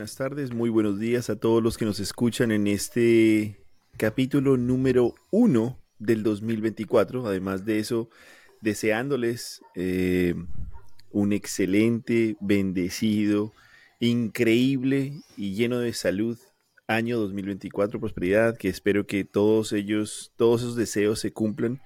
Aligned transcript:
Buenas 0.00 0.16
tardes, 0.16 0.54
muy 0.54 0.70
buenos 0.70 0.98
días 0.98 1.28
a 1.28 1.36
todos 1.36 1.62
los 1.62 1.76
que 1.76 1.84
nos 1.84 2.00
escuchan 2.00 2.52
en 2.52 2.68
este 2.68 3.60
capítulo 3.98 4.56
número 4.56 5.14
uno 5.30 5.78
del 5.98 6.22
2024. 6.22 7.26
Además 7.26 7.66
de 7.66 7.80
eso, 7.80 8.08
deseándoles 8.62 9.60
eh, 9.74 10.34
un 11.10 11.34
excelente, 11.34 12.38
bendecido, 12.40 13.52
increíble 13.98 15.12
y 15.36 15.52
lleno 15.52 15.78
de 15.80 15.92
salud 15.92 16.38
año 16.86 17.18
2024, 17.18 18.00
prosperidad, 18.00 18.56
que 18.56 18.70
espero 18.70 19.06
que 19.06 19.24
todos 19.24 19.74
ellos, 19.74 20.32
todos 20.36 20.62
esos 20.62 20.76
deseos 20.76 21.20
se 21.20 21.34
cumplan. 21.34 21.82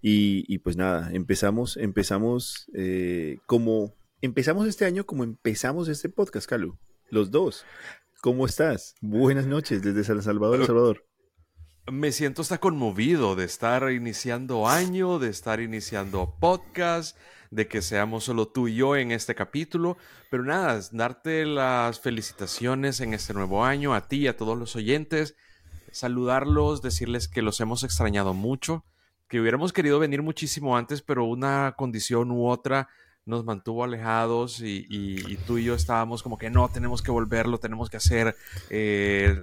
Y, 0.00 0.56
pues 0.58 0.76
nada, 0.76 1.10
empezamos, 1.12 1.76
empezamos 1.76 2.70
eh, 2.74 3.38
como, 3.46 3.92
empezamos 4.22 4.68
este 4.68 4.84
año 4.84 5.04
como 5.04 5.24
empezamos 5.24 5.88
este 5.88 6.08
podcast, 6.08 6.48
Calu, 6.48 6.78
los 7.10 7.30
dos. 7.30 7.64
¿Cómo 8.20 8.46
estás? 8.46 8.94
Buenas 9.00 9.46
noches 9.46 9.82
desde 9.82 10.04
San 10.04 10.22
Salvador, 10.22 10.60
El 10.60 10.66
Salvador. 10.66 11.04
Me 11.90 12.10
siento 12.10 12.42
hasta 12.42 12.58
conmovido 12.58 13.36
de 13.36 13.44
estar 13.44 13.92
iniciando 13.92 14.66
año, 14.66 15.20
de 15.20 15.28
estar 15.28 15.60
iniciando 15.60 16.36
podcast, 16.40 17.16
de 17.50 17.68
que 17.68 17.80
seamos 17.82 18.24
solo 18.24 18.48
tú 18.48 18.66
y 18.66 18.74
yo 18.74 18.96
en 18.96 19.12
este 19.12 19.36
capítulo. 19.36 19.96
Pero 20.30 20.42
nada, 20.42 20.80
darte 20.90 21.46
las 21.46 22.00
felicitaciones 22.00 23.00
en 23.00 23.14
este 23.14 23.34
nuevo 23.34 23.64
año 23.64 23.94
a 23.94 24.08
ti 24.08 24.22
y 24.22 24.26
a 24.26 24.36
todos 24.36 24.58
los 24.58 24.74
oyentes, 24.74 25.36
saludarlos, 25.92 26.82
decirles 26.82 27.28
que 27.28 27.42
los 27.42 27.60
hemos 27.60 27.84
extrañado 27.84 28.34
mucho, 28.34 28.84
que 29.28 29.40
hubiéramos 29.40 29.72
querido 29.72 30.00
venir 30.00 30.22
muchísimo 30.22 30.76
antes, 30.76 31.02
pero 31.02 31.24
una 31.24 31.74
condición 31.76 32.32
u 32.32 32.48
otra 32.48 32.88
nos 33.26 33.44
mantuvo 33.44 33.82
alejados 33.82 34.60
y, 34.60 35.36
tú 35.46 35.58
y 35.58 35.64
yo 35.64 35.74
estábamos 35.74 36.22
como 36.22 36.38
que 36.38 36.48
no, 36.48 36.68
tenemos 36.68 37.02
que 37.02 37.10
volverlo, 37.10 37.58
tenemos 37.58 37.90
que 37.90 37.96
hacer, 37.96 38.36
eh, 38.70 39.36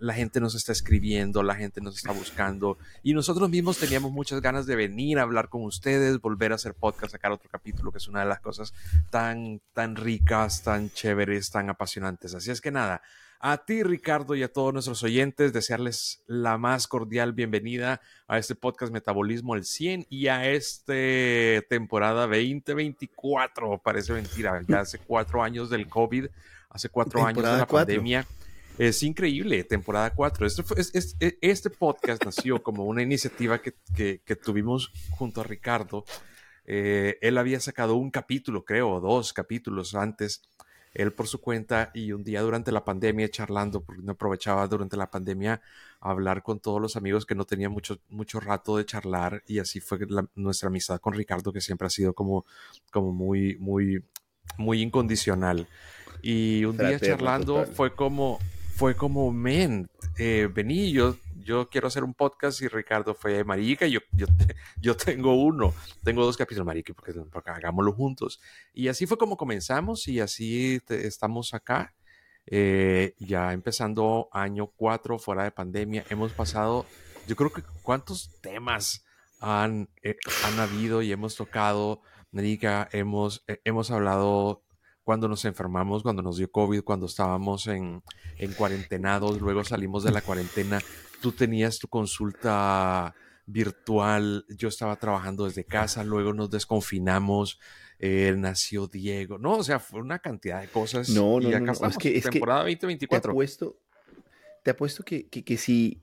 la, 0.00 0.14
gente 0.14 0.40
nos 0.40 0.56
está 0.56 0.72
escribiendo, 0.72 1.44
la 1.44 1.54
gente 1.54 1.80
nos 1.80 1.96
está 1.96 2.10
buscando 2.10 2.76
y 3.04 3.14
nosotros 3.14 3.48
mismos 3.48 3.78
teníamos 3.78 4.10
muchas 4.10 4.40
ganas 4.40 4.66
de 4.66 4.74
venir 4.74 5.20
a 5.20 5.22
hablar 5.22 5.48
con 5.48 5.62
ustedes, 5.62 6.20
volver 6.20 6.50
a 6.50 6.56
hacer 6.56 6.74
podcast, 6.74 7.12
sacar 7.12 7.30
otro 7.30 7.48
capítulo, 7.48 7.92
que 7.92 7.98
es 7.98 8.08
una 8.08 8.20
de 8.20 8.26
las 8.26 8.40
cosas 8.40 8.74
tan, 9.10 9.60
tan 9.74 9.94
ricas, 9.94 10.64
tan 10.64 10.90
chéveres, 10.90 11.52
tan 11.52 11.70
apasionantes. 11.70 12.34
Así 12.34 12.50
es 12.50 12.60
que 12.60 12.72
nada, 12.72 13.00
a 13.40 13.64
ti, 13.64 13.82
Ricardo, 13.82 14.34
y 14.34 14.42
a 14.42 14.52
todos 14.52 14.74
nuestros 14.74 15.02
oyentes, 15.02 15.54
desearles 15.54 16.22
la 16.26 16.58
más 16.58 16.86
cordial 16.86 17.32
bienvenida 17.32 18.02
a 18.28 18.36
este 18.36 18.54
podcast 18.54 18.92
Metabolismo 18.92 19.54
al 19.54 19.64
100 19.64 20.06
y 20.10 20.26
a 20.26 20.50
esta 20.50 20.92
temporada 21.68 22.26
2024. 22.26 23.78
Parece 23.78 24.12
mentira, 24.12 24.60
ya 24.68 24.80
hace 24.80 24.98
cuatro 24.98 25.42
años 25.42 25.70
del 25.70 25.88
COVID, 25.88 26.26
hace 26.68 26.90
cuatro 26.90 27.24
años 27.24 27.42
de 27.42 27.56
la 27.56 27.66
pandemia. 27.66 28.26
Es 28.76 29.02
increíble, 29.02 29.64
temporada 29.64 30.10
4. 30.10 30.46
Este, 30.46 31.38
este, 31.40 31.70
podcast 31.70 32.22
nació 32.24 32.62
como 32.62 32.84
una 32.84 33.02
iniciativa 33.02 33.58
que, 33.60 34.36
tuvimos 34.36 34.92
junto 35.12 35.40
a 35.40 35.44
Ricardo. 35.44 36.04
Eh, 36.66 37.16
él 37.22 37.38
había 37.38 37.58
sacado 37.58 37.94
un 37.96 38.10
capítulo, 38.10 38.66
creo, 38.66 39.00
dos 39.00 39.32
capítulos 39.32 39.94
antes 39.94 40.42
él 40.92 41.12
por 41.12 41.28
su 41.28 41.40
cuenta 41.40 41.90
y 41.94 42.12
un 42.12 42.24
día 42.24 42.42
durante 42.42 42.72
la 42.72 42.84
pandemia 42.84 43.30
charlando, 43.30 43.82
porque 43.82 44.02
no 44.02 44.12
aprovechaba 44.12 44.66
durante 44.66 44.96
la 44.96 45.10
pandemia 45.10 45.60
hablar 46.00 46.42
con 46.42 46.60
todos 46.60 46.80
los 46.80 46.96
amigos 46.96 47.26
que 47.26 47.34
no 47.34 47.44
tenía 47.44 47.68
mucho, 47.68 47.98
mucho 48.08 48.40
rato 48.40 48.76
de 48.76 48.86
charlar 48.86 49.42
y 49.46 49.58
así 49.58 49.80
fue 49.80 49.98
nuestra 50.34 50.68
amistad 50.68 51.00
con 51.00 51.12
Ricardo 51.12 51.52
que 51.52 51.60
siempre 51.60 51.86
ha 51.86 51.90
sido 51.90 52.12
como, 52.12 52.44
como 52.90 53.12
muy, 53.12 53.56
muy, 53.58 54.02
muy 54.56 54.82
incondicional. 54.82 55.68
Y 56.22 56.64
un 56.64 56.76
día 56.76 56.98
charlando 56.98 57.66
fue 57.66 57.94
como, 57.94 58.38
fue 58.74 58.94
como, 58.94 59.32
men, 59.32 59.88
eh, 60.18 60.48
vení, 60.52 60.92
yo 60.92 61.16
yo 61.44 61.68
quiero 61.68 61.88
hacer 61.88 62.04
un 62.04 62.14
podcast 62.14 62.60
y 62.62 62.68
Ricardo 62.68 63.14
fue, 63.14 63.44
marica, 63.44 63.86
yo, 63.86 64.00
yo, 64.80 64.96
tengo 64.96 65.34
uno, 65.34 65.74
tengo 66.02 66.24
dos 66.24 66.36
capítulos, 66.36 66.66
marica, 66.66 66.92
porque, 66.94 67.50
hagámoslo 67.50 67.92
juntos. 67.92 68.40
Y 68.72 68.88
así 68.88 69.06
fue 69.06 69.18
como 69.18 69.36
comenzamos 69.36 70.06
y 70.08 70.20
así 70.20 70.80
estamos 70.88 71.54
acá. 71.54 71.94
Eh, 72.46 73.14
ya 73.18 73.52
empezando 73.52 74.28
año 74.32 74.66
cuatro 74.66 75.18
fuera 75.18 75.44
de 75.44 75.52
pandemia, 75.52 76.04
hemos 76.08 76.32
pasado, 76.32 76.86
yo 77.26 77.36
creo 77.36 77.52
que 77.52 77.62
cuántos 77.82 78.30
temas 78.40 79.04
han, 79.40 79.88
eh, 80.02 80.16
han 80.44 80.58
habido 80.58 81.02
y 81.02 81.12
hemos 81.12 81.36
tocado, 81.36 82.02
marica, 82.32 82.88
hemos, 82.92 83.44
eh, 83.46 83.60
hemos 83.64 83.90
hablado 83.90 84.62
cuando 85.02 85.28
nos 85.28 85.44
enfermamos, 85.44 86.02
cuando 86.02 86.22
nos 86.22 86.36
dio 86.36 86.50
COVID, 86.50 86.82
cuando 86.82 87.06
estábamos 87.06 87.66
en, 87.66 88.02
en 88.38 88.52
cuarentenados, 88.52 89.40
luego 89.40 89.64
salimos 89.64 90.04
de 90.04 90.12
la 90.12 90.20
cuarentena, 90.20 90.80
tú 91.20 91.32
tenías 91.32 91.78
tu 91.78 91.88
consulta 91.88 93.14
virtual, 93.46 94.44
yo 94.48 94.68
estaba 94.68 94.96
trabajando 94.96 95.44
desde 95.44 95.64
casa, 95.64 96.04
luego 96.04 96.32
nos 96.32 96.50
desconfinamos, 96.50 97.58
eh, 97.98 98.34
nació 98.36 98.86
Diego, 98.86 99.38
no, 99.38 99.56
o 99.56 99.64
sea, 99.64 99.78
fue 99.78 100.00
una 100.00 100.18
cantidad 100.20 100.60
de 100.60 100.68
cosas. 100.68 101.08
No, 101.10 101.40
no, 101.40 101.50
no, 101.60 101.72
es 101.72 101.98
que, 101.98 102.16
es 102.16 102.24
temporada 102.24 102.60
2024. 102.60 103.20
Te 103.20 103.32
apuesto, 103.32 103.80
te 104.62 104.70
apuesto 104.70 105.04
que, 105.04 105.28
que, 105.28 105.44
que, 105.44 105.56
si 105.56 106.02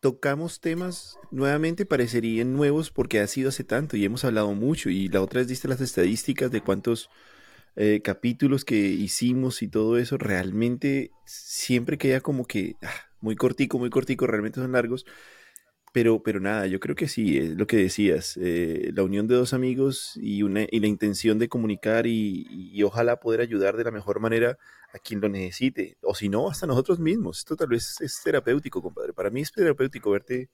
tocamos 0.00 0.60
temas 0.60 1.18
nuevamente 1.30 1.84
parecerían 1.84 2.54
nuevos 2.54 2.90
porque 2.90 3.20
ha 3.20 3.26
sido 3.26 3.50
hace 3.50 3.64
tanto 3.64 3.96
y 3.96 4.04
hemos 4.04 4.24
hablado 4.24 4.52
mucho 4.54 4.88
y 4.88 5.08
la 5.08 5.20
otra 5.20 5.40
vez 5.40 5.48
diste 5.48 5.68
las 5.68 5.80
estadísticas 5.80 6.50
de 6.50 6.62
cuántos 6.62 7.10
eh, 7.76 8.00
capítulos 8.02 8.64
que 8.64 8.76
hicimos 8.76 9.62
y 9.62 9.68
todo 9.68 9.98
eso, 9.98 10.18
realmente 10.18 11.10
siempre 11.24 11.98
queda 11.98 12.20
como 12.20 12.46
que 12.46 12.76
ah, 12.82 12.90
muy 13.20 13.36
cortico, 13.36 13.78
muy 13.78 13.90
cortico, 13.90 14.26
realmente 14.26 14.60
son 14.60 14.72
largos. 14.72 15.06
Pero, 15.92 16.22
pero 16.22 16.38
nada, 16.38 16.66
yo 16.68 16.78
creo 16.78 16.94
que 16.94 17.08
sí, 17.08 17.38
es 17.38 17.50
lo 17.56 17.66
que 17.66 17.76
decías, 17.76 18.38
eh, 18.40 18.92
la 18.94 19.02
unión 19.02 19.26
de 19.26 19.34
dos 19.34 19.52
amigos 19.52 20.12
y, 20.16 20.44
una, 20.44 20.64
y 20.70 20.78
la 20.78 20.86
intención 20.86 21.38
de 21.40 21.48
comunicar 21.48 22.06
y, 22.06 22.80
ojalá 22.84 23.18
poder 23.18 23.40
ayudar 23.40 23.76
de 23.76 23.84
la 23.84 23.90
mejor 23.90 24.20
manera 24.20 24.56
a 24.94 24.98
quien 25.00 25.20
lo 25.20 25.28
necesite, 25.28 25.96
o 26.02 26.14
si 26.14 26.28
no, 26.28 26.48
hasta 26.48 26.66
nosotros 26.66 27.00
mismos. 27.00 27.38
Esto 27.38 27.56
tal 27.56 27.68
vez 27.68 28.00
es 28.00 28.20
terapéutico, 28.22 28.80
compadre. 28.82 29.12
Para 29.12 29.30
mí 29.30 29.40
es 29.40 29.52
terapéutico 29.52 30.12
verte 30.12 30.48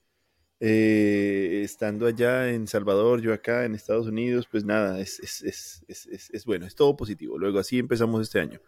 eh, 0.61 1.63
estando 1.65 2.07
allá 2.07 2.49
en 2.49 2.67
Salvador, 2.67 3.21
yo 3.21 3.35
acá 3.35 3.65
en 3.65 3.75
Estados 3.75 4.07
Unidos, 4.07 4.49
pues 4.51 4.65
nada, 4.65 4.99
es, 5.01 5.21
es, 5.21 5.85
es, 5.89 6.31
es, 6.33 6.45
bueno, 6.47 6.67
es 6.67 6.75
todo 6.75 6.97
positivo. 6.97 7.39
Luego 7.39 7.59
así 7.59 7.79
empezamos 7.79 8.23
este 8.23 8.41
año. 8.41 8.61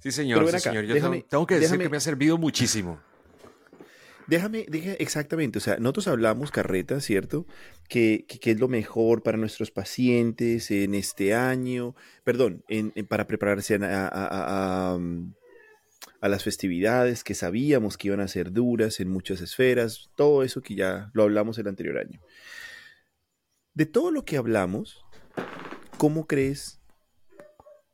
Sí, 0.00 0.12
señor, 0.12 0.48
sí, 0.50 0.60
señor. 0.60 0.84
Yo 0.84 1.24
tengo 1.28 1.46
que 1.46 1.58
decir 1.58 1.78
que 1.78 1.88
me 1.88 1.96
ha 1.96 2.00
servido 2.00 2.38
muchísimo. 2.38 3.00
Déjame, 4.30 4.64
déjame, 4.68 4.96
exactamente, 5.00 5.58
o 5.58 5.60
sea, 5.60 5.78
nosotros 5.78 6.06
hablamos, 6.06 6.52
Carreta, 6.52 7.00
¿cierto? 7.00 7.46
Que, 7.88 8.26
que, 8.28 8.52
es 8.52 8.60
lo 8.60 8.68
mejor 8.68 9.24
para 9.24 9.36
nuestros 9.36 9.72
pacientes 9.72 10.70
en 10.70 10.94
este 10.94 11.34
año, 11.34 11.96
perdón, 12.22 12.62
en, 12.68 12.92
para 13.08 13.26
prepararse 13.26 13.74
a, 13.74 14.06
a, 14.06 14.06
a, 14.06 14.94
a, 14.94 14.98
las 16.28 16.44
festividades 16.44 17.24
que 17.24 17.34
sabíamos 17.34 17.96
que 17.96 18.08
iban 18.08 18.20
a 18.20 18.28
ser 18.28 18.52
duras 18.52 19.00
en 19.00 19.08
muchas 19.08 19.40
esferas, 19.40 20.10
todo 20.16 20.42
eso 20.42 20.60
que 20.60 20.74
ya 20.74 21.10
lo 21.14 21.22
hablamos 21.22 21.58
el 21.58 21.68
anterior 21.68 21.98
año. 21.98 22.20
De 23.74 23.86
todo 23.86 24.10
lo 24.10 24.24
que 24.24 24.36
hablamos, 24.36 25.04
¿cómo 25.96 26.26
crees 26.26 26.80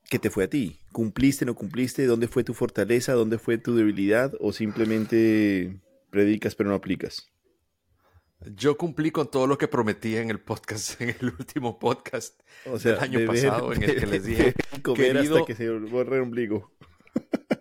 ¿Qué 0.09 0.20
te 0.20 0.31
fue 0.31 0.44
a 0.44 0.48
ti? 0.48 0.78
¿Cumpliste, 0.92 1.44
no 1.44 1.56
cumpliste? 1.56 2.06
¿Dónde 2.06 2.28
fue 2.28 2.44
tu 2.44 2.54
fortaleza? 2.54 3.12
¿Dónde 3.12 3.38
fue 3.38 3.59
tu 3.59 3.75
debilidad? 3.75 4.32
¿O 4.38 4.53
simplemente 4.53 5.81
predicas 6.10 6.54
pero 6.54 6.70
no 6.70 6.76
aplicas? 6.76 7.32
Yo 8.54 8.76
cumplí 8.76 9.10
con 9.10 9.28
todo 9.28 9.48
lo 9.48 9.58
que 9.58 9.66
prometí 9.66 10.16
en 10.16 10.31
el 10.31 10.38
podcast, 10.38 11.00
en 11.00 11.16
el 11.20 11.32
último 11.37 11.78
podcast 11.81 12.41
o 12.66 12.78
sea, 12.78 12.93
del 12.93 13.00
año 13.00 13.26
pasado, 13.26 13.72
en 13.72 13.82
el 13.82 13.98
que 13.98 14.06
les 14.06 14.25
dije, 14.25 14.54
comer 14.82 15.19
hasta 15.19 15.44
que 15.44 15.56
se 15.56 15.70
borre 15.70 16.16
el 16.16 16.22
ombligo. 16.22 16.70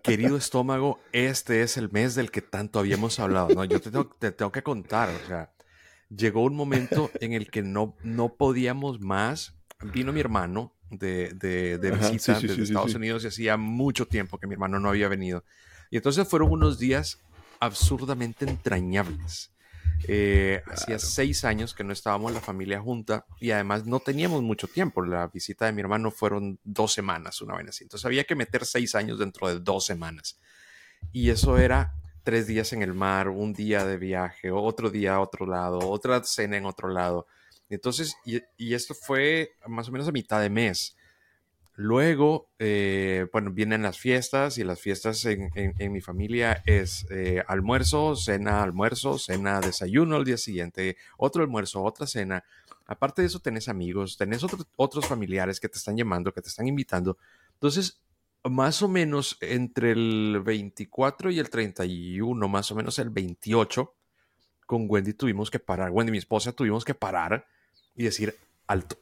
Querido 0.05 0.37
estómago, 0.37 0.99
este 1.11 1.61
es 1.61 1.77
el 1.77 1.91
mes 1.91 2.15
del 2.15 2.31
que 2.31 2.41
tanto 2.41 2.79
habíamos 2.79 3.19
hablado. 3.19 3.49
¿no? 3.49 3.65
Yo 3.65 3.81
te 3.81 3.91
tengo, 3.91 4.07
te 4.07 4.31
tengo 4.31 4.51
que 4.51 4.61
contar, 4.61 5.09
o 5.09 5.27
sea, 5.27 5.51
llegó 6.15 6.43
un 6.43 6.55
momento 6.55 7.09
en 7.19 7.33
el 7.33 7.49
que 7.49 7.63
no, 7.63 7.95
no 8.03 8.35
podíamos 8.35 9.01
más. 9.01 9.55
Vino 9.93 10.13
mi 10.13 10.19
hermano, 10.19 10.73
de, 10.89 11.33
de, 11.33 11.91
visita 11.91 12.39
desde 12.39 12.63
Estados 12.63 12.95
Unidos 12.95 13.23
y 13.23 13.27
hacía 13.27 13.57
mucho 13.57 14.07
tiempo 14.07 14.37
que 14.37 14.47
mi 14.47 14.53
hermano 14.53 14.79
no 14.79 14.89
había 14.89 15.07
venido. 15.07 15.43
Y 15.89 15.97
entonces 15.97 16.27
fueron 16.27 16.51
unos 16.51 16.79
días 16.79 17.19
absurdamente 17.59 18.45
entrañables. 18.45 19.54
Eh, 20.07 20.61
hacía 20.67 20.99
seis 20.99 21.43
años 21.45 21.73
que 21.73 21.83
no 21.83 21.93
estábamos 21.93 22.31
la 22.31 22.41
familia 22.41 22.79
junta 22.79 23.25
y 23.39 23.51
además 23.51 23.85
no 23.85 23.99
teníamos 23.99 24.41
mucho 24.43 24.67
tiempo. 24.67 25.03
La 25.03 25.27
visita 25.27 25.65
de 25.65 25.71
mi 25.71 25.81
hermano 25.81 26.11
fueron 26.11 26.59
dos 26.63 26.93
semanas, 26.93 27.41
una 27.41 27.55
vez 27.55 27.69
así. 27.69 27.83
Entonces 27.83 28.05
había 28.05 28.23
que 28.23 28.35
meter 28.35 28.65
seis 28.65 28.95
años 28.95 29.19
dentro 29.19 29.47
de 29.47 29.59
dos 29.59 29.85
semanas. 29.85 30.37
Y 31.11 31.29
eso 31.29 31.57
era 31.57 31.93
tres 32.23 32.47
días 32.47 32.73
en 32.73 32.81
el 32.81 32.93
mar, 32.93 33.29
un 33.29 33.53
día 33.53 33.85
de 33.85 33.97
viaje, 33.97 34.51
otro 34.51 34.89
día 34.89 35.15
a 35.15 35.21
otro 35.21 35.45
lado, 35.45 35.79
otra 35.79 36.23
cena 36.23 36.57
en 36.57 36.65
otro 36.65 36.89
lado. 36.89 37.27
Entonces, 37.69 38.17
y, 38.25 38.73
esto 38.73 38.93
fue 38.93 39.51
más 39.67 39.87
o 39.87 39.91
menos 39.91 40.07
a 40.07 40.11
mitad 40.11 40.41
de 40.41 40.49
mes. 40.49 40.95
Luego, 41.77 42.47
eh, 42.57 43.27
bueno, 43.33 43.51
vienen 43.51 43.81
las 43.81 43.99
fiestas 43.99 44.57
y 44.57 44.63
las 44.63 44.79
fiestas 44.79 45.25
en, 45.25 45.91
mi 45.91 45.99
familia 45.99 46.63
es 46.65 47.05
eh, 47.09 47.43
almuerzo, 47.47 48.15
cena, 48.15 48.63
almuerzo, 48.63 49.19
cena, 49.19 49.59
desayuno 49.59 50.15
al 50.15 50.23
día 50.23 50.37
siguiente, 50.37 50.95
otro 51.17 51.43
almuerzo, 51.43 51.83
otra 51.83 52.07
cena. 52.07 52.45
Aparte 52.85 53.21
de 53.21 53.27
eso, 53.27 53.39
tenés 53.39 53.67
amigos, 53.67 54.15
tenés 54.15 54.41
otros 54.77 55.05
familiares 55.05 55.59
que 55.59 55.67
te 55.67 55.77
están 55.77 55.97
llamando, 55.97 56.33
que 56.33 56.41
te 56.41 56.47
están 56.47 56.67
invitando. 56.67 57.17
Entonces, 57.55 57.99
más 58.45 58.81
o 58.81 58.87
menos 58.87 59.37
entre 59.41 59.91
el 59.91 60.41
24 60.45 61.29
y 61.31 61.39
el 61.39 61.49
31, 61.49 62.47
más 62.47 62.71
o 62.71 62.75
menos 62.75 62.99
el 62.99 63.09
28, 63.09 63.93
con 64.65 64.85
Wendy 64.87 65.13
tuvimos 65.13 65.51
que 65.51 65.59
parar, 65.59 65.91
Wendy, 65.91 66.11
mi 66.11 66.19
esposa, 66.19 66.53
tuvimos 66.53 66.85
que 66.85 66.95
parar 66.95 67.47
y 67.95 68.03
decir, 68.05 68.33
alto 68.65 68.97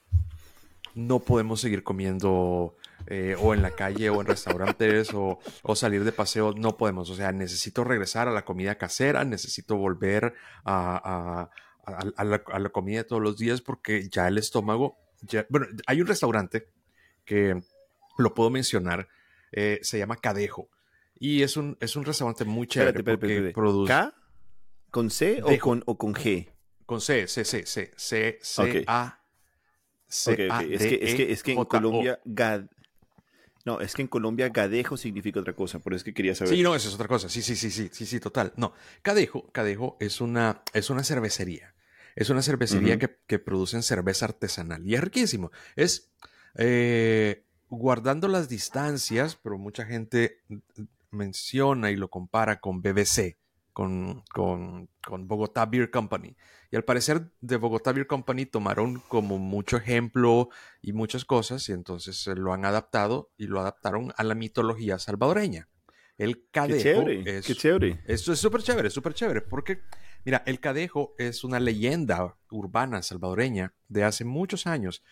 no 0.95 1.19
podemos 1.19 1.61
seguir 1.61 1.83
comiendo 1.83 2.75
eh, 3.07 3.35
o 3.39 3.53
en 3.53 3.61
la 3.61 3.71
calle 3.71 4.09
o 4.09 4.21
en 4.21 4.27
restaurantes 4.27 5.09
o, 5.13 5.39
salir 5.75 6.03
de 6.03 6.11
paseo, 6.11 6.53
no 6.53 6.77
podemos. 6.77 7.09
O 7.09 7.15
sea, 7.15 7.31
necesito 7.31 7.83
regresar 7.83 8.27
a 8.27 8.31
la 8.31 8.45
comida 8.45 8.75
casera, 8.75 9.23
necesito 9.25 9.75
volver 9.75 10.33
a, 10.63 11.49
la, 12.23 12.69
comida 12.69 12.99
de 12.99 13.03
todos 13.03 13.21
los 13.21 13.37
días 13.37 13.61
porque 13.61 14.07
ya 14.09 14.27
el 14.27 14.37
estómago, 14.37 14.97
bueno, 15.49 15.67
hay 15.85 16.01
un 16.01 16.07
restaurante 16.07 16.69
que 17.25 17.61
lo 18.17 18.33
puedo 18.33 18.49
mencionar, 18.49 19.09
eh, 19.51 19.79
se 19.81 19.97
llama 19.97 20.17
Cadejo. 20.17 20.69
Y 21.19 21.41
es 21.41 21.57
un, 21.57 21.77
es 21.79 21.95
un 21.95 22.05
restaurante 22.05 22.45
muy 22.45 22.67
chévere 22.67 23.03
porque 23.03 23.51
produce... 23.53 23.91
¿K? 23.91 24.13
¿Con 24.91 25.09
C 25.09 25.41
o 25.41 25.57
con, 25.57 25.81
o 25.87 25.97
con 25.97 26.13
G? 26.13 26.51
Con 26.85 27.01
C, 27.01 27.27
C, 27.27 27.43
C, 27.45 27.65
C, 27.65 27.91
C, 27.97 28.37
C, 28.41 28.83
A, 28.87 29.22
es, 30.13 30.25
que, 30.25 31.31
es, 31.31 31.43
que, 31.43 31.53
en 31.53 31.65
Colombia 31.65 32.19
No, 33.65 33.81
es 33.81 33.93
que 33.93 34.03
en 34.03 34.07
Colombia 34.07 34.49
gadejo 34.49 34.97
significa 34.97 35.39
otra 35.39 35.53
cosa, 35.53 35.79
por 35.79 35.93
eso 35.93 35.97
es 35.97 36.03
que 36.03 36.13
quería 36.13 36.35
saber. 36.35 36.53
Sí, 36.53 36.61
no, 36.61 36.75
eso 36.75 36.89
es 36.89 36.95
otra 36.95 37.07
cosa. 37.07 37.29
Sí, 37.29 37.41
sí, 37.41 37.55
sí, 37.55 37.71
sí, 37.71 37.89
sí, 37.91 38.05
sí, 38.05 38.19
total. 38.19 38.53
No, 38.55 38.73
cadejo, 39.01 39.51
cadejo 39.51 39.97
es 39.99 40.21
una, 40.21 40.61
es 40.73 40.89
una 40.89 41.03
cervecería. 41.03 41.73
Es 42.15 42.29
una 42.29 42.43
cervecería 42.43 42.99
que, 42.99 43.17
que 43.25 43.39
producen 43.39 43.81
cerveza 43.81 44.25
artesanal 44.25 44.87
y 44.87 44.93
es 44.93 45.01
riquísimo. 45.01 45.51
Es 45.75 46.11
eh, 46.57 47.43
guardando 47.69 48.27
las 48.27 48.49
distancias, 48.49 49.35
pero 49.41 49.57
mucha 49.57 49.85
gente 49.85 50.43
menciona 51.09 51.91
y 51.91 51.95
lo 51.95 52.09
compara 52.09 52.59
con 52.59 52.81
BBC, 52.81 53.37
con, 53.73 54.23
con, 54.31 54.89
con 55.05 55.27
Bogotá 55.27 55.65
Beer 55.65 55.91
Company. 55.91 56.35
Y 56.71 56.75
al 56.75 56.83
parecer 56.83 57.31
de 57.41 57.57
Bogotá 57.57 57.91
Beer 57.91 58.07
Company 58.07 58.45
tomaron 58.45 58.99
como 59.07 59.39
mucho 59.39 59.77
ejemplo 59.77 60.49
y 60.81 60.93
muchas 60.93 61.25
cosas 61.25 61.67
y 61.69 61.73
entonces 61.73 62.25
lo 62.27 62.53
han 62.53 62.65
adaptado 62.65 63.31
y 63.37 63.47
lo 63.47 63.59
adaptaron 63.59 64.13
a 64.15 64.23
la 64.23 64.35
mitología 64.35 64.99
salvadoreña. 64.99 65.67
El 66.17 66.47
cadejo 66.51 66.77
qué 66.77 66.83
chévere, 66.83 67.37
es... 67.37 67.45
Qué 67.47 67.55
chévere. 67.55 68.01
Esto 68.05 68.31
es 68.33 68.39
súper 68.39 68.61
chévere, 68.61 68.89
súper 68.91 69.15
chévere, 69.15 69.41
porque, 69.41 69.81
mira, 70.23 70.43
el 70.45 70.59
cadejo 70.59 71.15
es 71.17 71.43
una 71.43 71.59
leyenda 71.59 72.37
urbana 72.51 73.01
salvadoreña 73.01 73.73
de 73.87 74.03
hace 74.03 74.23
muchos 74.23 74.67
años 74.67 75.03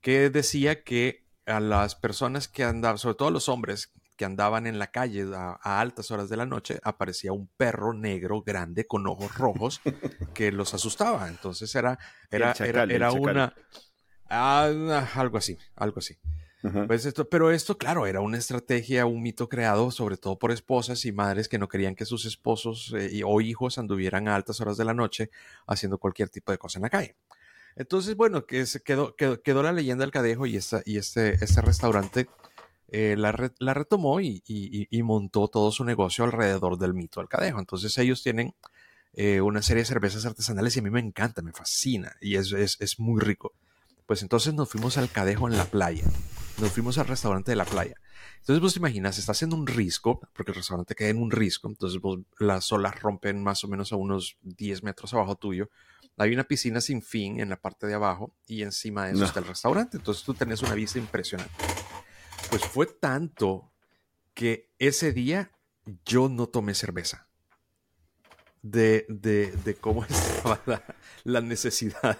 que 0.00 0.30
decía 0.30 0.82
que 0.82 1.26
a 1.46 1.60
las 1.60 1.94
personas 1.94 2.48
que 2.48 2.64
andaban, 2.64 2.98
sobre 2.98 3.14
todo 3.14 3.28
a 3.28 3.32
los 3.32 3.48
hombres 3.48 3.92
que 4.18 4.24
andaban 4.24 4.66
en 4.66 4.78
la 4.78 4.88
calle 4.88 5.24
a, 5.32 5.80
altas 5.80 6.10
horas 6.10 6.28
de 6.28 6.36
la 6.36 6.44
noche, 6.44 6.80
aparecía 6.82 7.32
un 7.32 7.46
perro 7.56 7.94
negro 7.94 8.42
grande 8.42 8.84
con 8.84 9.06
ojos 9.06 9.32
rojos 9.38 9.80
que 10.34 10.50
los 10.50 10.74
asustaba. 10.74 11.28
Entonces 11.28 11.72
era, 11.74 11.98
era, 12.30 12.52
era, 12.60 13.12
una... 13.12 13.54
Ah, 14.28 15.08
algo 15.14 15.38
así, 15.38 15.56
algo 15.76 16.00
así. 16.00 16.18
pues 16.88 17.06
esto, 17.06 17.28
pero 17.28 17.52
esto, 17.52 17.78
claro, 17.78 18.06
era 18.06 18.20
una 18.20 18.36
estrategia, 18.36 19.06
un 19.06 19.22
mito 19.22 19.48
creado 19.48 19.92
sobre 19.92 20.16
todo 20.16 20.36
por 20.36 20.50
esposas 20.50 21.04
y 21.04 21.12
madres 21.12 21.48
que 21.48 21.58
no 21.58 21.68
querían 21.68 21.94
que 21.94 22.04
sus 22.04 22.24
esposos 22.24 22.92
eh, 22.98 23.22
o 23.24 23.40
hijos 23.40 23.78
anduvieran 23.78 24.26
a 24.26 24.34
altas 24.34 24.60
horas 24.60 24.76
de 24.76 24.84
la 24.84 24.94
noche 24.94 25.30
haciendo 25.68 25.98
cualquier 25.98 26.28
tipo 26.28 26.50
de 26.50 26.58
cosa 26.58 26.80
en 26.80 26.82
la 26.82 26.90
calle. 26.90 27.16
Entonces, 27.76 28.16
bueno, 28.16 28.44
que 28.46 28.66
se 28.66 28.82
quedó, 28.82 29.14
quedó, 29.14 29.62
la 29.62 29.72
leyenda 29.72 30.02
del 30.02 30.10
cadejo 30.10 30.46
y, 30.46 30.56
esta, 30.56 30.82
y 30.84 30.98
este, 30.98 31.34
este 31.34 31.60
restaurante 31.60 32.26
eh, 32.90 33.16
la, 33.18 33.32
retomó 33.32 34.20
y, 34.20 34.42
montó 35.02 35.48
todo 35.48 35.70
su 35.70 35.84
negocio 35.84 36.24
alrededor 36.24 36.78
del 36.78 36.94
mito 36.94 37.20
del 37.20 37.28
cadejo. 37.28 37.58
Entonces 37.58 37.96
ellos 37.98 38.22
tienen 38.22 38.54
eh, 39.12 39.40
una 39.40 39.62
serie 39.62 39.82
de 39.82 39.86
cervezas 39.86 40.24
artesanales 40.24 40.76
y 40.76 40.80
a 40.80 40.82
mí 40.82 40.90
me 40.90 41.00
encanta, 41.00 41.42
me 41.42 41.52
fascina 41.52 42.16
y 42.20 42.36
es, 42.36 42.52
es, 42.52 42.98
muy 42.98 43.20
rico. 43.20 43.52
Pues 44.06 44.22
entonces 44.22 44.54
nos 44.54 44.70
fuimos 44.70 44.96
al 44.96 45.10
cadejo 45.10 45.48
en 45.48 45.58
la 45.58 45.66
playa, 45.66 46.04
nos 46.58 46.72
fuimos 46.72 46.96
al 46.96 47.06
restaurante 47.06 47.52
de 47.52 47.56
la 47.56 47.66
playa. 47.66 47.94
Entonces 48.38 48.62
vos 48.62 48.72
te 48.72 48.78
imaginas, 48.78 49.18
estás 49.18 49.42
en 49.42 49.52
un 49.52 49.66
risco, 49.66 50.20
porque 50.32 50.52
el 50.52 50.56
restaurante 50.56 50.94
queda 50.94 51.10
en 51.10 51.20
un 51.20 51.30
risco, 51.30 51.68
entonces 51.68 52.00
las 52.38 52.72
olas 52.72 52.98
rompen 53.00 53.42
más 53.42 53.62
o 53.64 53.68
menos 53.68 53.92
a 53.92 53.96
unos 53.96 54.38
10 54.40 54.82
metros 54.82 55.12
abajo 55.12 55.36
tuyo. 55.36 55.68
Hay 56.16 56.32
una 56.32 56.44
piscina 56.44 56.80
sin 56.80 57.02
fin 57.02 57.38
en 57.38 57.50
la 57.50 57.60
parte 57.60 57.86
de 57.86 57.94
abajo 57.94 58.32
y 58.46 58.62
encima 58.62 59.06
de 59.06 59.12
eso 59.12 59.24
está 59.24 59.40
el 59.40 59.46
restaurante. 59.46 59.98
Entonces 59.98 60.24
tú 60.24 60.32
tenés 60.32 60.62
una 60.62 60.74
vista 60.74 60.98
impresionante. 60.98 61.52
Pues 62.50 62.64
fue 62.64 62.86
tanto 62.86 63.72
que 64.34 64.70
ese 64.78 65.12
día 65.12 65.50
yo 66.04 66.28
no 66.28 66.48
tomé 66.48 66.74
cerveza. 66.74 67.26
De, 68.62 69.06
de, 69.08 69.76
cómo 69.80 70.04
estaba 70.08 70.60
la, 71.24 71.40
necesidad 71.40 72.18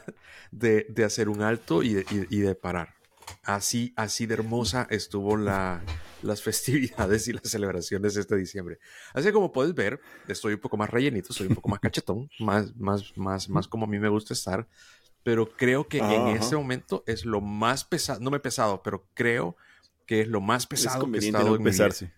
de, 0.50 1.04
hacer 1.04 1.28
un 1.28 1.42
alto 1.42 1.82
y 1.82 1.94
de, 1.94 2.54
parar. 2.54 2.94
Así, 3.42 3.92
así 3.96 4.26
de 4.26 4.34
hermosa 4.34 4.86
estuvo 4.90 5.36
la, 5.36 5.82
las 6.22 6.42
festividades 6.48 7.28
y 7.28 7.32
las 7.32 7.48
celebraciones 7.48 8.14
de 8.14 8.20
este 8.20 8.36
diciembre. 8.36 8.78
Así 9.14 9.30
como 9.32 9.52
puedes 9.52 9.74
ver, 9.74 10.00
estoy 10.26 10.54
un 10.54 10.60
poco 10.60 10.76
más 10.76 10.90
rellenito, 10.90 11.32
estoy 11.32 11.48
un 11.48 11.54
poco 11.54 11.68
más 11.68 11.80
cachetón, 11.80 12.30
más, 12.38 12.74
más, 12.76 13.16
más, 13.16 13.48
más 13.48 13.68
como 13.68 13.84
a 13.84 13.88
mí 13.88 13.98
me 13.98 14.08
gusta 14.08 14.34
estar. 14.34 14.66
Pero 15.22 15.50
creo 15.50 15.88
que 15.88 15.98
en 15.98 16.28
ese 16.28 16.56
momento 16.56 17.02
es 17.06 17.26
lo 17.26 17.40
más 17.40 17.84
pesado, 17.84 18.20
no 18.20 18.30
me 18.30 18.38
he 18.38 18.40
pesado, 18.40 18.82
pero 18.82 19.06
creo 19.14 19.56
que 20.08 20.22
es 20.22 20.28
lo 20.28 20.40
más 20.40 20.66
pesado 20.66 21.08
que 21.12 21.18
he 21.18 21.20
estado 21.20 21.54
en 21.54 21.62
pesarse. 21.62 22.10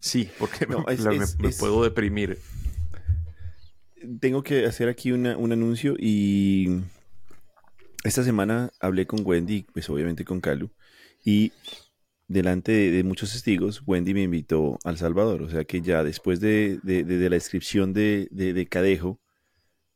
Sí, 0.00 0.28
porque 0.38 0.66
me, 0.66 1.52
puedo 1.52 1.84
deprimir. 1.84 2.38
Tengo 4.18 4.42
que 4.42 4.64
hacer 4.64 4.88
aquí 4.88 5.12
un 5.12 5.26
anuncio 5.26 5.94
y 5.98 6.80
esta 8.02 8.24
semana 8.24 8.70
hablé 8.80 9.06
con 9.06 9.20
Wendy, 9.22 9.66
pues 9.74 9.90
obviamente 9.90 10.24
con 10.24 10.40
Calu, 10.40 10.70
y 11.22 11.52
delante 12.28 12.72
de, 12.72 13.04
muchos 13.04 13.32
testigos, 13.32 13.82
Wendy 13.86 14.14
me 14.14 14.22
invitó 14.22 14.78
al 14.84 14.96
Salvador. 14.96 15.42
O 15.42 15.50
sea 15.50 15.64
que 15.64 15.82
ya 15.82 16.02
después 16.02 16.40
de, 16.40 16.80
la 16.82 17.28
descripción 17.28 17.92
de, 17.92 18.66
Cadejo, 18.70 19.20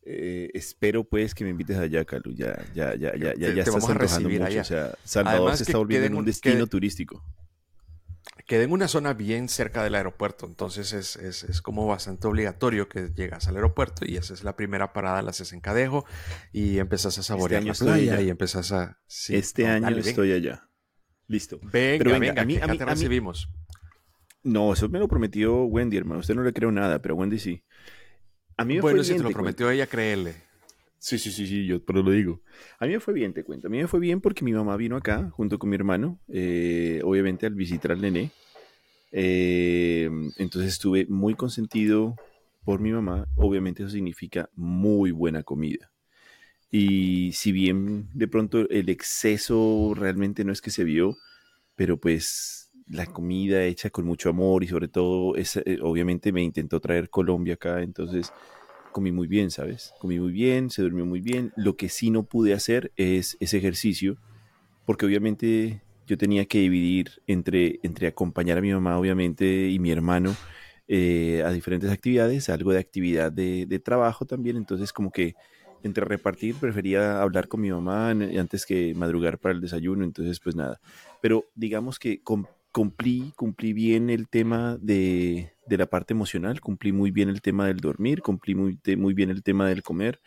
eh, 0.07 0.51
espero 0.53 1.05
pues 1.05 1.35
que 1.35 1.45
me 1.45 1.51
invites 1.51 1.79
allá, 1.79 2.05
Calu. 2.05 2.33
Ya, 2.35 2.63
ya, 2.75 2.95
ya, 2.95 3.17
ya, 3.17 3.35
ya, 3.35 3.55
ya 3.55 3.63
estás 3.63 3.89
antojando 3.89 4.29
mucho. 4.29 4.61
O 4.61 4.65
sea, 4.65 4.95
Salvador 5.05 5.57
se 5.57 5.65
está 5.65 5.79
volviendo 5.79 6.19
un 6.19 6.25
destino 6.25 6.67
turístico. 6.67 7.25
Queda 8.47 8.65
en 8.65 8.73
una 8.73 8.89
zona 8.89 9.15
bien 9.15 9.49
cerca 9.49 9.83
del 9.83 9.95
aeropuerto, 9.95 10.45
entonces 10.45 10.93
es, 10.93 11.17
es, 11.17 11.45
es, 11.45 11.63
como 11.63 11.87
bastante 11.87 12.27
obligatorio 12.27 12.91
que 12.91 13.09
llegas 13.15 13.49
al 13.49 13.57
aeropuerto 13.57 14.05
y 14.07 14.17
esa 14.17 14.35
es 14.35 14.45
la 14.45 14.55
primera 14.55 14.93
parada, 14.93 15.23
la 15.23 15.31
haces 15.31 15.55
en 15.55 15.61
Cadejo 15.61 16.05
y 16.53 16.79
empezás 16.79 17.17
a 17.17 17.21
este 17.21 17.29
saborear 17.29 17.65
la 17.65 17.73
playa 17.73 18.21
y 18.21 18.29
empezás 18.29 18.71
a... 18.73 18.99
este 19.29 19.67
año 19.67 19.97
estoy 19.97 20.33
allá. 20.33 20.69
Listo. 21.27 21.59
Venga, 21.63 22.05
Pero 22.05 22.19
venga, 22.21 22.43
a 22.43 22.45
mí, 22.45 22.59
a 22.59 22.67
mí, 22.67 22.77
te 22.77 22.85
recibimos. 22.85 23.49
No, 24.43 24.75
eso 24.75 24.91
me 24.91 24.99
lo 24.99 25.09
prometió 25.09 25.65
Wendy, 25.65 25.97
hermano. 25.97 26.21
Usted 26.21 26.35
no 26.35 26.43
le 26.43 26.53
creo 26.53 26.71
nada, 26.71 27.01
pero 27.01 27.15
Wendy 27.15 27.39
sí. 27.39 27.65
A 28.57 28.65
mí 28.65 28.75
me 28.75 28.81
bueno, 28.81 29.03
si 29.03 29.17
te 29.17 29.23
lo 29.23 29.31
prometió 29.31 29.71
ella, 29.71 29.87
créele. 29.87 30.35
Sí, 30.99 31.19
sí, 31.19 31.31
sí, 31.31 31.47
sí, 31.47 31.67
yo 31.67 31.85
pero 31.85 32.03
lo 32.03 32.13
digo. 32.13 32.41
A 32.79 32.87
mí 32.87 32.93
me 32.93 33.01
fue 33.01 33.13
bien, 33.13 33.35
te 33.35 33.45
cuento. 33.45 33.67
A 33.67 33.71
mí 33.71 33.79
me 33.79 33.89
fue 33.89 34.01
bien 34.01 34.21
porque 34.21 34.45
mi 34.45 34.53
mamá 34.53 34.77
vino 34.77 34.97
acá 34.97 35.31
junto 35.31 35.59
con 35.59 35.69
mi 35.69 35.77
hermano, 35.77 36.19
eh, 36.29 37.01
obviamente 37.05 37.47
al 37.47 37.55
visitar 37.55 37.93
al 37.93 38.01
nené. 38.01 38.31
Eh, 39.13 40.11
entonces 40.39 40.73
estuve 40.73 41.07
muy 41.07 41.35
consentido 41.35 42.19
por 42.65 42.81
mi 42.81 42.91
mamá. 42.91 43.29
Obviamente 43.37 43.83
eso 43.83 43.93
significa 43.93 44.49
muy 44.55 45.11
buena 45.11 45.43
comida. 45.43 45.91
Y 46.71 47.33
si 47.33 47.53
bien 47.53 48.09
de 48.15 48.27
pronto 48.27 48.69
el 48.71 48.89
exceso 48.89 49.93
realmente 49.95 50.45
no 50.45 50.53
es 50.53 50.61
que 50.61 50.71
se 50.71 50.85
vio, 50.85 51.17
pero 51.77 51.99
pues 51.99 52.64
la 52.87 53.07
comida 53.07 53.65
hecha 53.65 53.91
con 53.91 54.05
mucho 54.05 54.29
amor 54.29 54.63
y 54.63 54.69
sobre 54.69 54.89
todo, 54.89 55.37
es, 55.37 55.57
eh, 55.57 55.79
obviamente 55.83 56.33
me 56.33 56.43
intentó 56.43 56.81
traer 56.81 57.11
Colombia 57.11 57.55
acá, 57.55 57.83
entonces 57.83 58.33
comí 58.93 59.11
muy 59.11 59.27
bien, 59.27 59.51
¿sabes? 59.51 59.93
Comí 60.01 60.19
muy 60.21 60.33
bien, 60.33 60.71
se 60.71 60.83
durmió 60.83 61.05
muy 61.05 61.21
bien. 61.21 61.53
Lo 61.57 61.77
que 61.77 61.89
sí 61.89 62.11
no 62.11 62.25
pude 62.25 62.55
hacer 62.55 62.93
es 62.97 63.37
ese 63.41 63.59
ejercicio, 63.59 64.17
porque 64.87 65.07
obviamente 65.07 65.83
yo 66.07 66.19
tenía 66.19 66.45
que 66.45 66.59
dividir 66.59 67.23
entre, 67.27 67.81
entre 67.83 68.07
acompañar 68.07 68.59
a 68.59 68.61
mi 68.61 68.73
mamá, 68.73 68.99
obviamente, 68.99 69.69
y 69.69 69.79
mi 69.79 69.91
hermano 69.91 70.37
eh, 70.87 71.43
a 71.45 71.51
diferentes 71.51 71.91
actividades, 71.91 72.49
algo 72.51 72.73
de 72.73 72.79
actividad 72.79 73.33
de, 73.33 73.67
de 73.67 73.79
trabajo 73.79 74.27
también, 74.27 74.57
entonces 74.57 74.93
como 74.93 75.11
que 75.11 75.35
entre 75.83 76.05
repartir, 76.05 76.55
prefería 76.57 77.21
hablar 77.21 77.47
con 77.47 77.61
mi 77.61 77.71
mamá 77.71 78.11
antes 78.11 78.65
que 78.65 78.95
madrugar 78.95 79.39
para 79.39 79.55
el 79.55 79.61
desayuno, 79.61 80.05
entonces 80.05 80.41
pues 80.41 80.57
nada. 80.57 80.81
Pero 81.21 81.45
digamos 81.55 81.99
que 81.99 82.23
cumplí, 82.75 83.33
cumplí 83.37 83.73
bien 83.73 84.11
el 84.11 84.29
tema 84.29 84.77
de, 84.81 85.53
la 85.69 85.87
parte 85.87 86.13
emocional, 86.13 86.61
cumplí 86.61 86.91
muy 86.91 87.13
bien 87.13 87.29
el 87.29 87.41
tema 87.41 87.69
del 87.69 87.77
dormir, 87.77 88.21
cumplí 88.21 88.57
muy, 88.57 88.81
muy 88.99 89.15
bien 89.15 89.31
el 89.31 89.45
tema 89.45 89.69
del 89.69 89.85
comer, 89.85 90.21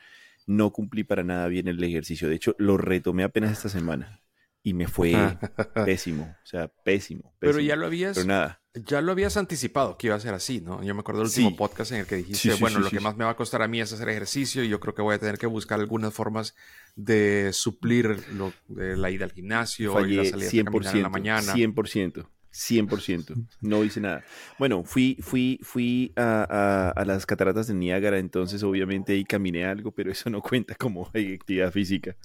no 0.46 0.72
cumplí 0.72 1.04
para 1.04 1.24
nada 1.24 1.50
bien 1.50 1.68
el 1.68 1.84
ejercicio, 1.84 2.30
de 2.30 2.36
hecho 2.36 2.56
lo 2.58 2.78
retomé 2.78 3.24
apenas 3.24 3.52
esta 3.52 3.68
semana 3.68 4.22
y 4.64 4.74
me 4.74 4.88
fue 4.88 5.38
pésimo, 5.86 6.38
o 6.42 6.46
sea, 6.48 6.70
pésimo, 6.70 7.36
Pero 7.40 7.60
ya 7.60 7.76
lo 7.76 7.86
habías, 7.86 8.26
nada. 8.26 8.62
ya 8.74 9.02
lo 9.02 9.12
habías 9.12 9.36
anticipado 9.36 9.98
que 9.98 10.08
iba 10.08 10.16
a 10.16 10.20
ser 10.22 10.34
así, 10.34 10.62
¿no? 10.62 10.82
Yo 10.84 10.96
me 10.96 11.02
acuerdo 11.02 11.20
del 11.20 11.28
último 11.28 11.54
podcast 11.58 11.92
en 11.92 12.00
el 12.00 12.06
que 12.06 12.16
dijiste, 12.16 12.56
bueno, 12.62 12.80
lo 12.80 12.90
que 12.90 13.02
más 13.02 13.18
me 13.18 13.26
va 13.26 13.32
a 13.32 13.36
costar 13.36 13.62
a 13.62 13.68
mí 13.68 13.82
es 13.82 13.92
hacer 13.92 14.08
ejercicio 14.08 14.64
y 14.64 14.70
yo 14.70 14.80
creo 14.80 14.96
que 14.96 15.02
voy 15.02 15.16
a 15.16 15.20
tener 15.20 15.38
que 15.38 15.48
buscar 15.48 15.82
algunas 15.82 16.14
formas 16.14 16.56
de 16.96 17.52
suplir 17.52 18.24
lo, 18.32 18.54
de 18.70 18.96
la 18.96 19.12
ida 19.12 19.26
al 19.26 19.34
gimnasio 19.34 20.00
y 20.06 20.16
la 20.16 20.24
salida 20.24 20.50
100%, 20.50 20.96
en 20.96 21.04
la 21.04 21.10
mañana. 21.10 21.54
100%. 21.54 22.26
100%. 22.54 23.48
No 23.62 23.84
hice 23.84 24.02
nada. 24.02 24.24
Bueno, 24.58 24.84
fui, 24.84 25.18
fui, 25.22 25.60
fui 25.62 26.12
a, 26.16 27.04
las 27.06 27.26
cataratas 27.26 27.68
de 27.68 27.74
Niágara, 27.74 28.18
entonces 28.20 28.64
obviamente 28.64 29.14
ahí 29.14 29.24
caminé 29.24 29.66
algo, 29.66 29.92
pero 29.92 30.12
eso 30.12 30.30
no 30.30 30.42
cuenta 30.42 30.76
como 30.76 31.08
actividad 31.08 31.72
física. 31.72 32.16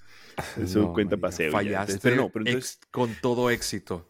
Eso 0.61 0.91
cuenta 0.93 1.17
paseo. 1.17 1.51
Fallaste 1.51 1.99
pero 2.01 2.15
no, 2.15 2.29
pero 2.29 2.59
con 2.91 3.13
todo 3.21 3.49
éxito. 3.49 4.09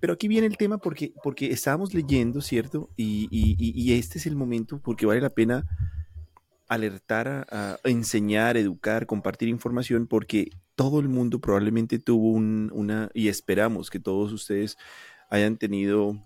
Pero 0.00 0.12
aquí 0.12 0.28
viene 0.28 0.46
el 0.46 0.56
tema 0.56 0.78
porque, 0.78 1.12
porque 1.22 1.50
estábamos 1.50 1.94
leyendo, 1.94 2.40
¿cierto? 2.40 2.90
Y, 2.96 3.28
y, 3.30 3.92
este 3.94 4.18
es 4.18 4.26
el 4.26 4.36
momento 4.36 4.80
porque 4.80 5.06
vale 5.06 5.20
la 5.20 5.30
pena 5.30 5.64
alertar, 6.68 7.46
a, 7.50 7.78
enseñar, 7.84 8.56
educar, 8.56 9.06
compartir 9.06 9.48
información, 9.48 10.06
porque 10.06 10.50
todo 10.74 11.00
el 11.00 11.08
mundo 11.08 11.40
probablemente 11.40 11.98
tuvo 11.98 12.30
una, 12.30 13.10
y 13.14 13.28
esperamos 13.28 13.90
que 13.90 14.00
todos 14.00 14.32
ustedes 14.32 14.76
hayan 15.34 15.56
tenido 15.56 16.16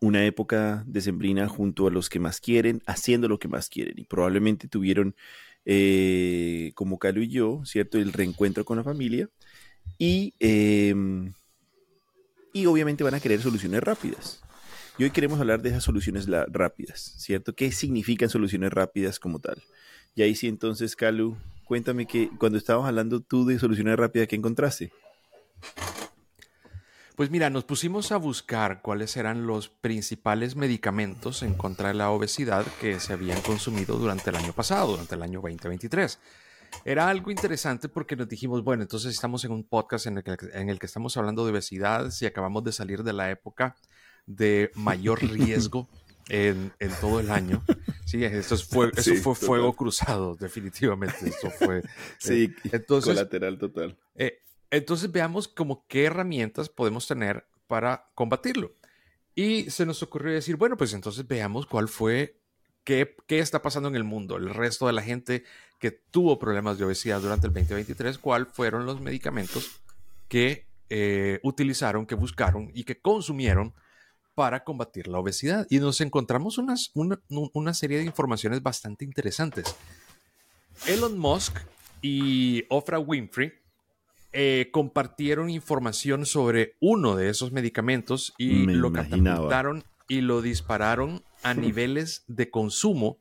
una 0.00 0.24
época 0.24 0.84
decembrina 0.86 1.48
junto 1.48 1.86
a 1.86 1.90
los 1.90 2.08
que 2.08 2.20
más 2.20 2.40
quieren, 2.40 2.82
haciendo 2.86 3.28
lo 3.28 3.38
que 3.38 3.48
más 3.48 3.68
quieren. 3.68 3.94
Y 3.98 4.04
probablemente 4.04 4.68
tuvieron, 4.68 5.16
eh, 5.64 6.72
como 6.74 6.98
Calo 6.98 7.20
y 7.22 7.28
yo, 7.28 7.62
¿cierto? 7.64 7.98
El 7.98 8.12
reencuentro 8.12 8.64
con 8.64 8.76
la 8.76 8.84
familia. 8.84 9.28
Y, 9.98 10.34
em, 10.38 11.32
y 12.52 12.66
obviamente 12.66 13.04
van 13.04 13.14
a 13.14 13.20
querer 13.20 13.40
soluciones 13.40 13.82
rápidas. 13.82 14.40
Y 14.98 15.04
hoy 15.04 15.10
queremos 15.10 15.40
hablar 15.40 15.60
de 15.60 15.70
esas 15.70 15.84
soluciones 15.84 16.26
rápidas, 16.48 17.14
¿cierto? 17.18 17.54
¿Qué 17.54 17.70
significan 17.72 18.30
soluciones 18.30 18.72
rápidas 18.72 19.18
como 19.18 19.40
tal? 19.40 19.62
Y 20.14 20.22
ahí 20.22 20.34
sí, 20.34 20.48
entonces, 20.48 20.96
Calu, 20.96 21.36
cuéntame 21.64 22.06
que 22.06 22.30
cuando 22.38 22.56
estábamos 22.56 22.88
hablando 22.88 23.20
tú 23.20 23.44
de 23.44 23.58
soluciones 23.58 23.96
rápidas, 23.96 24.28
¿qué 24.28 24.36
encontraste? 24.36 24.92
Pues 27.16 27.30
mira, 27.30 27.48
nos 27.48 27.64
pusimos 27.64 28.12
a 28.12 28.18
buscar 28.18 28.82
cuáles 28.82 29.16
eran 29.16 29.46
los 29.46 29.70
principales 29.70 30.54
medicamentos 30.54 31.42
en 31.42 31.54
contra 31.54 31.88
de 31.88 31.94
la 31.94 32.10
obesidad 32.10 32.66
que 32.78 33.00
se 33.00 33.14
habían 33.14 33.40
consumido 33.40 33.96
durante 33.96 34.28
el 34.28 34.36
año 34.36 34.52
pasado, 34.52 34.90
durante 34.90 35.14
el 35.14 35.22
año 35.22 35.40
2023. 35.40 36.18
Era 36.84 37.08
algo 37.08 37.30
interesante 37.30 37.88
porque 37.88 38.16
nos 38.16 38.28
dijimos, 38.28 38.62
bueno, 38.62 38.82
entonces 38.82 39.14
estamos 39.14 39.42
en 39.46 39.52
un 39.52 39.64
podcast 39.64 40.06
en 40.08 40.18
el 40.18 40.24
que, 40.24 40.36
en 40.52 40.68
el 40.68 40.78
que 40.78 40.84
estamos 40.84 41.16
hablando 41.16 41.46
de 41.46 41.52
obesidad, 41.52 42.10
si 42.10 42.26
acabamos 42.26 42.64
de 42.64 42.72
salir 42.72 43.02
de 43.02 43.14
la 43.14 43.30
época 43.30 43.76
de 44.26 44.70
mayor 44.74 45.22
riesgo 45.22 45.88
en, 46.28 46.70
en 46.78 46.90
todo 47.00 47.20
el 47.20 47.30
año. 47.30 47.64
Sí, 48.04 48.24
eso 48.24 48.58
fue, 48.58 48.92
eso 48.94 49.14
fue 49.14 49.34
fuego 49.34 49.72
cruzado, 49.72 50.34
definitivamente. 50.34 51.30
Eso 51.30 51.50
fue. 51.50 51.82
sí, 52.18 52.52
eh, 52.64 52.70
entonces, 52.72 53.14
colateral 53.14 53.56
total. 53.56 53.96
Eh, 54.16 54.42
entonces 54.70 55.10
veamos 55.12 55.48
como 55.48 55.86
qué 55.88 56.04
herramientas 56.04 56.68
podemos 56.68 57.06
tener 57.06 57.46
para 57.66 58.08
combatirlo. 58.14 58.72
Y 59.34 59.70
se 59.70 59.84
nos 59.84 60.02
ocurrió 60.02 60.32
decir, 60.32 60.56
bueno, 60.56 60.76
pues 60.76 60.94
entonces 60.94 61.26
veamos 61.26 61.66
cuál 61.66 61.88
fue, 61.88 62.38
qué, 62.84 63.16
qué 63.26 63.40
está 63.40 63.60
pasando 63.60 63.88
en 63.88 63.96
el 63.96 64.04
mundo, 64.04 64.36
el 64.36 64.54
resto 64.54 64.86
de 64.86 64.94
la 64.94 65.02
gente 65.02 65.44
que 65.78 65.90
tuvo 65.90 66.38
problemas 66.38 66.78
de 66.78 66.84
obesidad 66.86 67.20
durante 67.20 67.46
el 67.46 67.52
2023, 67.52 68.18
cuáles 68.18 68.48
fueron 68.52 68.86
los 68.86 69.00
medicamentos 69.00 69.82
que 70.28 70.66
eh, 70.88 71.40
utilizaron, 71.42 72.06
que 72.06 72.14
buscaron 72.14 72.70
y 72.72 72.84
que 72.84 72.98
consumieron 72.98 73.74
para 74.34 74.64
combatir 74.64 75.08
la 75.08 75.18
obesidad. 75.18 75.66
Y 75.68 75.80
nos 75.80 76.00
encontramos 76.00 76.58
unas, 76.58 76.90
una, 76.94 77.20
una 77.28 77.74
serie 77.74 77.98
de 77.98 78.04
informaciones 78.04 78.62
bastante 78.62 79.04
interesantes. 79.04 79.74
Elon 80.86 81.18
Musk 81.18 81.58
y 82.02 82.64
Oprah 82.68 82.98
Winfrey 82.98 83.52
eh, 84.38 84.68
compartieron 84.70 85.48
información 85.48 86.26
sobre 86.26 86.76
uno 86.78 87.16
de 87.16 87.30
esos 87.30 87.52
medicamentos 87.52 88.34
y 88.36 88.66
lo 88.66 88.92
catapultaron 88.92 89.82
y 90.08 90.20
lo 90.20 90.42
dispararon 90.42 91.22
a 91.42 91.54
niveles 91.54 92.22
de 92.26 92.50
consumo 92.50 93.16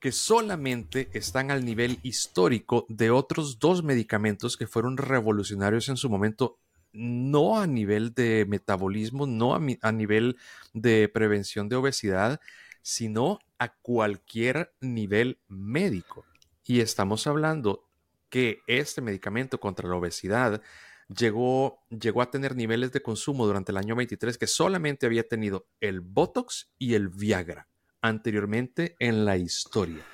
que 0.00 0.10
solamente 0.10 1.10
están 1.12 1.52
al 1.52 1.64
nivel 1.64 2.00
histórico 2.02 2.86
de 2.88 3.12
otros 3.12 3.60
dos 3.60 3.84
medicamentos 3.84 4.56
que 4.56 4.66
fueron 4.66 4.96
revolucionarios 4.96 5.88
en 5.90 5.96
su 5.96 6.10
momento, 6.10 6.58
no 6.92 7.60
a 7.60 7.68
nivel 7.68 8.12
de 8.12 8.44
metabolismo, 8.48 9.28
no 9.28 9.54
a, 9.54 9.60
a 9.82 9.92
nivel 9.92 10.38
de 10.72 11.08
prevención 11.08 11.68
de 11.68 11.76
obesidad, 11.76 12.40
sino 12.82 13.38
a 13.60 13.68
cualquier 13.74 14.72
nivel 14.80 15.38
médico. 15.46 16.24
Y 16.64 16.80
estamos 16.80 17.28
hablando 17.28 17.87
que 18.28 18.60
este 18.66 19.00
medicamento 19.00 19.58
contra 19.60 19.88
la 19.88 19.96
obesidad 19.96 20.62
llegó, 21.08 21.80
llegó 21.88 22.22
a 22.22 22.30
tener 22.30 22.54
niveles 22.54 22.92
de 22.92 23.02
consumo 23.02 23.46
durante 23.46 23.72
el 23.72 23.78
año 23.78 23.96
23 23.96 24.38
que 24.38 24.46
solamente 24.46 25.06
había 25.06 25.26
tenido 25.26 25.66
el 25.80 26.00
Botox 26.00 26.70
y 26.78 26.94
el 26.94 27.08
Viagra 27.08 27.68
anteriormente 28.00 28.96
en 28.98 29.24
la 29.24 29.36
historia. 29.36 30.04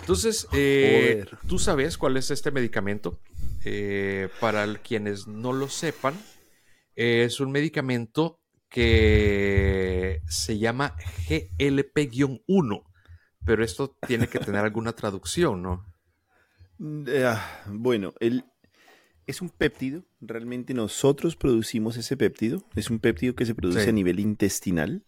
Entonces, 0.00 0.48
eh, 0.52 1.26
¿tú 1.46 1.58
sabes 1.58 1.98
cuál 1.98 2.16
es 2.16 2.30
este 2.30 2.50
medicamento? 2.50 3.20
Eh, 3.64 4.28
para 4.40 4.72
quienes 4.78 5.26
no 5.26 5.52
lo 5.52 5.68
sepan, 5.68 6.14
es 6.94 7.40
un 7.40 7.50
medicamento 7.50 8.40
que 8.68 10.20
se 10.26 10.58
llama 10.58 10.96
GLP-1, 11.28 12.84
pero 13.44 13.64
esto 13.64 13.96
tiene 14.06 14.26
que 14.26 14.38
tener 14.38 14.64
alguna 14.64 14.92
traducción, 14.92 15.62
¿no? 15.62 15.93
Mm, 16.84 17.04
ah, 17.24 17.42
bueno, 17.66 18.12
el, 18.20 18.44
es 19.26 19.40
un 19.40 19.48
péptido. 19.48 20.04
Realmente 20.20 20.74
nosotros 20.74 21.34
producimos 21.34 21.96
ese 21.96 22.16
péptido. 22.16 22.62
Es 22.76 22.90
un 22.90 22.98
péptido 22.98 23.34
que 23.34 23.46
se 23.46 23.54
produce 23.54 23.88
a 23.88 23.92
nivel 23.92 24.20
intestinal. 24.20 25.02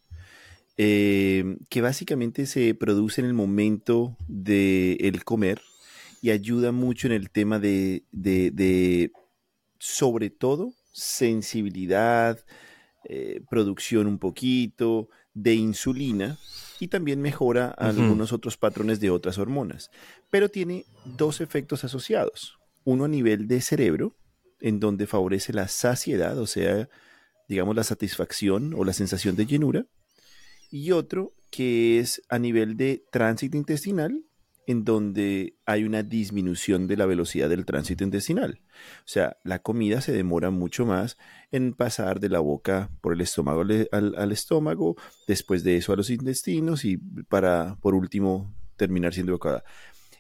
Eh, 0.78 1.56
que 1.71 1.80
básicamente 1.80 2.47
se 2.47 2.75
produce 2.75 3.21
en 3.21 3.26
el 3.26 3.33
momento 3.33 4.16
del 4.28 4.99
el 5.00 5.25
comer 5.25 5.62
y 6.21 6.30
ayuda 6.30 6.71
mucho 6.71 7.06
en 7.06 7.14
el 7.14 7.30
tema 7.30 7.59
de, 7.59 8.04
de, 8.12 9.11
sobre 9.78 10.28
todo, 10.28 10.75
sensibilidad, 10.92 12.45
eh, 13.04 13.40
producción 13.49 14.06
un 14.06 14.18
poquito, 14.18 15.09
de 15.33 15.54
insulina 15.54 16.38
y 16.80 16.88
también 16.88 17.21
mejora 17.21 17.68
algunos 17.71 18.33
otros 18.33 18.56
patrones 18.56 19.00
de 19.00 19.11
otras 19.11 19.38
hormonas. 19.38 19.90
Pero 20.30 20.49
tiene 20.49 20.85
dos 21.04 21.40
efectos 21.40 21.85
asociados. 21.85 22.59
Uno 22.85 23.04
a 23.04 23.09
nivel 23.09 23.49
de 23.49 23.61
cerebro, 23.61 24.16
en 24.61 24.80
donde 24.80 25.06
favorece 25.06 25.52
la 25.52 25.68
saciedad, 25.68 26.38
o 26.38 26.47
sea, 26.47 26.88
digamos 27.49 27.76
la 27.76 27.85
satisfacción 27.85 28.75
o 28.75 28.85
la 28.85 28.92
sensación 28.92 29.37
de 29.37 29.47
llenura. 29.47 29.87
Y 30.71 30.92
otro 30.92 31.35
que 31.50 31.99
es 31.99 32.23
a 32.28 32.38
nivel 32.38 32.76
de 32.76 33.04
tránsito 33.11 33.56
intestinal, 33.56 34.23
en 34.66 34.85
donde 34.85 35.56
hay 35.64 35.85
una 35.85 36.02
disminución 36.02 36.88
de 36.88 36.96
la 36.96 37.06
velocidad 37.06 37.49
del 37.49 37.64
tránsito 37.64 38.02
intestinal. 38.02 38.61
O 39.00 39.08
sea, 39.08 39.37
la 39.44 39.61
comida 39.61 40.00
se 40.00 40.12
demora 40.12 40.50
mucho 40.50 40.85
más 40.85 41.16
en 41.52 41.73
pasar 41.73 42.18
de 42.18 42.28
la 42.28 42.40
boca 42.40 42.90
por 43.00 43.12
el 43.12 43.20
estómago 43.20 43.62
al, 43.62 44.32
estómago, 44.32 44.96
después 45.28 45.62
de 45.62 45.76
eso 45.76 45.92
a 45.92 45.96
los 45.96 46.11
intestinos 46.11 46.85
y 46.85 46.96
para, 47.28 47.76
por 47.80 47.94
último, 47.94 48.52
terminar 48.76 49.14
siendo 49.14 49.32
evocada. 49.32 49.64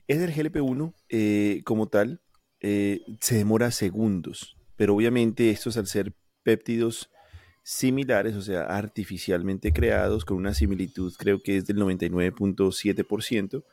Es 0.06 0.18
el 0.18 0.32
GLP-1 0.32 0.94
eh, 1.08 1.62
como 1.64 1.88
tal, 1.88 2.20
eh, 2.60 3.02
se 3.20 3.36
demora 3.36 3.72
segundos, 3.72 4.56
pero 4.76 4.94
obviamente 4.94 5.50
estos 5.50 5.76
al 5.76 5.88
ser 5.88 6.14
péptidos 6.44 7.10
similares, 7.64 8.36
o 8.36 8.42
sea, 8.42 8.62
artificialmente 8.62 9.72
creados, 9.72 10.24
con 10.24 10.36
una 10.36 10.54
similitud 10.54 11.12
creo 11.18 11.40
que 11.40 11.56
es 11.56 11.66
del 11.66 11.78
99.7%, 11.78 13.64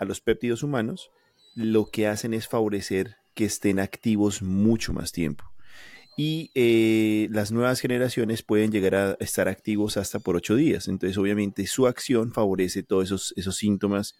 a 0.00 0.04
los 0.04 0.20
péptidos 0.20 0.62
humanos, 0.62 1.10
lo 1.54 1.90
que 1.90 2.08
hacen 2.08 2.34
es 2.34 2.48
favorecer 2.48 3.16
que 3.34 3.44
estén 3.44 3.78
activos 3.78 4.42
mucho 4.42 4.92
más 4.92 5.12
tiempo. 5.12 5.44
Y 6.16 6.50
eh, 6.54 7.28
las 7.30 7.52
nuevas 7.52 7.80
generaciones 7.80 8.42
pueden 8.42 8.72
llegar 8.72 8.94
a 8.94 9.16
estar 9.20 9.48
activos 9.48 9.96
hasta 9.96 10.18
por 10.18 10.36
ocho 10.36 10.56
días. 10.56 10.88
Entonces, 10.88 11.16
obviamente, 11.16 11.66
su 11.66 11.86
acción 11.86 12.32
favorece 12.32 12.82
todos 12.82 13.04
esos, 13.04 13.34
esos 13.36 13.56
síntomas 13.56 14.16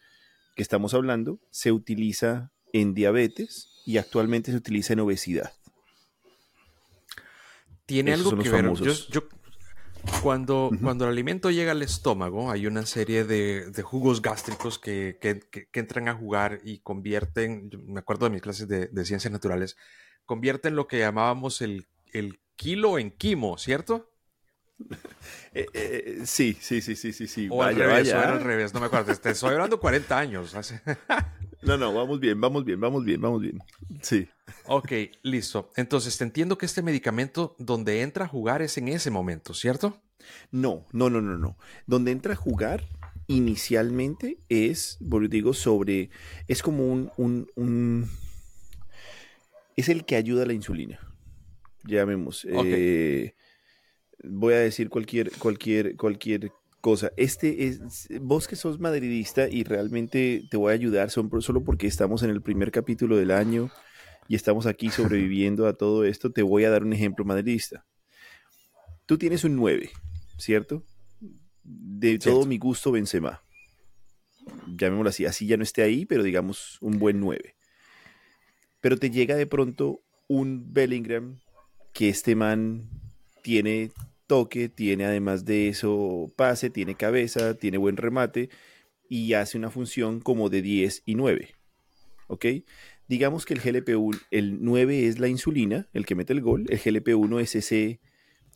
que 0.54 0.62
estamos 0.62 0.94
hablando. 0.94 1.40
Se 1.50 1.72
utiliza 1.72 2.52
en 2.72 2.94
diabetes 2.94 3.68
y 3.84 3.98
actualmente 3.98 4.50
se 4.50 4.58
utiliza 4.58 4.92
en 4.92 5.00
obesidad. 5.00 5.52
Tiene 7.86 8.12
algo 8.12 8.38
que 8.38 8.48
ver. 8.48 8.72
Yo, 9.10 9.22
cuando, 10.22 10.70
cuando 10.82 11.04
el 11.04 11.12
alimento 11.12 11.50
llega 11.50 11.72
al 11.72 11.82
estómago, 11.82 12.50
hay 12.50 12.66
una 12.66 12.86
serie 12.86 13.24
de, 13.24 13.82
jugos 13.82 14.22
gástricos 14.22 14.78
que, 14.78 15.18
entran 15.72 16.08
a 16.08 16.14
jugar 16.14 16.60
y 16.64 16.78
convierten, 16.80 17.70
me 17.86 18.00
acuerdo 18.00 18.26
de 18.26 18.30
mis 18.30 18.42
clases 18.42 18.68
de, 18.68 19.04
ciencias 19.04 19.32
naturales, 19.32 19.76
convierten 20.26 20.76
lo 20.76 20.86
que 20.86 20.98
llamábamos 20.98 21.60
el, 21.62 21.86
el 22.12 22.40
kilo 22.56 22.98
en 22.98 23.10
quimo, 23.10 23.58
¿cierto? 23.58 24.10
sí, 26.24 26.56
sí, 26.60 26.80
sí, 26.80 26.96
sí, 26.96 27.12
sí, 27.12 27.26
sí. 27.26 27.48
O 27.50 27.62
al 27.62 27.76
revés, 27.76 28.12
o 28.12 28.16
era 28.16 28.32
al 28.32 28.40
revés, 28.40 28.72
no 28.74 28.80
me 28.80 28.86
acuerdo. 28.86 29.14
Te 29.14 29.30
estoy 29.30 29.52
hablando 29.52 29.80
40 29.80 30.18
años. 30.18 30.54
no, 31.62 31.76
no, 31.76 31.92
vamos 31.92 32.20
bien, 32.20 32.40
vamos 32.40 32.64
bien, 32.64 32.80
vamos 32.80 33.04
bien, 33.04 33.20
vamos 33.20 33.42
bien. 33.42 33.58
Sí. 34.02 34.28
Ok, 34.66 34.92
listo. 35.22 35.70
Entonces, 35.76 36.16
te 36.16 36.24
entiendo 36.24 36.58
que 36.58 36.66
este 36.66 36.82
medicamento 36.82 37.54
donde 37.58 38.02
entra 38.02 38.24
a 38.24 38.28
jugar 38.28 38.62
es 38.62 38.78
en 38.78 38.88
ese 38.88 39.10
momento, 39.10 39.54
¿cierto? 39.54 40.00
No, 40.50 40.86
no, 40.92 41.10
no, 41.10 41.20
no, 41.20 41.36
no. 41.36 41.56
Donde 41.86 42.12
entra 42.12 42.34
a 42.34 42.36
jugar 42.36 42.84
inicialmente 43.26 44.38
es, 44.48 44.98
digo, 45.28 45.54
sobre, 45.54 46.10
es 46.48 46.62
como 46.62 46.90
un, 46.90 47.10
un, 47.54 48.08
es 49.76 49.88
el 49.88 50.04
que 50.04 50.16
ayuda 50.16 50.42
a 50.42 50.46
la 50.46 50.52
insulina. 50.52 50.98
Llamemos. 51.84 52.46
Eh, 52.50 53.34
voy 54.24 54.54
a 54.54 54.58
decir 54.58 54.90
cualquier, 54.90 55.30
cualquier, 55.32 55.96
cualquier 55.96 56.52
cosa. 56.80 57.12
Este 57.16 57.66
es, 57.66 58.08
vos 58.20 58.48
que 58.48 58.56
sos 58.56 58.80
madridista 58.80 59.48
y 59.48 59.64
realmente 59.64 60.44
te 60.50 60.56
voy 60.56 60.72
a 60.72 60.74
ayudar 60.74 61.10
solo 61.10 61.64
porque 61.64 61.86
estamos 61.86 62.22
en 62.22 62.30
el 62.30 62.42
primer 62.42 62.70
capítulo 62.70 63.16
del 63.16 63.30
año 63.30 63.70
y 64.28 64.34
estamos 64.34 64.66
aquí 64.66 64.90
sobreviviendo 64.90 65.66
a 65.66 65.74
todo 65.74 66.04
esto, 66.04 66.32
te 66.32 66.42
voy 66.42 66.64
a 66.64 66.70
dar 66.70 66.84
un 66.84 66.92
ejemplo 66.92 67.24
madridista. 67.24 67.84
Tú 69.06 69.18
tienes 69.18 69.44
un 69.44 69.56
9, 69.56 69.90
¿cierto? 70.38 70.84
De 71.62 72.18
todo 72.18 72.46
mi 72.46 72.58
gusto 72.58 72.92
Benzema. 72.92 73.42
Llamémoslo 74.68 75.10
así, 75.10 75.26
así 75.26 75.46
ya 75.46 75.56
no 75.56 75.64
esté 75.64 75.82
ahí, 75.82 76.06
pero 76.06 76.22
digamos 76.22 76.78
un 76.80 76.98
buen 76.98 77.20
9. 77.20 77.56
Pero 78.80 78.96
te 78.96 79.10
llega 79.10 79.34
de 79.34 79.46
pronto 79.46 80.00
un 80.28 80.72
Bellingham 80.72 81.40
que 81.92 82.08
este 82.08 82.36
man 82.36 82.88
tiene 83.42 83.90
toque, 84.30 84.68
tiene 84.68 85.06
además 85.06 85.44
de 85.44 85.66
eso 85.66 86.32
pase, 86.36 86.70
tiene 86.70 86.94
cabeza, 86.94 87.54
tiene 87.54 87.78
buen 87.78 87.96
remate 87.96 88.48
y 89.08 89.32
hace 89.32 89.58
una 89.58 89.70
función 89.70 90.20
como 90.20 90.48
de 90.50 90.62
10 90.62 91.02
y 91.04 91.16
9. 91.16 91.56
¿Ok? 92.28 92.46
Digamos 93.08 93.44
que 93.44 93.54
el 93.54 93.60
GLP-1, 93.60 94.20
el 94.30 94.62
9 94.62 95.08
es 95.08 95.18
la 95.18 95.26
insulina, 95.26 95.88
el 95.92 96.06
que 96.06 96.14
mete 96.14 96.32
el 96.32 96.42
gol, 96.42 96.66
el 96.68 96.78
GLP-1 96.78 97.40
es 97.40 97.56
ese 97.56 98.00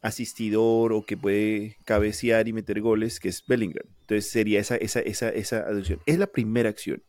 asistidor 0.01 0.93
o 0.93 1.05
que 1.05 1.17
puede 1.17 1.77
cabecear 1.85 2.47
y 2.47 2.53
meter 2.53 2.81
goles, 2.81 3.19
que 3.19 3.31
es 3.31 3.45
Bellingham. 3.45 3.89
Entonces 4.03 4.31
sería 4.31 4.61
esa, 4.61 4.77
esa, 4.77 5.01
esa, 5.01 5.31
esa 5.31 5.67
Es 6.07 6.19
la 6.19 6.29
primera 6.29 6.69
acción. 6.69 7.03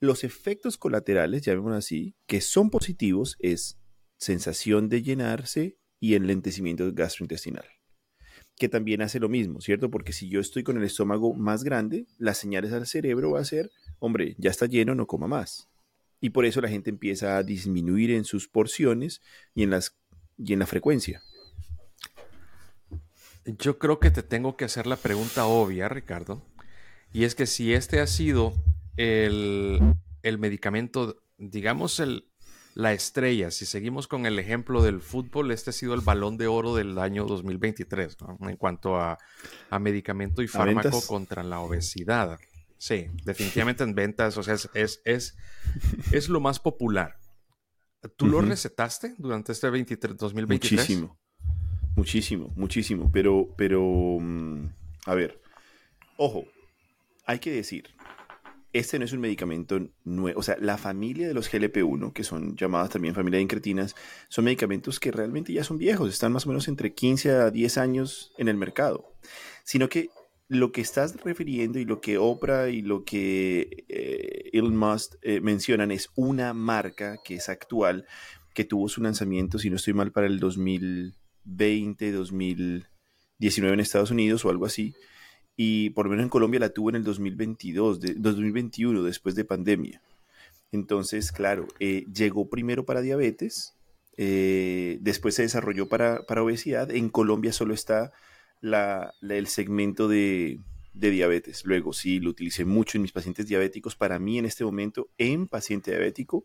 Los 0.00 0.22
efectos 0.22 0.76
colaterales, 0.76 1.40
llamémoslo 1.40 1.78
así, 1.78 2.14
que 2.26 2.42
son 2.42 2.68
positivos, 2.68 3.38
es 3.38 3.78
sensación 4.18 4.90
de 4.90 5.00
llenarse 5.00 5.78
y 5.98 6.14
enlentecimiento 6.14 6.92
gastrointestinal 6.92 7.64
que 8.62 8.68
también 8.68 9.02
hace 9.02 9.18
lo 9.18 9.28
mismo, 9.28 9.60
¿cierto? 9.60 9.90
Porque 9.90 10.12
si 10.12 10.28
yo 10.28 10.38
estoy 10.38 10.62
con 10.62 10.76
el 10.76 10.84
estómago 10.84 11.34
más 11.34 11.64
grande, 11.64 12.06
las 12.16 12.38
señales 12.38 12.72
al 12.72 12.86
cerebro 12.86 13.32
va 13.32 13.40
a 13.40 13.44
ser, 13.44 13.72
hombre, 13.98 14.36
ya 14.38 14.50
está 14.50 14.66
lleno, 14.66 14.94
no 14.94 15.08
coma 15.08 15.26
más. 15.26 15.68
Y 16.20 16.30
por 16.30 16.44
eso 16.44 16.60
la 16.60 16.68
gente 16.68 16.88
empieza 16.88 17.36
a 17.36 17.42
disminuir 17.42 18.12
en 18.12 18.22
sus 18.24 18.46
porciones 18.46 19.20
y 19.52 19.64
en, 19.64 19.70
las, 19.70 19.98
y 20.38 20.52
en 20.52 20.60
la 20.60 20.66
frecuencia. 20.66 21.24
Yo 23.44 23.80
creo 23.80 23.98
que 23.98 24.12
te 24.12 24.22
tengo 24.22 24.56
que 24.56 24.64
hacer 24.64 24.86
la 24.86 24.94
pregunta 24.94 25.46
obvia, 25.46 25.88
Ricardo. 25.88 26.46
Y 27.12 27.24
es 27.24 27.34
que 27.34 27.46
si 27.46 27.74
este 27.74 27.98
ha 27.98 28.06
sido 28.06 28.52
el, 28.96 29.80
el 30.22 30.38
medicamento, 30.38 31.20
digamos, 31.36 31.98
el, 31.98 32.31
la 32.74 32.92
estrella. 32.92 33.50
Si 33.50 33.66
seguimos 33.66 34.08
con 34.08 34.26
el 34.26 34.38
ejemplo 34.38 34.82
del 34.82 35.00
fútbol, 35.00 35.50
este 35.50 35.70
ha 35.70 35.72
sido 35.72 35.94
el 35.94 36.00
balón 36.00 36.36
de 36.36 36.46
oro 36.46 36.74
del 36.74 36.98
año 36.98 37.24
2023 37.24 38.16
en 38.40 38.56
cuanto 38.56 38.96
a, 38.96 39.18
medicamento 39.80 40.42
y 40.42 40.48
fármaco 40.48 41.00
contra 41.06 41.42
la 41.42 41.60
obesidad. 41.60 42.38
Sí, 42.78 43.06
definitivamente 43.24 43.84
en 43.84 43.94
ventas, 43.94 44.36
o 44.36 44.42
sea, 44.42 44.54
es, 44.54 45.00
es, 45.04 45.36
es, 46.10 46.28
lo 46.28 46.40
más 46.40 46.58
popular. 46.58 47.18
¿Tú 48.16 48.26
lo 48.26 48.40
recetaste 48.40 49.14
durante 49.18 49.52
este 49.52 49.70
23, 49.70 50.16
2023? 50.16 50.80
Muchísimo, 50.80 51.18
muchísimo, 51.94 52.52
muchísimo, 52.56 53.10
pero, 53.12 53.54
pero, 53.56 53.80
mm, 54.18 54.66
a 55.06 55.14
ver, 55.14 55.40
ojo, 56.16 56.44
hay 57.24 57.38
que 57.38 57.52
decir, 57.52 57.94
este 58.72 58.98
no 58.98 59.04
es 59.04 59.12
un 59.12 59.20
medicamento 59.20 59.80
nuevo. 60.04 60.40
O 60.40 60.42
sea, 60.42 60.56
la 60.60 60.78
familia 60.78 61.28
de 61.28 61.34
los 61.34 61.52
GLP-1, 61.52 62.12
que 62.12 62.24
son 62.24 62.56
llamadas 62.56 62.90
también 62.90 63.14
familia 63.14 63.38
de 63.38 63.42
incretinas, 63.42 63.94
son 64.28 64.44
medicamentos 64.44 64.98
que 64.98 65.12
realmente 65.12 65.52
ya 65.52 65.64
son 65.64 65.78
viejos, 65.78 66.10
están 66.10 66.32
más 66.32 66.46
o 66.46 66.48
menos 66.48 66.68
entre 66.68 66.94
15 66.94 67.30
a 67.32 67.50
10 67.50 67.78
años 67.78 68.32
en 68.38 68.48
el 68.48 68.56
mercado. 68.56 69.14
Sino 69.64 69.88
que 69.88 70.10
lo 70.48 70.72
que 70.72 70.80
estás 70.80 71.16
refiriendo 71.22 71.78
y 71.78 71.84
lo 71.84 72.00
que 72.00 72.18
Oprah 72.18 72.68
y 72.68 72.82
lo 72.82 73.04
que 73.04 73.84
eh, 73.88 74.50
Elon 74.52 74.76
Musk 74.76 75.14
eh, 75.22 75.40
mencionan 75.40 75.90
es 75.90 76.10
una 76.14 76.52
marca 76.54 77.18
que 77.24 77.36
es 77.36 77.48
actual, 77.48 78.06
que 78.54 78.64
tuvo 78.64 78.88
su 78.88 79.02
lanzamiento, 79.02 79.58
si 79.58 79.70
no 79.70 79.76
estoy 79.76 79.94
mal, 79.94 80.12
para 80.12 80.26
el 80.26 80.40
2020, 80.40 82.12
2019 82.12 83.74
en 83.74 83.80
Estados 83.80 84.10
Unidos 84.10 84.44
o 84.44 84.50
algo 84.50 84.66
así 84.66 84.94
y 85.56 85.90
por 85.90 86.06
lo 86.06 86.10
menos 86.10 86.24
en 86.24 86.30
Colombia 86.30 86.60
la 86.60 86.70
tuvo 86.70 86.90
en 86.90 86.96
el 86.96 87.04
2022, 87.04 88.00
de, 88.00 88.14
2021, 88.14 89.02
después 89.02 89.34
de 89.34 89.44
pandemia. 89.44 90.02
Entonces, 90.72 91.32
claro, 91.32 91.68
eh, 91.80 92.06
llegó 92.12 92.48
primero 92.48 92.86
para 92.86 93.02
diabetes, 93.02 93.74
eh, 94.16 94.98
después 95.00 95.34
se 95.34 95.42
desarrolló 95.42 95.88
para, 95.88 96.24
para, 96.26 96.42
obesidad. 96.42 96.90
En 96.90 97.10
Colombia 97.10 97.52
solo 97.52 97.74
está 97.74 98.12
la, 98.60 99.12
el 99.20 99.46
segmento 99.46 100.08
de, 100.08 100.60
de, 100.94 101.10
diabetes. 101.10 101.64
Luego, 101.64 101.92
sí, 101.92 102.20
lo 102.20 102.30
utilicé 102.30 102.64
mucho 102.64 102.96
en 102.96 103.02
mis 103.02 103.12
pacientes 103.12 103.46
diabéticos. 103.46 103.96
Para 103.96 104.18
mí, 104.18 104.38
en 104.38 104.46
este 104.46 104.64
momento, 104.64 105.08
en 105.18 105.46
paciente 105.46 105.90
diabético, 105.90 106.44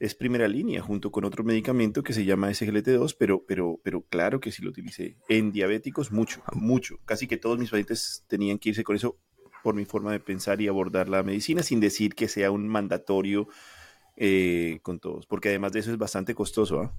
es 0.00 0.14
primera 0.14 0.48
línea 0.48 0.80
junto 0.80 1.12
con 1.12 1.26
otro 1.26 1.44
medicamento 1.44 2.02
que 2.02 2.14
se 2.14 2.24
llama 2.24 2.48
SGLT2, 2.48 3.14
pero, 3.18 3.44
pero, 3.46 3.78
pero 3.84 4.00
claro 4.00 4.40
que 4.40 4.50
sí 4.50 4.62
lo 4.62 4.70
utilicé. 4.70 5.18
En 5.28 5.52
diabéticos 5.52 6.10
mucho, 6.10 6.42
mucho. 6.54 6.98
Casi 7.04 7.26
que 7.26 7.36
todos 7.36 7.58
mis 7.58 7.68
pacientes 7.68 8.24
tenían 8.26 8.58
que 8.58 8.70
irse 8.70 8.82
con 8.82 8.96
eso 8.96 9.18
por 9.62 9.74
mi 9.74 9.84
forma 9.84 10.10
de 10.10 10.18
pensar 10.18 10.62
y 10.62 10.68
abordar 10.68 11.10
la 11.10 11.22
medicina 11.22 11.62
sin 11.62 11.80
decir 11.80 12.14
que 12.14 12.28
sea 12.28 12.50
un 12.50 12.66
mandatorio 12.66 13.46
eh, 14.16 14.80
con 14.82 15.00
todos, 15.00 15.26
porque 15.26 15.50
además 15.50 15.72
de 15.72 15.80
eso 15.80 15.90
es 15.90 15.98
bastante 15.98 16.34
costoso. 16.34 16.80
¿ah? 16.80 16.94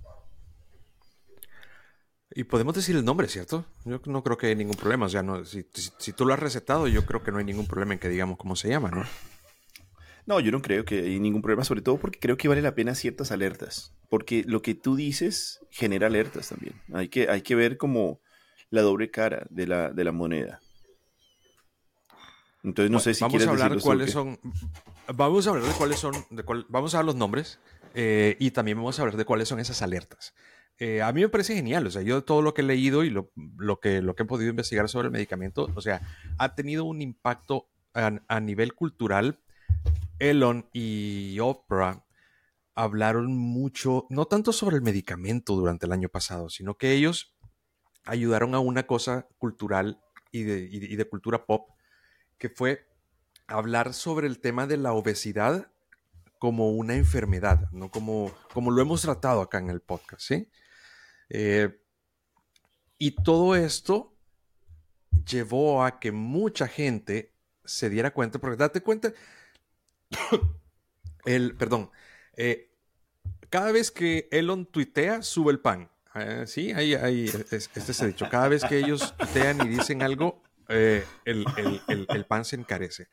Y 2.35 2.43
podemos 2.43 2.75
decir 2.75 2.95
el 2.95 3.03
nombre, 3.03 3.27
¿cierto? 3.27 3.65
Yo 3.83 3.99
no 4.05 4.23
creo 4.23 4.37
que 4.37 4.45
haya 4.45 4.55
ningún 4.55 4.77
problema. 4.77 5.07
O 5.07 5.09
sea, 5.09 5.23
no, 5.23 5.43
si, 5.43 5.65
si, 5.73 6.13
tú 6.13 6.23
lo 6.23 6.35
has 6.35 6.39
recetado, 6.39 6.87
yo 6.87 7.03
creo 7.07 7.23
que 7.23 7.31
no 7.31 7.39
hay 7.39 7.45
ningún 7.45 7.65
problema 7.65 7.93
en 7.93 7.99
que 7.99 8.09
digamos 8.09 8.37
cómo 8.37 8.55
se 8.55 8.69
llama, 8.69 8.91
¿no? 8.91 9.03
No, 10.25 10.39
yo 10.39 10.51
no 10.51 10.62
creo 10.62 10.86
que 10.86 10.99
hay 10.99 11.19
ningún 11.19 11.41
problema, 11.41 11.63
sobre 11.63 11.81
todo 11.81 11.97
porque 11.97 12.19
creo 12.19 12.38
que 12.38 12.47
vale 12.47 12.62
la 12.62 12.75
pena 12.75 12.95
ciertas 12.95 13.31
alertas, 13.31 13.93
porque 14.10 14.43
lo 14.45 14.62
que 14.62 14.75
tú 14.75 14.95
dices 14.95 15.60
genera 15.71 16.07
alertas 16.07 16.49
también. 16.49 16.75
Hay 16.93 17.10
que, 17.10 17.29
hay 17.29 17.41
que 17.41 17.55
ver 17.55 17.77
como 17.77 18.21
la 18.69 18.81
doble 18.81 19.12
cara 19.12 19.45
de 19.49 19.67
la, 19.67 19.91
de 19.91 20.03
la 20.03 20.12
moneda. 20.12 20.62
Entonces 22.63 22.91
no 22.91 22.99
sé 22.99 23.13
si 23.13 23.23
vamos 23.23 23.45
a 23.45 23.49
hablar 23.49 23.79
cuáles 23.79 24.12
son. 24.12 24.39
Vamos 25.13 25.47
a 25.47 25.49
hablar 25.49 25.65
de 25.65 25.73
cuáles 25.73 25.99
son. 25.99 26.13
De 26.29 26.43
vamos 26.69 26.93
a 26.93 26.99
dar 26.99 27.05
los 27.05 27.15
nombres 27.15 27.60
eh, 27.95 28.38
y 28.39 28.51
también 28.51 28.77
vamos 28.77 28.99
a 28.99 29.01
hablar 29.01 29.17
de 29.17 29.25
cuáles 29.25 29.47
son 29.47 29.60
esas 29.60 29.81
alertas. 29.81 30.34
Eh, 30.77 31.01
a 31.01 31.12
mí 31.12 31.21
me 31.21 31.29
parece 31.29 31.53
genial, 31.53 31.86
o 31.86 31.91
sea, 31.91 32.01
yo 32.01 32.23
todo 32.23 32.41
lo 32.41 32.53
que 32.53 32.62
he 32.62 32.65
leído 32.65 33.03
y 33.03 33.12
lo, 33.12 33.31
lo, 33.57 33.79
que, 33.79 34.01
lo 34.01 34.15
que 34.15 34.23
he 34.23 34.25
podido 34.25 34.49
investigar 34.49 34.89
sobre 34.89 35.07
el 35.07 35.12
medicamento, 35.12 35.69
o 35.75 35.81
sea, 35.81 36.01
ha 36.39 36.55
tenido 36.55 36.86
un 36.86 37.01
impacto 37.03 37.67
a, 37.93 38.19
a 38.27 38.39
nivel 38.39 38.73
cultural 38.73 39.38
Elon 40.21 40.69
y 40.71 41.39
Oprah 41.39 42.05
hablaron 42.75 43.36
mucho, 43.36 44.05
no 44.10 44.25
tanto 44.25 44.53
sobre 44.53 44.75
el 44.75 44.84
medicamento 44.84 45.55
durante 45.55 45.88
el 45.88 45.91
año 45.91 46.10
pasado, 46.10 46.49
sino 46.49 46.75
que 46.75 46.91
ellos 46.91 47.36
ayudaron 48.05 48.53
a 48.53 48.60
una 48.60 48.86
cosa 48.86 49.27
cultural 49.39 49.99
y 50.31 50.43
de, 50.43 51.10
cultura 51.10 51.45
pop, 51.45 51.69
que 52.38 52.49
fue 52.49 52.88
hablar 53.47 53.93
sobre 53.93 54.27
el 54.27 54.39
tema 54.39 54.67
de 54.67 54.77
la 54.77 54.93
obesidad 54.93 55.71
como 56.39 56.69
una 56.69 56.95
enfermedad, 56.95 57.69
no 57.71 57.89
como, 57.89 58.31
como 58.53 58.71
lo 58.71 58.81
hemos 58.81 59.01
tratado 59.01 59.41
acá 59.41 59.57
en 59.57 59.69
el 59.69 59.81
podcast, 59.81 60.21
¿sí? 60.21 60.49
Eh, 61.29 61.77
y 62.97 63.12
todo 63.23 63.55
esto 63.55 64.15
llevó 65.25 65.84
a 65.84 65.99
que 65.99 66.12
mucha 66.12 66.67
gente 66.67 67.36
se 67.65 67.89
diera 67.89 68.13
cuenta, 68.13 68.39
porque 68.39 68.57
date 68.57 68.81
cuenta, 68.81 69.13
el, 71.26 71.56
perdón, 71.56 71.91
eh, 72.36 72.71
cada 73.50 73.71
vez 73.71 73.91
que 73.91 74.28
Elon 74.32 74.65
tuitea, 74.65 75.21
sube 75.21 75.52
el 75.52 75.60
pan. 75.60 75.89
Eh, 76.15 76.43
sí, 76.47 76.71
ahí, 76.74 76.93
ahí, 76.95 77.26
este 77.52 77.93
se 77.93 78.04
ha 78.04 78.08
dicho. 78.08 78.28
Cada 78.30 78.47
vez 78.47 78.63
que 78.63 78.78
ellos 78.78 79.15
tuitean 79.17 79.65
y 79.65 79.69
dicen 79.69 80.02
algo, 80.02 80.43
el, 80.67 81.45
el, 81.88 82.26
pan 82.26 82.45
se 82.45 82.56
encarece. 82.56 83.08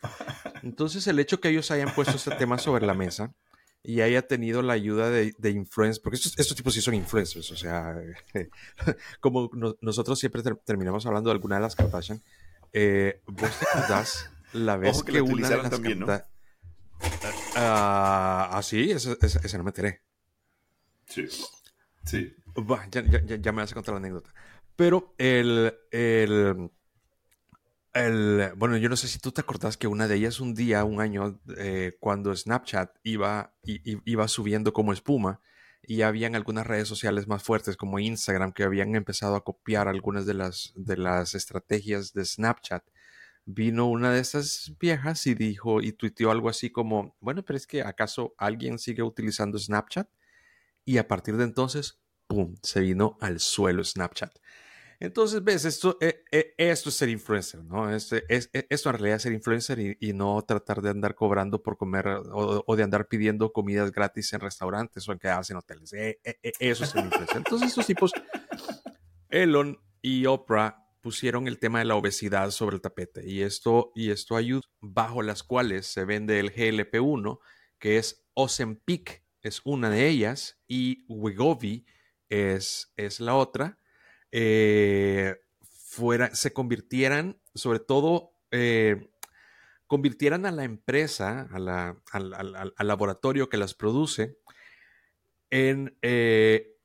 Entonces, 0.63 1.07
el 1.07 1.19
hecho 1.19 1.41
que 1.41 1.49
ellos 1.49 1.71
hayan 1.71 1.93
puesto 1.95 2.17
este 2.17 2.31
tema 2.37 2.59
sobre 2.59 2.87
la 2.87 2.95
mesa 2.95 3.35
y 3.83 4.01
haya 4.01 4.23
tenido 4.23 4.63
la 4.63 4.75
ayuda 4.75 5.11
de, 5.11 5.35
de 5.39 5.51
influencers, 5.51 6.01
porque 6.01 6.17
estos, 6.17 6.55
tipos 6.55 6.75
sí 6.75 6.81
son 6.81 6.95
influencers, 6.95 7.51
o 7.51 7.57
sea, 7.57 7.97
como 9.21 9.51
nosotros 9.81 10.19
siempre 10.19 10.43
terminamos 10.65 11.07
hablando 11.07 11.31
de 11.31 11.35
alguna 11.35 11.57
de 11.57 11.63
las 11.63 11.77
Kardashian, 11.77 12.23
eh, 12.73 13.23
¿vos 13.27 13.51
te 13.59 13.67
acordás 13.67 14.31
la 14.53 14.77
vez 14.77 15.03
que, 15.03 15.21
una 15.21 15.49
de 15.49 15.57
las 15.57 15.71
también, 15.71 16.01
¿no? 16.01 16.07
Ah, 17.57 18.51
ah, 18.53 18.63
sí, 18.63 18.91
ese, 18.91 19.59
no 19.59 19.65
me 19.65 19.71
enteré. 19.71 20.03
Sí. 21.07 21.27
Sí. 22.05 22.35
ya, 22.91 23.03
ya, 23.03 23.37
ya, 23.37 23.53
me 23.53 23.63
vas 23.63 23.73
a 23.73 23.75
contar 23.75 23.95
la 23.95 23.99
anécdota. 23.99 24.33
Pero 24.77 25.15
el, 25.19 25.75
el 25.91 26.71
bueno, 28.57 28.77
yo 28.77 28.89
no 28.89 28.97
sé 28.97 29.09
si 29.09 29.19
tú 29.19 29.33
te 29.33 29.41
acordás 29.41 29.77
que 29.77 29.87
una 29.87 30.07
de 30.09 30.17
ellas 30.17 30.41
un 30.41 30.55
día, 30.55 30.85
un 30.85 31.01
año, 31.01 31.41
eh, 31.57 31.97
cuando 32.01 32.35
Snapchat 32.35 32.97
iba, 33.03 33.55
iba 33.65 34.29
subiendo 34.29 34.73
como 34.73 34.93
espuma 34.93 35.41
y 35.83 36.03
habían 36.03 36.35
algunas 36.35 36.67
redes 36.67 36.89
sociales 36.89 37.27
más 37.27 37.43
fuertes 37.43 37.77
como 37.77 37.99
Instagram 37.99 38.53
que 38.53 38.63
habían 38.63 38.95
empezado 38.95 39.37
a 39.37 39.45
copiar 39.45 39.89
algunas 39.89 40.27
de 40.27 40.35
las, 40.35 40.73
de 40.77 40.97
las 40.97 41.35
estrategias 41.35 42.13
de 42.13 42.25
Snapchat, 42.25 42.85
vino 43.51 43.87
una 43.87 44.13
de 44.13 44.21
esas 44.21 44.75
viejas 44.79 45.27
y 45.27 45.35
dijo 45.35 45.81
y 45.81 45.93
tuiteó 45.93 46.31
algo 46.31 46.51
así 46.51 46.69
como, 46.69 47.17
bueno, 47.19 47.43
pero 47.45 47.57
es 47.57 47.67
que 47.67 47.83
acaso 47.83 48.35
alguien 48.37 48.79
sigue 48.79 49.03
utilizando 49.03 49.59
Snapchat 49.59 50.07
y 50.85 50.99
a 50.99 51.09
partir 51.09 51.39
de 51.39 51.45
entonces, 51.45 51.99
¡pum!, 52.27 52.57
se 52.63 52.81
vino 52.81 53.17
al 53.23 53.41
suelo 53.41 53.83
Snapchat. 53.83 54.39
Entonces, 55.01 55.43
ves, 55.43 55.65
esto, 55.65 55.97
eh, 56.01 56.25
eh, 56.31 56.55
esto 56.59 56.91
es 56.91 56.97
ser 56.97 57.09
influencer, 57.09 57.63
¿no? 57.65 57.91
Este, 57.91 58.25
es, 58.29 58.51
e, 58.53 58.67
esto 58.69 58.91
en 58.91 58.97
realidad 58.97 59.17
es 59.17 59.23
ser 59.23 59.33
influencer 59.33 59.79
y, 59.79 60.13
no 60.13 60.43
tratar 60.43 60.83
de 60.83 60.91
andar 60.91 61.15
cobrando 61.15 61.63
por 61.63 61.79
comer 61.79 62.07
o, 62.07 62.77
de 62.77 62.83
andar 62.83 63.07
pidiendo 63.07 63.53
comidas 63.53 63.93
gratis 63.93 64.33
en 64.35 64.41
restaurantes 64.41 65.09
o 65.09 65.13
en 65.13 65.19
quedarse 65.19 65.55
en 65.55 65.59
hoteles. 65.59 65.93
Eh, 65.95 66.19
eso 66.59 66.85
es 66.85 66.91
ser 66.91 67.05
influencer. 67.05 67.37
Entonces, 67.39 67.69
estos 67.69 67.87
tipos, 67.87 68.13
Elon 69.31 69.79
y 70.03 70.27
Oprah 70.27 70.88
pusieron 71.01 71.49
el 71.49 71.59
tema 71.59 71.79
de 71.79 71.85
la 71.85 71.97
obesidad 71.97 72.51
sobre 72.51 72.77
el 72.77 72.83
tapete 72.83 73.29
y 73.29 73.43
esto, 73.43 73.93
y 73.95 74.11
esto 74.11 74.37
ayuda 74.37 74.63
bajo 74.81 75.23
las 75.23 75.43
cuales 75.43 75.87
se 75.87 76.05
vende 76.05 76.41
el 76.41 76.53
GLP-1, 76.53 77.39
que 77.79 77.99
es 77.99 78.27
Ozempic, 78.35 79.23
es 79.43 79.61
una 79.65 79.91
de 79.91 80.09
ellas, 80.09 80.61
y 80.67 81.05
Wegovy 81.09 81.87
es, 82.29 82.93
es 82.97 83.21
la 83.21 83.35
otra 83.35 83.79
eh, 84.33 85.37
fuera, 85.63 86.35
se 86.35 86.53
convirtieran, 86.53 87.41
sobre 87.55 87.79
todo, 87.79 88.33
eh, 88.51 89.11
convirtieran 89.87 90.45
a 90.47 90.53
la 90.53 90.65
empresa, 90.65 91.49
al, 91.53 92.75
laboratorio 92.79 93.49
que 93.49 93.57
las 93.57 93.75
produce, 93.75 94.39
en 95.51 95.97
eh, 96.03 96.78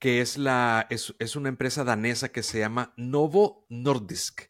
que 0.00 0.20
es, 0.20 0.38
la, 0.38 0.86
es, 0.90 1.14
es, 1.20 1.36
una 1.36 1.50
empresa 1.50 1.84
danesa 1.84 2.32
que 2.32 2.42
se 2.42 2.58
llama 2.58 2.94
Novo 2.96 3.66
Nordisk. 3.68 4.48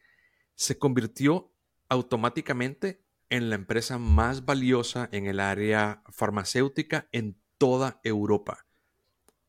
Se 0.54 0.78
convirtió 0.78 1.52
automáticamente 1.88 3.04
en 3.28 3.50
la 3.50 3.56
empresa 3.56 3.98
más 3.98 4.44
valiosa 4.44 5.08
en 5.12 5.26
el 5.26 5.40
área 5.40 6.02
farmacéutica 6.08 7.08
en 7.12 7.40
toda 7.58 8.00
Europa. 8.04 8.66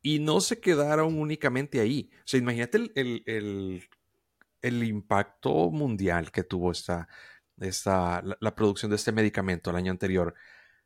Y 0.02 0.20
no 0.20 0.42
se 0.42 0.60
quedaron 0.60 1.20
únicamente 1.20 1.80
ahí. 1.80 2.10
O 2.18 2.22
sea, 2.26 2.40
imagínate 2.40 2.78
el, 2.96 3.88
el, 4.62 4.84
impacto 4.84 5.70
mundial 5.70 6.32
que 6.32 6.44
tuvo 6.44 6.72
esta, 6.72 7.08
esta, 7.60 8.24
la, 8.40 8.56
producción 8.56 8.90
de 8.90 8.96
este 8.96 9.12
medicamento 9.12 9.70
el 9.70 9.76
año 9.76 9.92
anterior. 9.92 10.34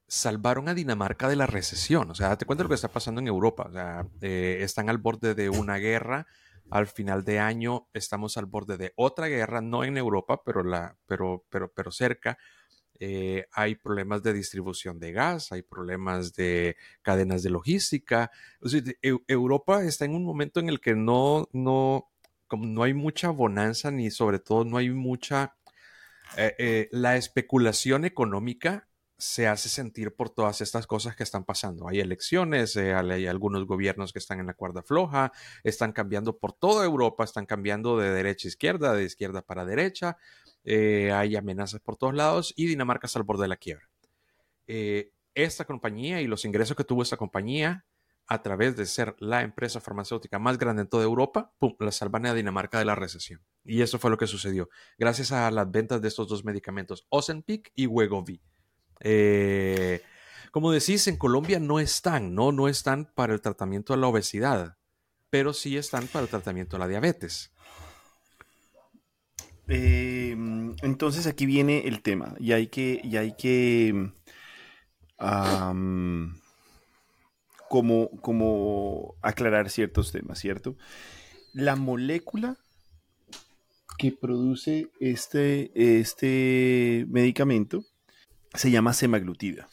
Salvaron 0.08 0.70
a 0.70 0.74
Dinamarca 0.74 1.28
de 1.28 1.36
la 1.36 1.48
recesión. 1.48 2.12
O 2.12 2.16
sea, 2.16 2.30
date 2.30 2.46
cuenta 2.46 2.62
de 2.62 2.66
lo 2.66 2.70
que 2.70 2.76
está 2.76 2.90
pasando 2.90 3.22
en 3.22 3.28
Europa. 3.28 3.66
O 3.70 3.72
sea, 3.72 4.08
eh, 4.22 4.60
están 4.62 4.90
al 4.90 5.00
borde 5.00 5.34
de 5.34 5.50
una 5.50 5.78
guerra. 5.78 6.28
Al 6.70 6.88
final 6.88 7.24
de 7.24 7.40
año 7.40 7.88
estamos 7.94 8.38
al 8.38 8.46
borde 8.46 8.78
de 8.78 8.94
otra 8.96 9.28
guerra, 9.28 9.62
no 9.62 9.84
en 9.84 9.98
Europa, 9.98 10.42
pero, 10.44 10.64
la, 10.64 10.98
pero, 11.06 11.46
pero, 11.50 11.72
pero 11.74 11.92
cerca. 11.92 12.38
Eh, 13.00 13.46
hay 13.52 13.76
problemas 13.76 14.24
de 14.24 14.34
distribución 14.34 15.00
de 15.00 15.12
gas, 15.12 15.52
hay 15.52 15.64
problemas 15.64 16.34
de 16.34 16.78
cadenas 17.02 17.44
de 17.44 17.50
logística. 17.50 18.32
Europa 19.28 19.84
está 19.84 20.06
en 20.06 20.16
un 20.16 20.24
momento 20.24 20.60
en 20.60 20.70
el 20.70 20.80
que 20.80 20.96
no, 20.96 21.50
no, 21.52 22.10
como 22.48 22.66
no 22.66 22.84
hay 22.84 22.94
mucha 22.94 23.30
bonanza 23.32 23.92
ni 23.92 24.12
sobre 24.12 24.40
todo 24.40 24.66
no 24.66 24.78
hay 24.78 24.90
mucha... 24.90 25.56
Eh, 26.38 26.90
la 26.92 27.18
especulación 27.18 28.04
económica 28.04 28.88
se 29.18 29.48
hace 29.48 29.70
sentir 29.70 30.14
por 30.14 30.30
todas 30.30 30.62
estas 30.62 30.88
cosas 30.88 31.16
que 31.16 31.24
están 31.24 31.46
pasando. 31.46 31.88
Hay 31.88 32.00
elecciones, 32.00 32.76
hay 32.76 33.28
algunos 33.28 33.66
gobiernos 33.66 34.12
que 34.12 34.20
están 34.20 34.40
en 34.40 34.48
la 34.48 34.54
cuerda 34.54 34.82
floja, 34.82 35.32
están 35.64 35.94
cambiando 35.94 36.38
por 36.38 36.54
toda 36.54 36.86
Europa, 36.86 37.24
están 37.24 37.46
cambiando 37.46 37.98
de 37.98 38.12
derecha 38.12 38.48
a 38.48 38.50
izquierda, 38.50 38.94
de 38.94 39.04
izquierda 39.04 39.42
para 39.42 39.66
derecha. 39.66 40.18
Eh, 40.64 41.12
hay 41.12 41.36
amenazas 41.36 41.80
por 41.80 41.96
todos 41.96 42.14
lados 42.14 42.54
y 42.56 42.66
Dinamarca 42.66 43.08
está 43.08 43.20
al 43.20 43.24
borde 43.24 43.44
de 43.44 43.48
la 43.50 43.58
quiebra. 43.58 43.88
Eh, 44.68 45.12
esta 45.34 45.66
compañía 45.66 46.22
y 46.22 46.28
los 46.28 46.44
ingresos 46.44 46.76
que 46.76 46.84
tuvo 46.84 47.04
esta 47.04 47.18
compañía 47.18 47.86
a 48.28 48.42
través 48.42 48.76
de 48.76 48.86
ser 48.86 49.16
la 49.20 49.44
empresa 49.44 49.80
farmacéutica 49.80 50.40
más 50.40 50.58
grande 50.58 50.82
en 50.82 50.88
toda 50.88 51.04
Europa, 51.04 51.54
la 51.80 51.92
salvan 51.92 52.26
a 52.26 52.34
Dinamarca 52.34 52.80
de 52.80 52.86
la 52.86 52.96
recesión. 52.96 53.46
Y 53.64 53.82
eso 53.82 54.00
fue 54.00 54.10
lo 54.10 54.18
que 54.18 54.26
sucedió, 54.26 54.70
gracias 54.98 55.32
a 55.32 55.52
las 55.52 55.70
ventas 55.70 56.02
de 56.02 56.08
estos 56.08 56.28
dos 56.28 56.44
medicamentos, 56.44 57.06
Ozempic 57.10 57.72
y 57.76 57.86
Wegovy. 57.86 58.42
Eh, 59.02 60.02
como 60.52 60.72
decís, 60.72 61.08
en 61.08 61.18
Colombia 61.18 61.60
no 61.60 61.80
están, 61.80 62.34
¿no? 62.34 62.52
No 62.52 62.68
están 62.68 63.12
para 63.14 63.34
el 63.34 63.42
tratamiento 63.42 63.94
de 63.94 64.00
la 64.00 64.08
obesidad, 64.08 64.78
pero 65.30 65.54
sí 65.54 65.78
están 65.78 66.08
para 66.08 66.24
el 66.24 66.30
tratamiento 66.30 66.78
de 66.78 66.80
la 66.80 66.88
diabetes. 66.88 67.52
Em, 69.68 70.76
entonces 70.84 71.26
aquí 71.28 71.46
viene 71.46 71.88
el 71.88 72.02
tema 72.02 72.36
y 72.40 72.52
hay 72.52 72.68
que, 72.68 73.02
y 73.04 73.18
hay 73.18 73.36
que 73.36 74.12
como, 77.70 78.10
como 78.22 79.16
aclarar 79.22 79.70
ciertos 79.70 80.12
temas, 80.12 80.40
¿cierto? 80.40 80.78
La 81.54 81.76
molécula 81.76 82.58
que 83.98 84.12
produce 84.12 84.90
este, 85.00 85.72
este 86.00 87.06
medicamento 87.10 87.84
se 88.58 88.72
llama 88.72 88.94
semaglutida. 88.94 89.68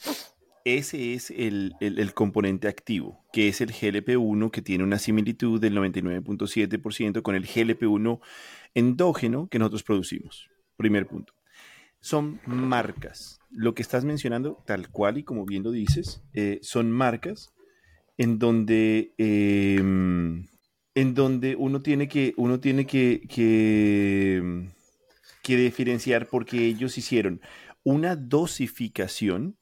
Ese 0.65 1.15
es 1.15 1.31
el, 1.31 1.75
el, 1.81 2.15
componente 2.15 2.69
activo, 2.69 3.25
que 3.33 3.49
es 3.49 3.61
el 3.61 3.73
GLP-1, 3.73 4.51
que 4.53 4.63
tiene 4.63 4.85
una 4.85 4.99
similitud 4.99 5.61
del 5.61 5.77
99.7% 5.77 7.23
con 7.23 7.35
el 7.35 7.47
GLP-1 7.47 8.21
endógeno 8.75 9.49
que 9.49 9.59
nosotros 9.59 9.83
producimos. 9.83 10.49
Primer 10.77 11.09
punto. 11.09 11.35
Son 12.01 12.41
marcas. 12.47 13.41
Lo 13.51 13.75
que 13.75 13.83
estás 13.83 14.05
mencionando, 14.05 14.63
tal 14.65 14.89
cual 14.89 15.19
y 15.19 15.25
como 15.25 15.45
bien 15.47 15.65
lo 15.65 15.73
dices, 15.73 16.23
eh, 16.33 16.61
son 16.63 16.93
marcas 16.93 17.53
en 18.17 18.39
donde, 18.39 19.15
em, 19.19 20.47
en 20.95 21.15
donde 21.15 21.57
uno 21.57 21.83
tiene 21.83 22.07
que, 22.07 22.35
uno 22.37 22.61
tiene 22.61 22.87
que, 22.87 23.23
que, 23.29 24.69
que 25.43 25.57
diferenciar 25.57 26.29
porque 26.29 26.67
ellos 26.67 26.99
hicieron 26.99 27.41
una 27.85 28.17
dosificación 28.17 29.57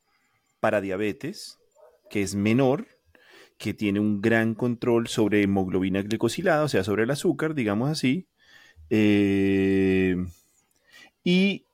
para 0.60 0.80
diabetes 0.80 1.58
que 2.10 2.22
es 2.22 2.34
menor, 2.34 2.88
que 3.56 3.72
tiene 3.72 4.00
un 4.00 4.20
gran 4.20 4.54
control 4.54 5.06
sobre 5.06 5.42
hemoglobina 5.42 6.02
glicosilada, 6.02 6.64
o 6.64 6.68
sea, 6.68 6.82
sobre 6.82 7.04
el 7.04 7.10
azúcar, 7.10 7.54
digamos 7.54 7.90
así, 7.90 8.26
eh, 8.90 10.16
y 11.22 11.66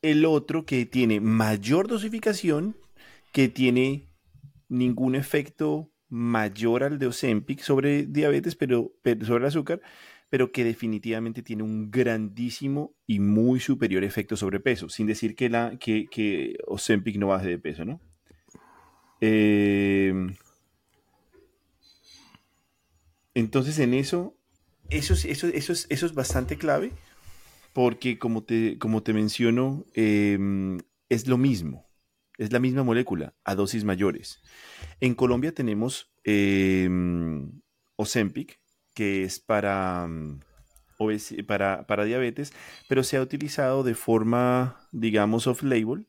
el 0.00 0.24
otro 0.24 0.64
que 0.64 0.86
tiene 0.86 1.20
mayor 1.20 1.86
dosificación, 1.86 2.76
que 3.32 3.48
tiene 3.48 4.08
ningún 4.68 5.14
efecto 5.14 5.90
mayor 6.08 6.84
al 6.84 6.98
de 6.98 7.06
Ozempic 7.06 7.60
sobre 7.60 8.06
diabetes, 8.06 8.56
pero, 8.56 8.92
sobre 9.02 9.44
el 9.44 9.48
azúcar, 9.48 9.80
pero 10.32 10.50
que 10.50 10.64
definitivamente 10.64 11.42
tiene 11.42 11.62
un 11.62 11.90
grandísimo 11.90 12.94
y 13.06 13.20
muy 13.20 13.60
superior 13.60 14.02
efecto 14.02 14.34
sobre 14.34 14.60
peso, 14.60 14.88
sin 14.88 15.06
decir 15.06 15.36
que, 15.36 15.50
la, 15.50 15.76
que, 15.78 16.06
que 16.10 16.56
Ozempic 16.66 17.16
no 17.16 17.26
baje 17.26 17.48
de 17.48 17.58
peso, 17.58 17.84
¿no? 17.84 18.00
Eh, 19.20 20.14
entonces 23.34 23.78
en 23.78 23.92
eso 23.92 24.34
eso, 24.88 25.12
eso, 25.12 25.48
eso, 25.48 25.72
es, 25.74 25.86
eso 25.90 26.06
es 26.06 26.14
bastante 26.14 26.56
clave 26.56 26.92
porque 27.74 28.18
como 28.18 28.42
te, 28.42 28.78
como 28.78 29.02
te 29.02 29.12
menciono, 29.12 29.84
em, 29.92 30.78
es 31.10 31.26
lo 31.26 31.36
mismo. 31.36 31.86
es 32.38 32.52
la 32.52 32.58
misma 32.58 32.84
molécula 32.84 33.34
a 33.44 33.54
dosis 33.54 33.84
mayores. 33.84 34.40
En 35.00 35.14
Colombia 35.14 35.52
tenemos 35.52 36.10
eh, 36.24 36.88
Ozempic, 37.96 38.61
que 38.94 39.24
es 39.24 39.40
para, 39.40 40.06
mm, 40.06 40.40
para, 41.46 41.86
para 41.86 42.04
diabetes, 42.04 42.52
pero 42.88 43.02
se 43.02 43.16
ha 43.16 43.22
utilizado 43.22 43.82
de 43.82 43.94
forma, 43.94 44.88
digamos, 44.92 45.46
off-label 45.46 46.06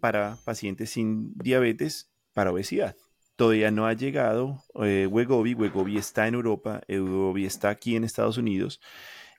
para 0.00 0.38
pacientes 0.44 0.90
sin 0.90 1.32
diabetes 1.34 2.12
para 2.34 2.52
obesidad. 2.52 2.96
Todavía 3.36 3.70
no 3.70 3.86
ha 3.86 3.92
llegado 3.92 4.64
eh, 4.82 5.06
Wegovy, 5.10 5.54
Wegovy 5.54 5.96
está 5.96 6.26
en 6.26 6.34
Europa, 6.34 6.82
Wegovy 6.88 7.46
está 7.46 7.68
aquí 7.68 7.96
en 7.96 8.04
Estados 8.04 8.36
Unidos 8.36 8.80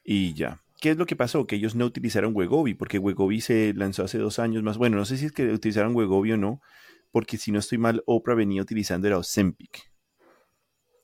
y 0.04 0.34
ya. 0.34 0.62
¿Qué 0.80 0.92
es 0.92 0.98
lo 0.98 1.06
que 1.06 1.18
pasó? 1.18 1.46
Que 1.46 1.58
ellos 1.58 1.76
no 1.76 1.86
utilizaron 1.86 2.34
Wegovy, 2.34 2.74
porque 2.74 3.00
Wegovy 3.00 3.42
se 3.42 3.74
lanzó 3.74 4.06
hace 4.06 4.18
dos 4.18 4.40
años 4.40 4.64
más. 4.64 4.78
Bueno, 4.78 4.96
no 4.96 5.04
sé 5.04 5.18
si 5.18 5.26
es 5.26 5.34
que 5.34 5.52
utilizaron 5.52 5.94
Wegovy 5.94 6.32
o 6.32 6.38
no, 6.38 6.62
porque 7.12 7.38
si 7.38 7.52
no 7.52 7.60
estoy 7.60 7.78
mal, 7.78 8.02
Oprah 8.06 8.36
venía 8.36 8.62
utilizando 8.62 9.08
el 9.08 9.16
Ozempic. 9.16 9.89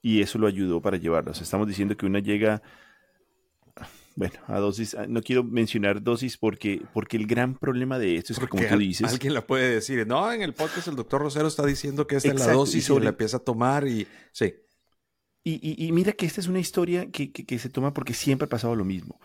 Y 0.06 0.22
eso 0.22 0.38
lo 0.38 0.46
ayudó 0.46 0.82
para 0.82 0.98
llevarlos. 0.98 1.41
Estamos 1.41 1.68
diciendo 1.68 1.98
que 1.98 2.06
una 2.06 2.20
llega, 2.20 2.62
bueno, 4.15 4.36
a 4.46 4.60
dosis, 4.60 4.96
no 5.08 5.24
quiero 5.24 5.44
mencionar 5.44 6.04
dosis 6.04 6.38
porque, 6.38 6.80
porque 6.94 7.18
el 7.18 7.26
gran 7.26 7.56
problema 7.56 7.98
de 7.98 8.18
esto 8.18 8.32
es 8.32 8.38
que, 8.38 8.48
como 8.48 8.68
tú 8.68 8.78
dices... 8.78 9.12
Alguien 9.12 9.34
la 9.34 9.48
puede 9.48 9.68
decir, 9.68 10.06
no, 10.06 10.32
en 10.32 10.44
el 10.44 10.54
podcast 10.54 10.89
el 10.89 10.96
doctor 10.96 11.22
Rosero 11.22 11.48
está 11.48 11.65
diciendo 11.65 12.06
que 12.06 12.18
esta 12.18 12.30
es 12.30 12.39
la 12.39 12.54
dosis 12.54 12.76
y, 12.76 12.82
sobre... 12.86 13.06
la 13.06 13.10
empieza 13.10 13.38
a 13.38 13.39
tomar 13.39 13.88
y... 13.88 14.08
Sí. 14.32 14.54
Y, 15.44 15.91
mira 15.91 16.12
que 16.12 16.28
esta 16.28 16.39
es 16.39 16.48
una 16.48 16.60
historia 16.60 17.10
que, 17.10 17.32
que, 17.32 17.58
se 17.58 17.70
toma 17.70 17.91
porque 17.91 18.13
siempre 18.13 18.46
ha 18.46 18.50
pasado 18.50 18.76
lo 18.76 18.86
mismo. 18.86 19.20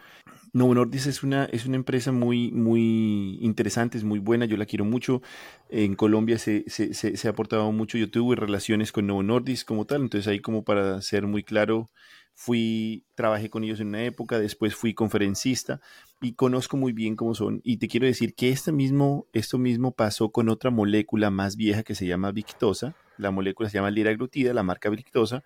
Novo 0.52 0.74
Nordisk 0.74 1.06
es 1.06 1.22
una, 1.22 1.44
es 1.46 1.66
una 1.66 1.76
empresa 1.76 2.10
muy, 2.12 2.50
muy 2.50 3.38
interesante, 3.40 3.98
es 3.98 4.04
muy 4.04 4.18
buena, 4.18 4.46
yo 4.46 4.56
la 4.56 4.66
quiero 4.66 4.84
mucho. 4.84 5.22
En 5.68 5.94
Colombia 5.94 6.38
se, 6.38 6.64
se, 6.68 6.94
se, 6.94 7.28
ha 7.28 7.30
aportado 7.30 7.70
mucho, 7.72 7.98
yo 7.98 8.10
tuve 8.10 8.36
relaciones 8.36 8.90
con 8.90 9.06
Novo 9.06 9.22
Nordisk 9.22 9.66
como 9.66 9.84
tal, 9.84 10.02
entonces 10.02 10.26
ahí 10.26 10.40
como 10.40 10.64
para 10.64 11.00
ser 11.02 11.26
muy 11.26 11.44
claro, 11.44 11.88
fui, 12.34 13.04
trabajé 13.14 13.50
con 13.50 13.64
ellos 13.64 13.80
en 13.80 13.88
una 13.88 14.02
época, 14.02 14.38
después 14.38 14.74
fui 14.74 14.94
conferencista 14.94 15.80
y 16.20 16.32
conozco 16.32 16.76
muy 16.76 16.92
bien 16.92 17.14
cómo 17.14 17.34
son. 17.34 17.60
Y 17.62 17.76
te 17.76 17.86
quiero 17.86 18.06
decir 18.06 18.34
que 18.34 18.48
este 18.48 18.72
mismo, 18.72 19.26
esto 19.32 19.58
mismo 19.58 19.92
pasó 19.92 20.30
con 20.30 20.48
otra 20.48 20.70
molécula 20.70 21.30
más 21.30 21.56
vieja 21.56 21.82
que 21.82 21.94
se 21.94 22.06
llama 22.06 22.32
Victosa, 22.32 22.96
la 23.18 23.30
molécula 23.30 23.68
se 23.68 23.74
llama 23.74 23.90
liraglutida, 23.90 24.54
la 24.54 24.62
marca 24.62 24.88
Victosa, 24.88 25.44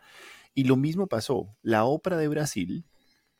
y 0.54 0.64
lo 0.64 0.76
mismo 0.76 1.08
pasó. 1.08 1.48
La 1.62 1.84
ópera 1.84 2.16
de 2.16 2.28
Brasil, 2.28 2.84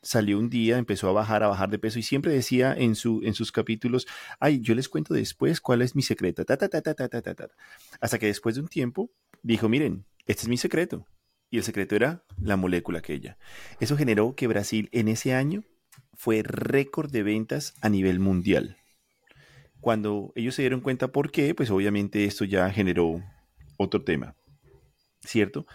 salió 0.05 0.37
un 0.37 0.49
día, 0.49 0.77
empezó 0.77 1.09
a 1.09 1.13
bajar, 1.13 1.43
a 1.43 1.47
bajar 1.47 1.69
de 1.69 1.79
peso 1.79 1.97
y 1.97 2.03
siempre 2.03 2.31
decía 2.31 2.73
en, 2.77 2.95
su, 2.95 3.21
en 3.23 3.33
sus 3.33 3.51
capítulos, 3.51 4.05
ay, 4.39 4.61
yo 4.61 4.75
les 4.75 4.87
cuento 4.87 5.15
después 5.15 5.59
cuál 5.59 5.81
es 5.81 5.95
mi 5.95 6.03
secreto, 6.03 6.45
ta, 6.45 6.55
ta, 6.57 6.69
ta, 6.69 6.81
ta, 6.81 6.93
ta, 6.93 7.09
ta, 7.09 7.21
ta, 7.21 7.47
Hasta 7.99 8.19
que 8.19 8.27
después 8.27 8.55
de 8.55 8.61
un 8.61 8.67
tiempo 8.67 9.11
dijo, 9.41 9.67
miren, 9.67 10.05
este 10.27 10.43
es 10.43 10.47
mi 10.47 10.57
secreto. 10.57 11.07
Y 11.49 11.57
el 11.57 11.63
secreto 11.63 11.95
era 11.95 12.23
la 12.39 12.55
molécula 12.55 12.99
aquella. 12.99 13.37
Eso 13.79 13.97
generó 13.97 14.35
que 14.35 14.47
Brasil 14.47 14.89
en 14.91 15.07
ese 15.07 15.33
año 15.33 15.63
fue 16.13 16.43
récord 16.43 17.11
de 17.11 17.23
ventas 17.23 17.73
a 17.81 17.89
nivel 17.89 18.19
mundial. 18.19 18.77
Cuando 19.81 20.33
ellos 20.35 20.55
se 20.55 20.61
dieron 20.61 20.81
cuenta 20.81 21.11
por 21.11 21.31
qué, 21.31 21.55
pues 21.55 21.71
obviamente 21.71 22.25
esto 22.25 22.45
ya 22.45 22.69
generó 22.71 23.23
otro 23.77 24.03
tema, 24.03 24.35
¿cierto? 25.21 25.65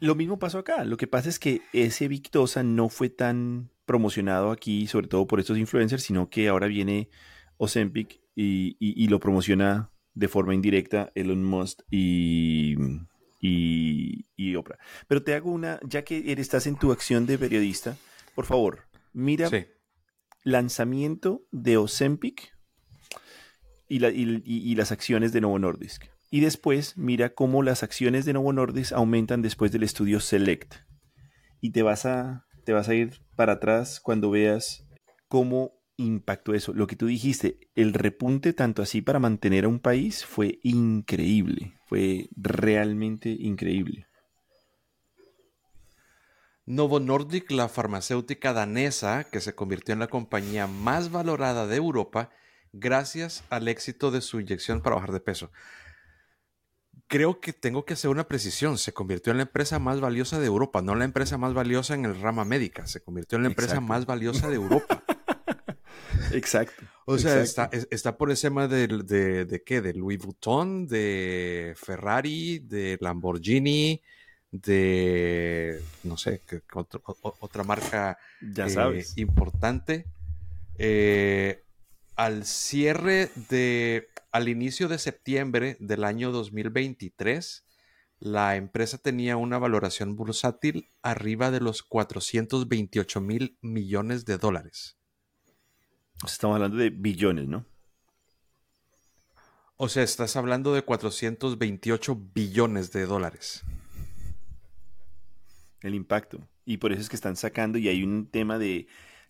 Lo 0.00 0.14
mismo 0.14 0.38
pasó 0.38 0.58
acá. 0.58 0.84
Lo 0.84 0.96
que 0.96 1.06
pasa 1.06 1.28
es 1.28 1.38
que 1.38 1.62
ese 1.72 2.08
Victosa 2.08 2.62
no 2.62 2.88
fue 2.88 3.08
tan 3.08 3.70
promocionado 3.84 4.50
aquí, 4.50 4.86
sobre 4.86 5.08
todo 5.08 5.26
por 5.26 5.40
estos 5.40 5.58
influencers, 5.58 6.02
sino 6.02 6.28
que 6.30 6.48
ahora 6.48 6.66
viene 6.66 7.08
Ozempic 7.56 8.20
y, 8.34 9.08
lo 9.08 9.18
promociona 9.18 9.90
de 10.14 10.28
forma 10.28 10.54
indirecta 10.54 11.10
Elon 11.14 11.42
Musk 11.44 11.80
y, 11.90 12.76
y, 13.40 14.54
Oprah. 14.56 14.78
Pero 15.08 15.22
te 15.22 15.34
hago 15.34 15.50
una, 15.50 15.80
ya 15.82 16.04
que 16.04 16.32
estás 16.32 16.66
en 16.66 16.76
tu 16.76 16.92
acción 16.92 17.26
de 17.26 17.38
periodista, 17.38 17.96
por 18.34 18.44
favor, 18.44 18.84
mira 19.12 19.48
lanzamiento 20.44 21.46
de 21.50 21.76
Ozempic 21.76 22.54
y, 23.88 24.04
y 24.04 24.74
las 24.76 24.92
acciones 24.92 25.32
de 25.32 25.40
Novo 25.40 25.58
Nordisk. 25.58 26.04
Y 26.30 26.40
después 26.40 26.96
mira 26.98 27.30
cómo 27.30 27.62
las 27.62 27.82
acciones 27.82 28.24
de 28.24 28.34
Novo 28.34 28.52
Nordisk 28.52 28.92
aumentan 28.92 29.40
después 29.40 29.72
del 29.72 29.82
estudio 29.82 30.20
Select. 30.20 30.74
Y 31.60 31.72
te 31.72 31.82
vas 31.82 32.04
a, 32.04 32.46
te 32.64 32.72
vas 32.72 32.88
a 32.88 32.94
ir 32.94 33.22
para 33.34 33.54
atrás 33.54 34.00
cuando 34.00 34.30
veas 34.30 34.86
cómo 35.28 35.72
impactó 35.96 36.54
eso. 36.54 36.74
Lo 36.74 36.86
que 36.86 36.96
tú 36.96 37.06
dijiste, 37.06 37.58
el 37.74 37.94
repunte 37.94 38.52
tanto 38.52 38.82
así 38.82 39.00
para 39.00 39.18
mantener 39.18 39.64
a 39.64 39.68
un 39.68 39.80
país 39.80 40.24
fue 40.24 40.58
increíble. 40.62 41.72
Fue 41.86 42.28
realmente 42.36 43.30
increíble. 43.30 44.06
Novo 46.66 47.00
Nordisk, 47.00 47.50
la 47.50 47.70
farmacéutica 47.70 48.52
danesa 48.52 49.24
que 49.24 49.40
se 49.40 49.54
convirtió 49.54 49.94
en 49.94 50.00
la 50.00 50.08
compañía 50.08 50.66
más 50.66 51.10
valorada 51.10 51.66
de 51.66 51.76
Europa 51.76 52.30
gracias 52.74 53.42
al 53.48 53.68
éxito 53.68 54.10
de 54.10 54.20
su 54.20 54.38
inyección 54.38 54.82
para 54.82 54.96
bajar 54.96 55.12
de 55.12 55.20
peso 55.20 55.50
creo 57.08 57.40
que 57.40 57.52
tengo 57.52 57.84
que 57.84 57.94
hacer 57.94 58.10
una 58.10 58.28
precisión. 58.28 58.78
Se 58.78 58.92
convirtió 58.92 59.32
en 59.32 59.38
la 59.38 59.42
empresa 59.44 59.78
más 59.78 60.00
valiosa 60.00 60.38
de 60.38 60.46
Europa, 60.46 60.82
no 60.82 60.94
la 60.94 61.04
empresa 61.04 61.38
más 61.38 61.54
valiosa 61.54 61.94
en 61.94 62.04
el 62.04 62.20
rama 62.20 62.44
médica. 62.44 62.86
Se 62.86 63.00
convirtió 63.00 63.36
en 63.36 63.42
la 63.42 63.48
empresa 63.48 63.80
más 63.80 64.06
valiosa 64.06 64.48
de 64.48 64.56
Europa. 64.56 65.02
Exacto. 66.32 66.84
O 67.06 67.18
sea, 67.18 67.40
Está, 67.40 67.70
está, 67.90 68.16
por 68.18 68.30
encima 68.30 68.68
de, 68.68 68.86
de, 68.86 69.46
de, 69.46 69.62
qué? 69.62 69.80
De 69.80 69.94
Louis 69.94 70.18
Vuitton, 70.18 70.86
de 70.86 71.74
Ferrari, 71.76 72.58
de 72.58 72.98
Lamborghini, 73.00 74.02
de 74.50 75.80
no 76.04 76.18
sé, 76.18 76.42
otra 77.40 77.64
marca 77.64 78.18
ya 78.42 78.66
eh, 78.66 78.70
sabes. 78.70 79.16
importante. 79.16 80.06
Eh, 80.76 81.64
al 82.14 82.44
cierre 82.44 83.30
de 83.48 84.08
al 84.38 84.48
inicio 84.48 84.86
de 84.86 84.98
septiembre 84.98 85.76
del 85.80 86.04
año 86.04 86.30
2023, 86.30 87.66
la 88.20 88.54
empresa 88.54 88.96
tenía 88.96 89.36
una 89.36 89.58
valoración 89.58 90.14
bursátil 90.14 90.92
arriba 91.02 91.50
de 91.50 91.58
los 91.58 91.82
428 91.82 93.20
mil 93.20 93.58
millones 93.62 94.26
de 94.26 94.38
dólares. 94.38 94.96
Estamos 96.24 96.54
hablando 96.54 96.76
de 96.76 96.90
billones, 96.90 97.48
¿no? 97.48 97.66
O 99.76 99.88
sea, 99.88 100.04
estás 100.04 100.36
hablando 100.36 100.72
de 100.72 100.82
428 100.82 102.14
billones 102.32 102.92
de 102.92 103.06
dólares. 103.06 103.64
El 105.80 105.96
impacto. 105.96 106.46
Y 106.64 106.76
por 106.76 106.92
eso 106.92 107.00
es 107.00 107.08
que 107.08 107.16
están 107.16 107.34
sacando, 107.34 107.76
y 107.76 107.88
hay 107.88 108.04
un 108.04 108.30
tema 108.30 108.56
de 108.56 108.86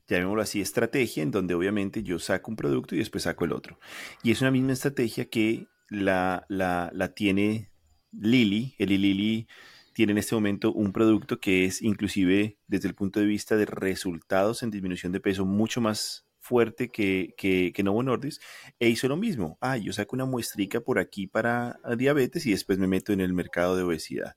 llamémoslo 0.08 0.42
así, 0.42 0.60
estrategia, 0.60 1.22
en 1.22 1.30
donde 1.30 1.54
obviamente 1.54 2.02
yo 2.02 2.18
saco 2.18 2.50
un 2.50 2.56
producto 2.56 2.94
y 2.94 2.98
después 2.98 3.24
saco 3.24 3.44
el 3.44 3.52
otro. 3.52 3.78
Y 4.22 4.30
es 4.30 4.40
una 4.40 4.50
misma 4.50 4.72
estrategia 4.72 5.26
que 5.26 5.66
la, 5.90 6.46
la, 6.48 7.14
tiene 7.14 7.70
Lili. 8.12 8.74
El 8.78 8.88
Lili 8.88 9.46
tiene 9.92 10.12
en 10.12 10.18
este 10.18 10.34
momento 10.34 10.72
un 10.72 10.92
producto 10.92 11.40
que 11.40 11.64
es 11.64 11.82
inclusive 11.82 12.58
desde 12.66 12.88
el 12.88 12.94
punto 12.94 13.20
de 13.20 13.26
vista 13.26 13.56
de 13.56 13.66
resultados 13.66 14.62
en 14.62 14.70
disminución 14.70 15.12
de 15.12 15.20
peso 15.20 15.44
mucho 15.44 15.80
más 15.80 16.26
fuerte 16.40 16.88
que, 16.88 17.34
que, 17.36 17.72
que 17.74 17.82
Novo 17.82 18.02
Nordisk 18.02 18.40
e 18.78 18.88
hizo 18.88 19.08
lo 19.08 19.16
mismo. 19.16 19.58
Ah, 19.60 19.76
yo 19.76 19.92
saco 19.92 20.16
una 20.16 20.24
muestrica 20.24 20.80
por 20.80 20.98
aquí 20.98 21.26
para 21.26 21.78
diabetes 21.98 22.46
y 22.46 22.52
después 22.52 22.78
me 22.78 22.86
meto 22.86 23.12
en 23.12 23.20
el 23.20 23.34
mercado 23.34 23.76
de 23.76 23.82
obesidad. 23.82 24.36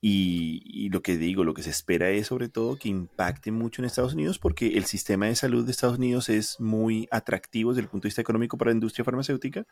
Y, 0.00 0.90
lo 0.90 1.02
que 1.02 1.16
digo, 1.16 1.42
lo 1.42 1.54
que 1.54 1.62
se 1.62 1.70
espera 1.70 2.10
es 2.10 2.28
sobre 2.28 2.48
todo 2.48 2.76
que 2.76 2.88
impacte 2.88 3.50
mucho 3.50 3.82
en 3.82 3.86
Estados 3.86 4.14
Unidos 4.14 4.38
porque 4.38 4.78
el 4.78 4.84
sistema 4.84 5.26
de 5.26 5.34
salud 5.34 5.64
de 5.64 5.72
Estados 5.72 5.98
Unidos 5.98 6.28
es 6.28 6.60
muy 6.60 7.08
atractivo 7.10 7.72
desde 7.72 7.82
el 7.82 7.88
punto 7.88 8.04
de 8.04 8.10
vista 8.10 8.20
económico 8.20 8.56
para 8.56 8.70
la 8.70 8.76
industria 8.76 9.04
farmacéutica, 9.04 9.66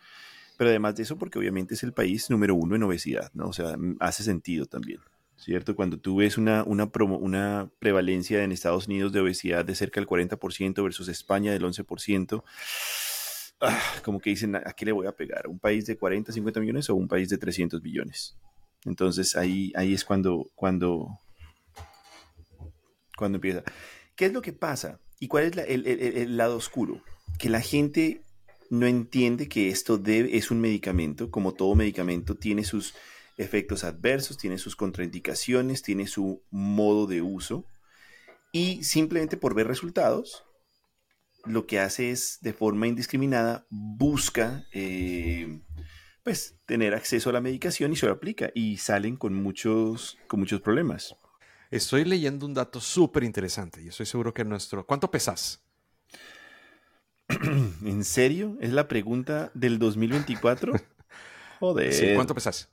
pero 0.56 0.70
además 0.70 0.96
de 0.96 1.04
eso 1.04 1.16
porque 1.16 1.38
obviamente 1.38 1.74
es 1.74 1.84
el 1.84 1.92
país 1.92 2.28
número 2.28 2.56
uno 2.56 2.74
en 2.74 2.82
obesidad, 2.82 3.30
¿no? 3.34 3.48
O 3.48 3.52
sea, 3.52 3.76
hace 4.00 4.24
sentido 4.24 4.66
también, 4.66 4.98
¿cierto? 5.36 5.76
Cuando 5.76 5.98
tú 5.98 6.16
ves 6.16 6.38
una, 6.38 6.64
una, 6.64 7.70
prevalencia 7.78 8.42
en 8.42 8.50
Estados 8.50 8.88
Unidos 8.88 9.12
de 9.12 9.20
obesidad 9.20 9.64
de 9.64 9.76
cerca 9.76 10.00
del 10.00 10.08
40% 10.08 10.82
versus 10.82 11.08
España 11.08 11.52
del 11.52 11.62
11%, 11.62 12.42
ah, 13.60 13.80
como 14.04 14.18
que 14.18 14.30
dicen, 14.30 14.56
¿a 14.56 14.72
qué 14.76 14.86
le 14.86 14.92
voy 14.92 15.06
a 15.06 15.12
pegar? 15.12 15.46
¿Un 15.46 15.60
país 15.60 15.86
de 15.86 15.96
40, 15.96 16.32
50 16.32 16.58
millones 16.60 16.90
o 16.90 16.96
un 16.96 17.06
país 17.06 17.28
de 17.28 17.38
300 17.38 17.80
billones? 17.80 18.36
Entonces 18.86 19.36
ahí, 19.36 19.72
ahí 19.74 19.92
es 19.92 20.04
cuando, 20.04 20.50
cuando, 20.54 21.20
cuando 23.16 23.36
empieza. 23.36 23.62
¿Qué 24.14 24.26
es 24.26 24.32
lo 24.32 24.40
que 24.42 24.52
pasa? 24.52 25.00
¿Y 25.18 25.28
cuál 25.28 25.44
es 25.44 25.56
el, 25.68 26.36
lado 26.36 26.56
oscuro? 26.56 27.02
Que 27.38 27.50
la 27.50 27.60
gente 27.60 28.22
no 28.70 28.86
entiende 28.86 29.48
que 29.48 29.68
esto 29.68 29.98
debe, 29.98 30.36
es 30.36 30.50
un 30.50 30.60
medicamento, 30.60 31.30
como 31.30 31.52
todo 31.52 31.74
medicamento 31.74 32.36
tiene 32.36 32.64
sus 32.64 32.94
efectos 33.36 33.84
adversos, 33.84 34.38
tiene 34.38 34.58
sus 34.58 34.76
contraindicaciones, 34.76 35.82
tiene 35.82 36.06
su 36.06 36.42
modo 36.50 37.06
de 37.06 37.22
uso. 37.22 37.66
Y 38.52 38.84
simplemente 38.84 39.36
por 39.36 39.54
ver 39.54 39.66
resultados, 39.66 40.44
lo 41.44 41.66
que 41.66 41.80
hace 41.80 42.10
es 42.10 42.38
de 42.40 42.52
forma 42.52 42.86
indiscriminada 42.86 43.66
busca 43.70 44.66
eh, 44.72 45.60
pues 46.26 46.56
tener 46.66 46.92
acceso 46.92 47.30
a 47.30 47.32
la 47.32 47.40
medicación 47.40 47.92
y 47.92 47.96
se 47.96 48.06
lo 48.06 48.10
aplica 48.10 48.50
y 48.52 48.78
salen 48.78 49.14
con 49.14 49.32
muchos, 49.32 50.18
con 50.26 50.40
muchos 50.40 50.60
problemas. 50.60 51.14
Estoy 51.70 52.04
leyendo 52.04 52.46
un 52.46 52.52
dato 52.52 52.80
súper 52.80 53.22
interesante 53.22 53.80
y 53.80 53.86
estoy 53.86 54.06
seguro 54.06 54.34
que 54.34 54.44
nuestro... 54.44 54.84
¿Cuánto 54.84 55.08
pesas? 55.08 55.64
¿En 57.28 58.02
serio? 58.02 58.58
¿Es 58.60 58.72
la 58.72 58.88
pregunta 58.88 59.52
del 59.54 59.78
2024? 59.78 60.72
Joder. 61.60 61.92
Sí, 61.92 62.08
¿cuánto 62.16 62.34
pesas? 62.34 62.70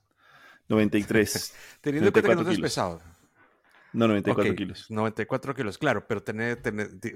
93. 0.66 1.54
Teniendo 1.80 2.08
en 2.08 2.12
cuenta 2.12 2.30
que 2.30 2.34
no 2.34 2.50
te 2.50 2.58
pesado. 2.60 3.00
No, 3.92 4.08
94 4.08 4.56
kilos. 4.56 4.90
94 4.90 5.54
kilos, 5.54 5.78
claro, 5.78 6.08
pero 6.08 6.24
tener, 6.24 6.60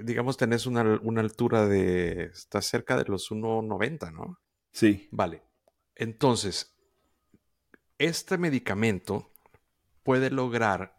digamos, 0.05 0.37
tenés 0.37 0.65
una, 0.65 1.01
una, 1.03 1.19
altura 1.19 1.67
de. 1.67 2.29
Estás 2.31 2.65
cerca 2.67 2.95
de 2.95 3.03
los 3.03 3.29
1,90, 3.29 4.13
¿no? 4.13 4.39
Sí. 4.71 5.09
Vale. 5.11 5.48
Entonces, 5.99 6.73
este 7.97 8.37
medicamento 8.37 9.29
puede 10.03 10.29
lograr 10.29 10.97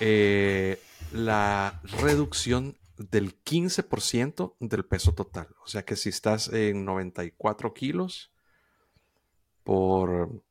eh, 0.00 0.80
la 1.12 1.82
reducción 2.00 2.78
del 2.96 3.44
15% 3.44 4.56
del 4.58 4.86
peso 4.86 5.14
total. 5.14 5.48
O 5.62 5.66
sea 5.66 5.84
que 5.84 5.96
si 5.96 6.08
estás 6.08 6.48
en 6.48 6.86
94 6.86 7.74
kilos 7.74 8.32
por 9.64 10.42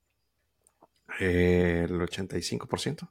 eh, 1.20 1.88
el 1.90 2.00
85%, 2.02 3.10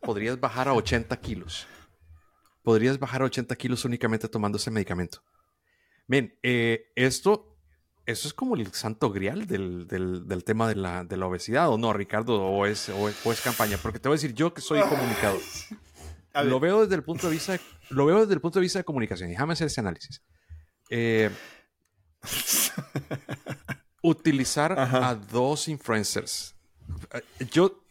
podrías 0.00 0.38
bajar 0.38 0.68
a 0.68 0.74
80 0.74 1.16
kilos. 1.20 1.66
Podrías 2.62 3.00
bajar 3.00 3.22
a 3.22 3.24
80 3.24 3.56
kilos 3.56 3.84
únicamente 3.84 4.28
tomando 4.28 4.58
ese 4.58 4.70
medicamento. 4.70 5.24
Bien, 6.06 6.38
eh, 6.44 6.92
esto, 6.94 7.51
eso 8.06 8.28
es 8.28 8.34
como 8.34 8.56
el 8.56 8.72
santo 8.72 9.10
grial 9.10 9.46
del, 9.46 10.42
tema 10.44 10.68
de 10.68 10.74
la, 10.74 11.26
obesidad, 11.26 11.70
¿o 11.70 11.78
no, 11.78 11.92
Ricardo? 11.92 12.42
O 12.42 12.66
es, 12.66 12.88
o 12.88 13.08
es, 13.08 13.40
campaña? 13.40 13.78
Porque 13.80 13.98
te 13.98 14.08
voy 14.08 14.16
a 14.16 14.18
decir, 14.18 14.34
yo 14.34 14.52
que 14.52 14.60
soy 14.60 14.80
comunicador, 14.88 15.40
lo 16.44 16.60
veo, 16.60 16.82
desde 16.82 16.96
el 16.96 17.04
punto 17.04 17.28
de 17.28 17.34
vista 17.34 17.52
de, 17.52 17.60
lo 17.90 18.06
veo 18.06 18.20
desde 18.20 18.34
el 18.34 18.40
punto 18.40 18.58
de 18.58 18.62
vista 18.62 18.78
de 18.78 18.84
comunicación. 18.84 19.28
Y 19.28 19.32
déjame 19.32 19.52
hacer 19.52 19.68
ese 19.68 19.80
análisis. 19.80 20.22
Eh, 20.90 21.30
utilizar 24.02 24.78
a 24.78 25.14
dos 25.14 25.68
influencers. 25.68 26.56
Eh, 27.12 27.46
yo 27.50 27.84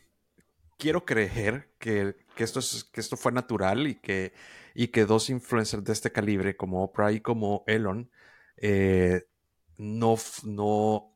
quiero 0.77 1.05
creer 1.05 1.69
que, 1.79 2.15
esto, 2.37 2.59
es, 2.59 2.83
que 2.83 2.99
esto 2.99 3.15
fue 3.15 3.31
natural 3.31 3.87
y 3.87 3.95
que, 3.95 4.33
y 4.73 4.89
que 4.89 5.05
dos 5.05 5.29
influencers 5.29 5.83
de 5.83 5.93
este 5.93 6.11
calibre, 6.11 6.57
como 6.57 6.83
Oprah 6.83 7.11
y 7.11 7.21
como 7.21 7.63
Elon, 7.67 8.09
eh, 8.57 9.27
no, 9.81 10.15
no, 10.43 11.15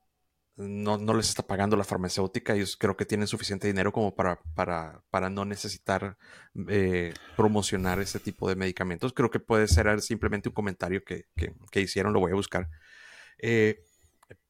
no, 0.58 1.14
les 1.14 1.30
está 1.30 1.44
pagando 1.44 1.78
la 1.78 1.84
farmacéutica. 1.84 2.56
Ellos 2.56 2.76
creo 2.78 2.98
que 2.98 3.06
tienen 3.06 3.28
suficiente 3.28 3.68
dinero 3.68 3.92
como 3.92 4.16
para, 4.16 4.40
para, 4.56 5.04
para 5.12 5.30
no 5.30 5.46
necesitar 5.46 6.18
eh, 6.70 7.14
promocionar 7.38 8.00
ese 8.00 8.20
tipo 8.20 8.50
de 8.50 8.56
medicamentos. 8.56 9.14
Creo 9.14 9.30
que 9.30 9.40
puede 9.40 9.68
ser 9.68 10.02
simplemente 10.02 10.50
un 10.50 10.56
comentario 10.56 11.04
que, 11.04 11.26
que, 11.72 11.82
hicieron, 11.82 12.12
lo 12.14 12.20
voy 12.20 12.32
a 12.32 12.36
buscar. 12.36 12.70
Eh, 13.38 13.84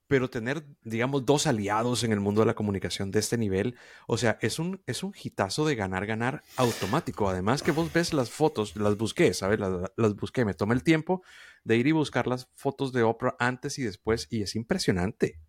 pero 0.07 0.29
tener, 0.29 0.65
digamos, 0.83 1.25
dos 1.25 1.47
aliados 1.47 2.03
en 2.03 2.11
el 2.11 2.19
mundo 2.19 2.41
de 2.41 2.47
la 2.47 2.53
comunicación 2.53 3.11
de 3.11 3.19
este 3.19 3.37
nivel, 3.37 3.75
o 4.07 4.17
sea, 4.17 4.37
es 4.41 4.59
un, 4.59 4.81
es 4.85 5.03
un 5.03 5.13
hitazo 5.21 5.65
de 5.65 5.75
ganar, 5.75 6.05
ganar 6.05 6.43
automático. 6.57 7.27
Además 7.27 7.63
que 7.63 7.71
vos 7.71 7.91
ves 7.91 8.13
las 8.13 8.29
fotos, 8.29 8.75
las 8.75 8.97
busqué, 8.97 9.33
¿sabes? 9.33 9.59
Las, 9.59 10.15
busqué, 10.15 10.45
me 10.45 10.53
tomé 10.53 10.75
el 10.75 10.83
tiempo 10.83 11.23
de 11.63 11.77
ir 11.77 11.87
y 11.87 11.91
buscar 11.91 12.27
las 12.27 12.49
fotos 12.53 12.93
de 12.93 13.03
Oprah 13.03 13.35
antes 13.39 13.79
y 13.79 13.83
después 13.83 14.27
y 14.29 14.43
es 14.43 14.55
impresionante. 14.55 15.39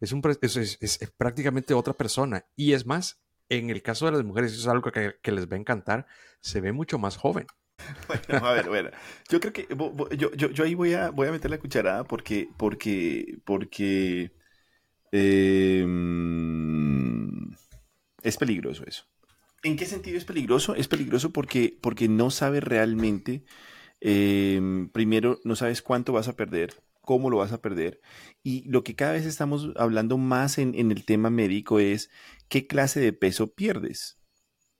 Es, 0.00 0.12
un, 0.12 0.22
es, 0.40 0.98
prácticamente 1.16 1.74
otra 1.74 1.94
persona. 1.94 2.46
Y 2.54 2.72
es 2.72 2.86
más, 2.86 3.22
en 3.48 3.70
el 3.70 3.82
caso 3.82 4.06
de 4.06 4.12
las 4.12 4.24
mujeres, 4.24 4.52
eso 4.52 4.60
es 4.60 4.68
algo 4.68 4.92
que, 4.92 5.16
que 5.22 5.32
les 5.32 5.50
va 5.50 5.56
a 5.56 5.60
encantar, 5.60 6.06
se 6.40 6.60
ve 6.60 6.72
mucho 6.72 6.98
más 6.98 7.16
joven. 7.16 7.46
Bueno, 8.08 8.46
a 8.46 8.52
ver, 8.52 8.68
bueno. 8.68 8.90
Yo 9.28 9.40
creo 9.40 9.52
que 9.52 9.66
yo, 10.16 10.32
yo, 10.34 10.50
yo 10.50 10.64
ahí 10.64 10.74
voy 10.74 10.94
a, 10.94 11.10
voy 11.10 11.28
a 11.28 11.32
meter 11.32 11.50
la 11.50 11.58
cucharada 11.58 12.04
porque, 12.04 12.48
porque, 12.56 13.38
porque 13.44 14.32
em, 15.12 15.90
es 18.22 18.36
peligroso 18.38 18.84
eso. 18.86 19.04
¿En 19.62 19.76
qué 19.76 19.86
sentido 19.86 20.18
es 20.18 20.24
peligroso? 20.24 20.74
Es 20.74 20.88
peligroso 20.88 21.32
porque, 21.32 21.78
porque 21.80 22.08
no 22.08 22.30
sabes 22.30 22.62
realmente, 22.62 23.44
em, 24.00 24.88
primero, 24.90 25.40
no 25.44 25.56
sabes 25.56 25.82
cuánto 25.82 26.12
vas 26.12 26.28
a 26.28 26.36
perder, 26.36 26.74
cómo 27.02 27.30
lo 27.30 27.38
vas 27.38 27.52
a 27.52 27.62
perder. 27.62 28.00
Y 28.42 28.68
lo 28.70 28.84
que 28.84 28.96
cada 28.96 29.12
vez 29.14 29.26
estamos 29.26 29.70
hablando 29.76 30.18
más 30.18 30.58
en, 30.58 30.74
en 30.74 30.92
el 30.92 31.04
tema 31.04 31.30
médico 31.30 31.80
es 31.80 32.10
qué 32.48 32.66
clase 32.66 33.00
de 33.00 33.12
peso 33.12 33.54
pierdes. 33.54 34.15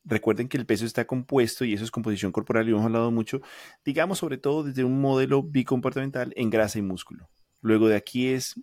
Recuerden 0.08 0.48
que 0.48 0.56
el 0.56 0.66
peso 0.66 0.86
está 0.86 1.04
compuesto, 1.04 1.64
y 1.64 1.74
eso 1.74 1.82
es 1.82 1.90
composición 1.90 2.30
corporal, 2.30 2.68
y 2.68 2.70
hemos 2.70 2.84
hablado 2.84 3.10
mucho, 3.10 3.40
digamos 3.84 4.18
sobre 4.18 4.38
todo 4.38 4.62
desde 4.62 4.84
un 4.84 5.00
modelo 5.00 5.42
bicomportamental 5.42 6.32
en 6.36 6.48
grasa 6.48 6.78
y 6.78 6.82
músculo. 6.82 7.28
Luego 7.60 7.88
de 7.88 7.96
aquí 7.96 8.28
es, 8.28 8.54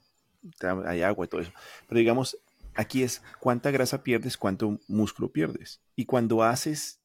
hay 0.85 1.01
agua 1.01 1.25
y 1.25 1.29
todo 1.29 1.41
eso, 1.41 1.51
pero 1.87 1.99
digamos, 1.99 2.37
aquí 2.75 3.03
es 3.03 3.21
cuánta 3.41 3.71
grasa 3.71 4.03
pierdes, 4.03 4.37
cuánto 4.37 4.79
músculo 4.87 5.33
pierdes. 5.33 5.81
Y 5.97 6.05
cuando 6.05 6.43
haces 6.43 7.01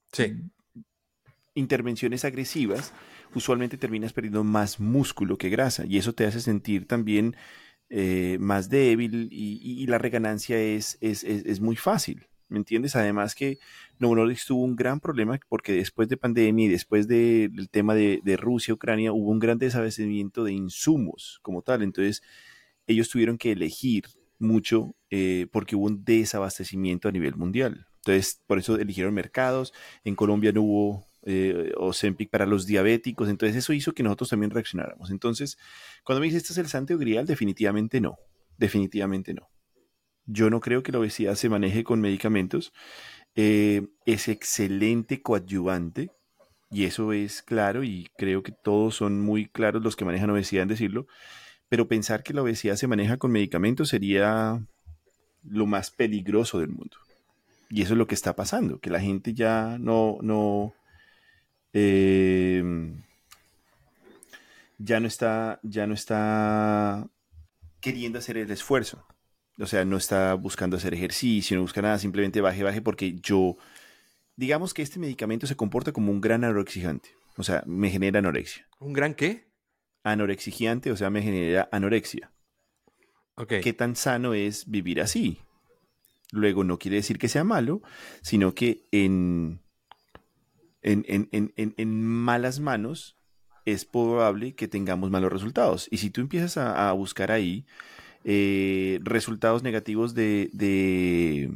intervenciones 1.55 2.24
agresivas, 2.24 2.92
usualmente 3.35 3.77
terminas 3.77 4.12
perdiendo 4.12 4.44
más 4.44 4.79
músculo 4.79 5.37
que 5.37 5.48
grasa, 5.48 5.85
y 5.85 5.98
eso 5.98 6.14
te 6.14 6.27
hace 6.27 6.40
sentir 6.40 6.87
también 6.87 7.35
eh, 7.90 8.37
más 8.38 8.68
débil, 8.68 9.29
y, 9.33 9.85
la 9.88 9.98
reganancia 9.98 10.61
es, 10.61 10.96
es, 11.01 11.24
es 11.24 11.61
muy 11.61 11.74
fácil. 11.74 12.29
¿Me 12.48 12.58
entiendes? 12.58 12.96
Además 12.96 13.34
que 13.34 13.58
Novo 13.98 14.16
Nordisk 14.16 14.48
tuvo 14.48 14.64
un 14.64 14.76
gran 14.76 15.00
problema 15.00 15.38
porque 15.48 15.72
después 15.72 16.08
de 16.08 16.16
pandemia 16.16 16.66
y 16.66 16.68
después 16.68 17.08
del 17.08 17.68
tema 17.70 17.94
de, 17.94 18.37
Rusia, 18.37 18.74
Ucrania, 18.74 19.12
hubo 19.12 19.30
un 19.30 19.38
gran 19.38 19.58
desabastecimiento 19.58 20.44
de 20.44 20.52
insumos 20.52 21.38
como 21.42 21.62
tal. 21.62 21.82
Entonces, 21.82 22.22
ellos 22.87 23.08
tuvieron 23.08 23.38
que 23.38 23.52
elegir 23.52 24.06
mucho 24.38 24.94
eh, 25.11 25.46
porque 25.52 25.76
hubo 25.76 25.87
un 25.87 26.04
desabastecimiento 26.04 27.08
a 27.08 27.12
nivel 27.12 27.37
mundial. 27.37 27.87
Entonces, 27.96 28.40
por 28.46 28.58
eso 28.58 28.76
eligieron 28.76 29.14
mercados. 29.14 29.74
En 30.04 30.14
Colombia 30.14 30.52
no 30.52 30.62
hubo 30.62 31.06
eh, 31.24 31.72
Ozempic 31.76 32.30
para 32.30 32.46
los 32.46 32.66
diabéticos. 32.66 33.28
Entonces, 33.28 33.56
eso 33.56 33.72
hizo 33.72 33.92
que 33.92 34.02
nosotros 34.02 34.30
también 34.30 34.50
reaccionáramos. 34.50 35.11
Entonces, 35.11 35.58
cuando 36.04 36.20
me 36.20 36.26
dices, 36.26 36.42
¿este 36.42 36.54
es 36.54 36.58
el 36.58 36.68
santo 36.68 36.96
grial? 36.96 37.26
Definitivamente 37.26 38.00
no. 38.00 38.16
Definitivamente 38.56 39.34
no. 39.34 39.48
Yo 40.30 40.50
no 40.50 40.60
creo 40.60 40.82
que 40.82 40.92
la 40.92 40.98
obesidad 40.98 41.34
se 41.36 41.48
maneje 41.48 41.84
con 41.84 42.02
medicamentos. 42.02 42.72
Eh, 43.34 43.88
es 44.04 44.28
excelente 44.28 45.22
coadyuvante 45.22 46.10
y 46.70 46.84
eso 46.84 47.14
es 47.14 47.40
claro 47.40 47.82
y 47.82 48.08
creo 48.18 48.42
que 48.42 48.52
todos 48.52 48.94
son 48.94 49.20
muy 49.22 49.46
claros 49.46 49.82
los 49.82 49.96
que 49.96 50.04
manejan 50.04 50.28
obesidad 50.28 50.64
en 50.64 50.68
decirlo. 50.68 51.06
Pero 51.70 51.88
pensar 51.88 52.22
que 52.22 52.34
la 52.34 52.42
obesidad 52.42 52.76
se 52.76 52.86
maneja 52.86 53.16
con 53.16 53.32
medicamentos 53.32 53.88
sería 53.88 54.62
lo 55.44 55.66
más 55.66 55.90
peligroso 55.90 56.60
del 56.60 56.68
mundo. 56.68 56.98
Y 57.70 57.82
eso 57.82 57.94
es 57.94 57.98
lo 57.98 58.06
que 58.06 58.14
está 58.14 58.36
pasando, 58.36 58.80
que 58.80 58.90
la 58.90 59.00
gente 59.00 59.32
ya 59.32 59.78
no, 59.78 60.18
no, 60.20 60.74
eh, 61.72 62.62
ya 64.78 65.00
no 65.00 65.06
está, 65.06 65.58
ya 65.62 65.86
no 65.86 65.94
está 65.94 67.08
queriendo 67.80 68.18
hacer 68.18 68.36
el 68.36 68.50
esfuerzo. 68.50 69.06
O 69.60 69.66
sea, 69.66 69.84
no 69.84 69.96
está 69.96 70.34
buscando 70.34 70.76
hacer 70.76 70.94
ejercicio, 70.94 71.56
no 71.56 71.62
busca 71.62 71.82
nada, 71.82 71.98
simplemente 71.98 72.40
baje, 72.40 72.62
baje, 72.62 72.80
porque 72.80 73.16
yo, 73.20 73.56
digamos 74.36 74.72
que 74.72 74.82
este 74.82 75.00
medicamento 75.00 75.46
se 75.46 75.56
comporta 75.56 75.92
como 75.92 76.12
un 76.12 76.20
gran 76.20 76.44
anorexiante. 76.44 77.10
O 77.36 77.42
sea, 77.42 77.64
me 77.66 77.90
genera 77.90 78.20
anorexia. 78.20 78.68
¿Un 78.78 78.92
gran 78.92 79.14
qué? 79.14 79.48
Anorexiante, 80.04 80.92
o 80.92 80.96
sea, 80.96 81.10
me 81.10 81.22
genera 81.22 81.68
anorexia. 81.72 82.32
Okay. 83.34 83.60
¿Qué 83.60 83.72
tan 83.72 83.96
sano 83.96 84.34
es 84.34 84.68
vivir 84.70 85.00
así? 85.00 85.38
Luego, 86.30 86.62
no 86.62 86.78
quiere 86.78 86.96
decir 86.96 87.18
que 87.18 87.28
sea 87.28 87.44
malo, 87.44 87.82
sino 88.22 88.54
que 88.54 88.86
en, 88.92 89.61
en, 90.82 91.28
en, 91.32 91.52
en 91.56 92.04
malas 92.04 92.61
manos 92.61 93.16
es 93.64 93.84
probable 93.84 94.54
que 94.54 94.68
tengamos 94.68 95.11
malos 95.11 95.32
resultados. 95.32 95.88
Y 95.90 95.98
si 95.98 96.11
tú 96.11 96.20
empiezas 96.20 96.56
a 96.59 96.92
buscar 96.92 97.30
ahí, 97.30 97.66
eh, 98.24 98.98
resultados 99.02 99.62
negativos 99.62 100.14
de, 100.14 100.50
de, 100.52 101.50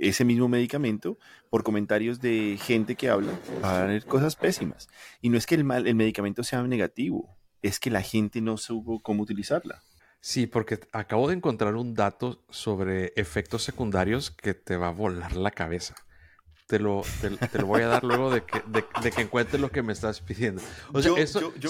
ese 0.00 0.24
mismo 0.24 0.48
medicamento 0.48 1.18
por 1.50 1.62
comentarios 1.62 2.20
de 2.20 2.58
gente 2.60 2.94
que 2.94 3.08
habla, 3.08 3.32
van 3.60 3.74
a 3.74 3.82
haber 3.84 4.04
cosas 4.04 4.36
pésimas. 4.36 4.88
Y 5.20 5.28
no 5.28 5.38
es 5.38 5.46
que 5.46 5.54
el, 5.54 5.64
mal, 5.64 5.86
el 5.86 5.94
medicamento 5.94 6.44
sea 6.44 6.62
negativo, 6.62 7.36
es 7.62 7.78
que 7.78 7.90
la 7.90 8.02
gente 8.02 8.40
no 8.40 8.56
supo 8.56 9.00
cómo 9.00 9.22
utilizarla. 9.22 9.82
Sí, 10.20 10.46
porque 10.46 10.78
acabo 10.92 11.28
de 11.28 11.34
encontrar 11.34 11.74
un 11.74 11.94
dato 11.94 12.44
sobre 12.48 13.12
efectos 13.16 13.64
secundarios 13.64 14.30
que 14.30 14.54
te 14.54 14.76
va 14.76 14.88
a 14.88 14.92
volar 14.92 15.34
la 15.34 15.50
cabeza. 15.50 15.94
Te 16.68 16.78
lo, 16.78 17.02
te, 17.20 17.58
lo 17.58 17.66
voy 17.66 17.82
a 17.82 17.88
dar 17.88 18.04
luego 18.04 18.30
de 18.30 18.44
que, 18.44 18.62
de, 19.02 19.10
que 19.10 19.22
encuentres 19.22 19.60
lo 19.60 19.70
que 19.70 19.82
me 19.82 19.92
estás 19.92 20.20
pidiendo. 20.20 20.62
yo, 21.02 21.16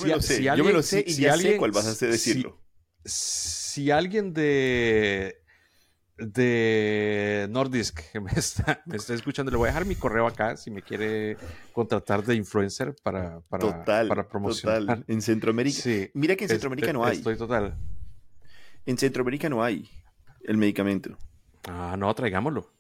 me 0.03 0.09
lo 0.09 0.21
sé, 0.21 0.43
yo 0.43 0.65
me 0.65 0.73
lo 0.73 0.83
sé 0.83 1.03
y 1.07 1.15
ya 1.15 1.37
sé 1.37 1.57
cuál 1.57 1.73
vas 1.73 1.87
a 1.87 1.91
hacer 1.91 2.11
decirlo. 2.11 2.61
Si, 3.05 3.91
alguien 3.91 4.33
de 4.33 5.43
de 6.19 7.49
Nordisk 7.51 8.01
me 8.21 8.33
está, 8.33 8.83
me 8.87 8.97
está 8.97 9.15
escuchando, 9.15 9.51
le 9.51 9.57
voy 9.57 9.67
a 9.67 9.73
dejar 9.73 9.87
mi 9.87 9.97
correo 9.97 10.27
acá 10.27 10.57
si 10.57 10.71
me 10.71 10.83
quiere 10.83 11.37
contratar 11.73 12.25
de 12.25 12.37
influencer 12.37 12.95
para, 13.03 13.41
para, 13.41 13.85
para 13.85 14.29
promocionar. 14.29 14.81
Total. 14.81 15.05
En 15.09 15.23
Centroamérica. 15.23 15.81
Sí, 15.81 16.11
Mira 16.15 16.37
que 16.37 16.45
en 16.45 16.51
Centroamérica 16.51 16.93
no 16.93 17.05
hay. 17.05 17.17
Estoy 17.17 17.37
total. 17.37 17.77
En 18.87 18.99
Centroamérica 18.99 19.49
no 19.49 19.63
hay 19.63 19.89
el 20.43 20.57
medicamento. 20.57 21.17
Ah, 21.69 21.97
no, 21.99 22.13
traigámoslo. 22.15 22.73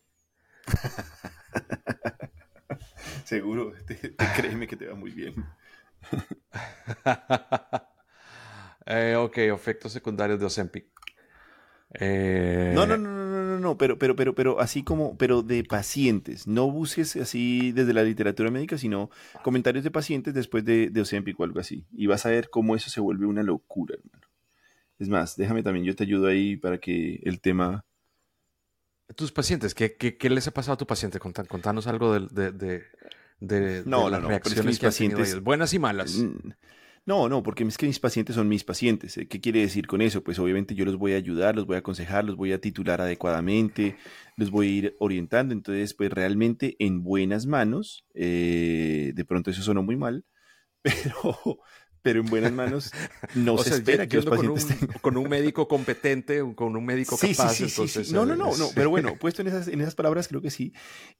Seguro, 3.24 3.72
créeme 4.36 4.66
que 4.66 4.76
te 4.76 4.86
va 4.86 4.94
muy 4.94 5.12
bien. 5.12 5.34
Eh, 8.86 9.16
ok, 9.16 9.38
efectos 9.38 9.92
secundarios 9.92 10.40
de 10.40 10.46
Ozempic. 10.46 10.86
Eh, 11.94 12.72
no, 12.74 12.86
no, 12.86 12.96
no, 12.96 13.10
no, 13.10 13.44
no, 13.44 13.58
no, 13.58 13.76
pero, 13.76 13.98
pero, 13.98 14.16
pero, 14.16 14.34
pero 14.34 14.60
así 14.60 14.82
como, 14.82 15.16
pero 15.18 15.42
de 15.42 15.62
pacientes. 15.64 16.46
No 16.46 16.70
busques 16.70 17.16
así 17.16 17.72
desde 17.72 17.92
la 17.92 18.02
literatura 18.02 18.50
médica, 18.50 18.78
sino 18.78 19.10
comentarios 19.42 19.84
de 19.84 19.90
pacientes 19.90 20.32
después 20.32 20.64
de, 20.64 20.88
de 20.88 21.00
Ozempic 21.02 21.38
o 21.38 21.44
algo 21.44 21.60
así. 21.60 21.86
Y 21.92 22.06
vas 22.06 22.24
a 22.24 22.30
ver 22.30 22.48
cómo 22.48 22.74
eso 22.76 22.88
se 22.88 23.00
vuelve 23.00 23.26
una 23.26 23.42
locura, 23.42 23.94
hermano. 23.94 24.26
Es 24.98 25.08
más, 25.08 25.36
déjame 25.36 25.62
también, 25.62 25.84
yo 25.84 25.96
te 25.96 26.04
ayudo 26.04 26.28
ahí 26.28 26.56
para 26.56 26.78
que 26.78 27.20
el 27.24 27.40
tema... 27.40 27.84
Tus 29.16 29.32
pacientes, 29.32 29.74
¿qué, 29.74 29.96
qué, 29.96 30.30
les 30.30 30.46
ha 30.46 30.52
pasado 30.52 30.74
a 30.74 30.78
tu 30.78 30.86
paciente? 30.86 31.18
Contanos 31.18 31.86
algo 31.86 32.18
de, 32.18 32.52
de, 32.52 32.84
de, 33.40 33.82
no, 33.84 34.08
las 34.08 34.22
reacciones 34.22 34.78
que 34.78 34.86
pacientes, 34.86 35.42
buenas 35.42 35.74
y 35.74 35.78
malas. 35.78 36.24
No, 37.04 37.28
no, 37.28 37.42
porque 37.42 37.64
es 37.64 37.76
que 37.76 37.86
mis 37.86 37.98
pacientes 37.98 38.36
son 38.36 38.48
mis 38.48 38.62
pacientes. 38.62 39.18
¿Qué 39.28 39.40
quiere 39.40 39.60
decir 39.60 39.88
con 39.88 40.02
eso? 40.02 40.22
Pues 40.22 40.38
obviamente 40.38 40.76
yo 40.76 40.84
los 40.84 40.96
voy 40.96 41.14
a 41.14 41.16
ayudar, 41.16 41.56
los 41.56 41.66
voy 41.66 41.74
a 41.74 41.80
aconsejar, 41.80 42.24
los 42.24 42.36
voy 42.36 42.52
a 42.52 42.60
titular 42.60 43.00
adecuadamente, 43.00 43.96
los 44.36 44.52
voy 44.52 44.68
a 44.68 44.70
ir 44.70 44.96
orientando. 45.00 45.52
Entonces, 45.52 45.94
pues 45.94 46.12
realmente 46.12 46.76
en 46.78 47.02
buenas 47.02 47.46
manos, 47.46 48.04
eh, 48.14 49.12
de 49.16 49.24
pronto 49.24 49.50
eso 49.50 49.62
sonó 49.62 49.82
muy 49.82 49.96
mal, 49.96 50.24
pero, 50.82 51.58
pero 52.02 52.20
en 52.20 52.26
buenas 52.26 52.52
manos 52.52 52.92
no 53.34 53.58
se 53.58 53.70
espera 53.70 54.06
que 54.06 54.18
los 54.18 54.26
pacientes 54.26 54.66
con 54.66 54.80
un, 54.80 54.92
con 55.00 55.16
un 55.16 55.28
médico 55.28 55.66
competente, 55.66 56.40
con 56.54 56.76
un 56.76 56.84
médico 56.84 57.16
capaz. 57.18 57.54
Sí, 57.54 57.68
sí, 57.68 57.88
sí, 57.88 58.12
no, 58.12 58.24
no, 58.24 58.36
no, 58.36 58.56
no, 58.56 58.68
pero 58.76 58.90
bueno, 58.90 59.16
puesto 59.18 59.42
en 59.42 59.48
esas, 59.48 59.66
en 59.66 59.80
esas 59.80 59.96
palabras, 59.96 60.28
creo 60.28 60.40
que 60.40 60.50
sí. 60.50 60.72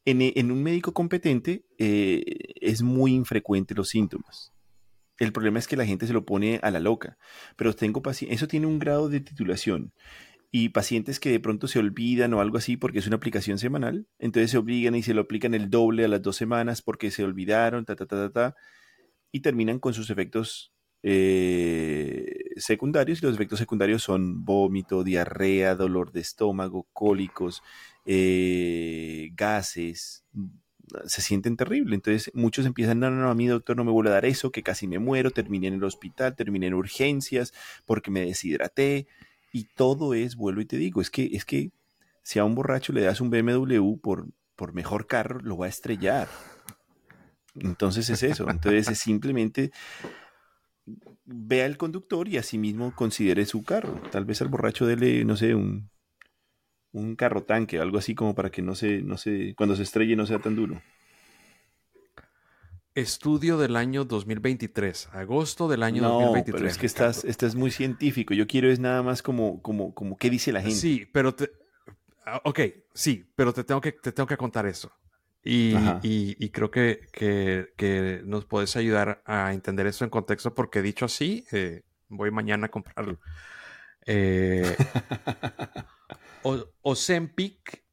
En, 0.05 0.19
en 0.23 0.53
un 0.53 0.63
médico 0.63 0.95
competente 0.95 1.67
eh, 1.77 2.23
es 2.61 2.83
muy 2.83 3.15
infrecuente 3.15 3.75
los 3.75 3.89
síntomas. 3.89 4.52
El 5.23 5.33
problema 5.33 5.61
es 5.61 5.69
que 5.69 5.77
la 5.77 5.87
gente 5.87 6.09
se 6.09 6.13
lo 6.13 6.25
pone 6.25 6.59
a 6.65 6.73
la 6.73 6.81
loca. 6.81 7.17
Pero 7.55 7.75
tengo 7.75 8.03
eso 8.11 8.49
tiene 8.49 8.67
un 8.67 8.81
grado 8.81 9.09
de 9.09 9.21
titulación. 9.21 9.93
Y 10.51 10.71
pacientes 10.71 11.21
que 11.21 11.31
de 11.31 11.39
pronto 11.39 11.69
se 11.69 11.79
olvidan 11.79 12.35
o 12.35 12.41
algo 12.41 12.59
así 12.59 12.77
porque 12.77 12.99
es 12.99 13.07
una 13.07 13.17
aplicación 13.17 13.59
semanal, 13.59 14.09
entonces 14.19 14.51
se 14.51 14.59
obligan 14.59 14.97
y 14.97 15.03
se 15.05 15.15
lo 15.15 15.23
aplican 15.23 15.55
el 15.55 15.71
doble 15.71 16.05
a 16.05 16.09
las 16.09 16.23
dos 16.23 16.35
semanas 16.37 16.83
porque 16.83 17.13
se 17.13 17.23
olvidaron, 17.23 17.85
ta, 17.85 17.95
ta, 17.95 18.07
ta, 18.07 18.17
ta, 18.17 18.33
ta 18.33 18.57
y 19.31 19.41
terminan 19.41 19.79
con 19.79 19.95
sus 19.95 20.11
efectos 20.11 20.73
eh, 21.05 22.41
secundarios. 22.57 23.23
Y 23.23 23.27
los 23.27 23.35
efectos 23.37 23.61
secundarios 23.61 24.03
son 24.03 24.45
vómito, 24.45 25.05
diarrea, 25.05 25.77
dolor 25.77 26.11
de 26.11 26.21
estómago, 26.21 26.89
cólicos, 26.93 27.63
eh, 28.07 29.31
gases, 29.35 30.25
se 31.07 31.23
sienten 31.23 31.57
terrible. 31.57 31.95
Entonces 31.95 32.31
muchos 32.35 32.67
empiezan, 32.67 33.01
no, 33.01 33.11
no, 33.11 33.23
no, 33.23 33.31
a 33.31 33.35
mí 33.35 33.47
doctor 33.47 33.77
no 33.77 33.85
me 33.85 33.93
vuelve 33.93 34.11
a 34.11 34.15
dar 34.15 34.25
eso, 34.25 34.51
que 34.51 34.63
casi 34.63 34.87
me 34.87 34.99
muero, 34.99 35.31
terminé 35.31 35.69
en 35.69 35.75
el 35.75 35.85
hospital, 35.85 36.35
terminé 36.37 36.67
en 36.69 36.75
urgencias 36.75 37.53
porque 37.85 38.11
me 38.11 38.21
deshidraté. 38.21 39.07
Y 39.53 39.65
todo 39.75 40.15
es, 40.15 40.37
vuelvo 40.37 40.63
y 40.63 40.67
te 40.67 40.77
digo, 40.77 41.01
es 41.01 41.11
que, 41.11 41.31
es 41.33 41.45
que 41.45 41.73
si 42.23 42.39
a 42.39 42.45
un 42.45 42.55
borracho 42.55 42.93
le 42.93 43.03
das 43.03 43.21
un 43.21 43.31
BMW 43.31 43.97
por, 43.97 44.29
por 44.57 44.73
mejor 44.73 45.07
carro, 45.07 45.41
lo 45.41 45.59
va 45.59 45.67
a 45.67 45.69
estrellar. 45.69 46.29
Entonces 47.55 48.09
es 48.11 48.23
eso. 48.23 48.49
Entonces 48.49 48.89
es 48.89 48.99
simplemente 48.99 49.73
vea 51.25 51.67
el 51.67 51.77
conductor 51.77 52.29
y 52.29 52.39
asimismo 52.39 52.95
considere 52.95 53.45
su 53.47 53.65
carro. 53.65 54.01
Tal 54.11 54.25
vez 54.25 54.43
al 54.43 54.49
borracho 54.49 54.87
dele, 54.87 55.25
no 55.25 55.37
sé, 55.37 55.55
un, 55.55 55.91
un 56.93 57.17
carro 57.17 57.43
tanque, 57.43 57.79
algo 57.79 57.99
así 57.99 58.15
como 58.15 58.35
para 58.35 58.51
que 58.51 58.63
no 58.63 58.75
se, 58.75 59.03
no 59.03 59.17
se, 59.17 59.55
cuando 59.57 59.77
se 59.77 59.83
estrelle 59.83 60.17
no 60.17 60.27
sea 60.27 60.39
tan 60.39 60.57
duro. 60.57 60.81
Estudio 62.95 63.57
del 63.57 63.77
año 63.77 64.05
2023, 64.05 65.09
agosto 65.13 65.67
del 65.67 65.83
año 65.83 66.03
no, 66.03 66.09
2023. 66.11 66.55
Pero 66.55 66.71
es 66.71 66.77
que 66.77 66.87
estás, 66.87 67.25
estás 67.25 67.55
muy 67.55 67.71
científico. 67.71 68.35
Yo 68.35 68.47
quiero 68.47 68.71
es 68.71 68.81
nada 68.81 69.03
más 69.03 69.23
como, 69.23 69.63
como, 69.63 69.95
como 69.95 70.19
qué 70.19 70.29
dice 70.29 70.53
la 70.53 70.61
gente. 70.61 70.77
Sí, 70.77 71.09
pero 71.11 71.35
te, 71.35 71.51
ah, 72.27 72.43
ok, 72.45 72.61
sí, 72.93 73.25
pero 73.35 73.55
te 73.55 73.65
tengo 73.65 73.81
que, 73.81 73.93
te 73.93 74.13
tengo 74.13 74.27
que 74.27 74.37
contar 74.37 74.67
eso. 74.67 74.93
Y, 75.45 75.75
y, 76.05 76.51
creo 76.51 76.71
que, 76.71 77.09
que, 77.11 77.73
que, 77.77 78.23
nos 78.25 78.45
puedes 78.45 78.77
ayudar 78.77 79.23
a 79.27 79.53
entender 79.53 79.89
eso 79.89 80.05
en 80.05 80.11
contexto, 80.11 80.55
porque 80.55 80.83
dicho 80.83 81.07
así, 81.07 81.45
eh, 81.51 81.83
voy 82.09 82.31
mañana 82.31 82.67
a 82.67 82.71
comprarlo. 82.71 83.19
Eh, 84.07 84.77
Ozempic 86.83 87.85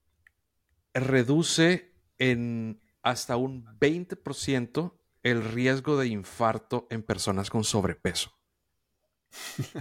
reduce 0.94 1.94
en 2.18 2.82
hasta 3.02 3.38
un 3.38 3.66
20% 3.80 4.94
el 5.24 5.44
riesgo 5.44 5.98
de 5.98 6.08
infarto 6.08 6.88
en 6.90 7.04
personas 7.04 7.50
con 7.50 7.64
sobrepeso. 7.64 8.32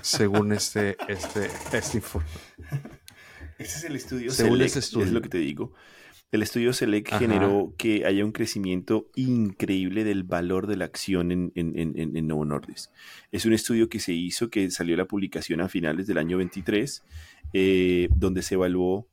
según 0.03 0.53
este, 0.53 0.97
este, 1.09 1.51
este 1.73 1.97
informe. 1.97 2.29
Ese 3.59 3.79
es 3.79 3.85
el 3.85 3.97
estudio. 3.97 4.31
Según 4.31 4.61
ese 4.63 4.79
estudio. 4.79 5.07
Es 5.07 5.13
lo 5.13 5.23
que 5.23 5.29
te 5.29 5.39
digo. 5.39 5.75
El 6.31 6.43
estudio 6.43 6.75
SELEC 6.75 7.09
generó 7.19 7.75
que 7.79 8.05
haya 8.05 8.23
un 8.23 8.33
crecimiento 8.33 9.09
increíble 9.15 10.05
del 10.05 10.25
valor 10.25 10.67
de 10.67 10.77
la 10.77 10.85
acción 10.85 11.33
en, 11.33 11.53
en, 11.55 11.95
en, 11.97 12.27
Novo 12.27 12.45
Nordisk. 12.45 12.91
Es 13.33 13.47
un 13.47 13.55
estudio 13.55 13.89
que 13.89 13.99
se 13.99 14.13
hizo, 14.13 14.51
que 14.51 14.71
salió 14.71 14.95
la 14.97 15.07
publicación 15.07 15.63
a 15.63 15.71
finales 15.71 16.07
del 16.07 16.19
año 16.19 16.37
23, 16.37 17.03
eh, 17.55 18.09
donde 18.15 18.43
se 18.43 18.55
evaluó 18.57 19.09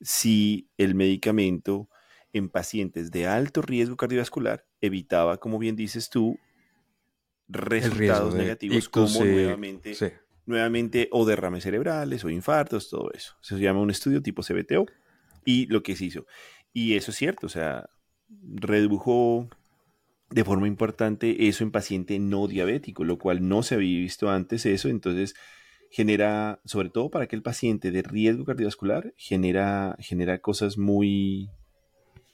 si 0.00 0.68
el 0.78 0.94
medicamento 0.94 1.88
en 2.32 2.48
pacientes 2.48 3.10
de 3.10 3.26
alto 3.26 3.62
riesgo 3.62 3.96
cardiovascular 3.96 4.64
evitaba, 4.80 5.38
como 5.38 5.58
bien 5.58 5.74
dices 5.74 6.08
tú, 6.08 6.38
resultados 7.48 8.34
negativos 8.34 8.88
como 8.88 9.24
nuevamente, 9.24 9.96
nuevamente 10.46 11.08
o 11.10 11.26
derrames 11.26 11.64
cerebrales 11.64 12.24
o 12.24 12.30
infartos, 12.30 12.88
todo 12.88 13.10
eso. 13.12 13.34
Se 13.40 13.58
llama 13.58 13.80
un 13.80 13.90
estudio 13.90 14.22
tipo 14.22 14.42
CBTO 14.42 14.86
y 15.44 15.66
lo 15.66 15.82
que 15.82 15.96
se 15.96 16.06
hizo. 16.06 16.26
Y 16.72 16.94
eso 16.94 17.10
es 17.10 17.16
cierto, 17.16 17.46
o 17.46 17.50
sea, 17.50 17.90
redujo 18.42 19.48
de 20.30 20.44
forma 20.44 20.68
importante 20.68 21.48
eso 21.48 21.64
en 21.64 21.72
paciente 21.72 22.18
no 22.18 22.46
diabético, 22.46 23.04
lo 23.04 23.18
cual 23.18 23.48
no 23.48 23.62
se 23.62 23.74
había 23.74 23.98
visto 23.98 24.30
antes 24.30 24.64
eso, 24.66 24.88
entonces 24.88 25.34
genera, 25.90 26.60
sobre 26.64 26.88
todo 26.88 27.10
para 27.10 27.24
aquel 27.24 27.42
paciente 27.42 27.90
de 27.90 28.02
riesgo 28.02 28.44
cardiovascular, 28.44 29.12
genera, 29.16 29.96
genera 29.98 30.38
cosas 30.38 30.78
muy, 30.78 31.50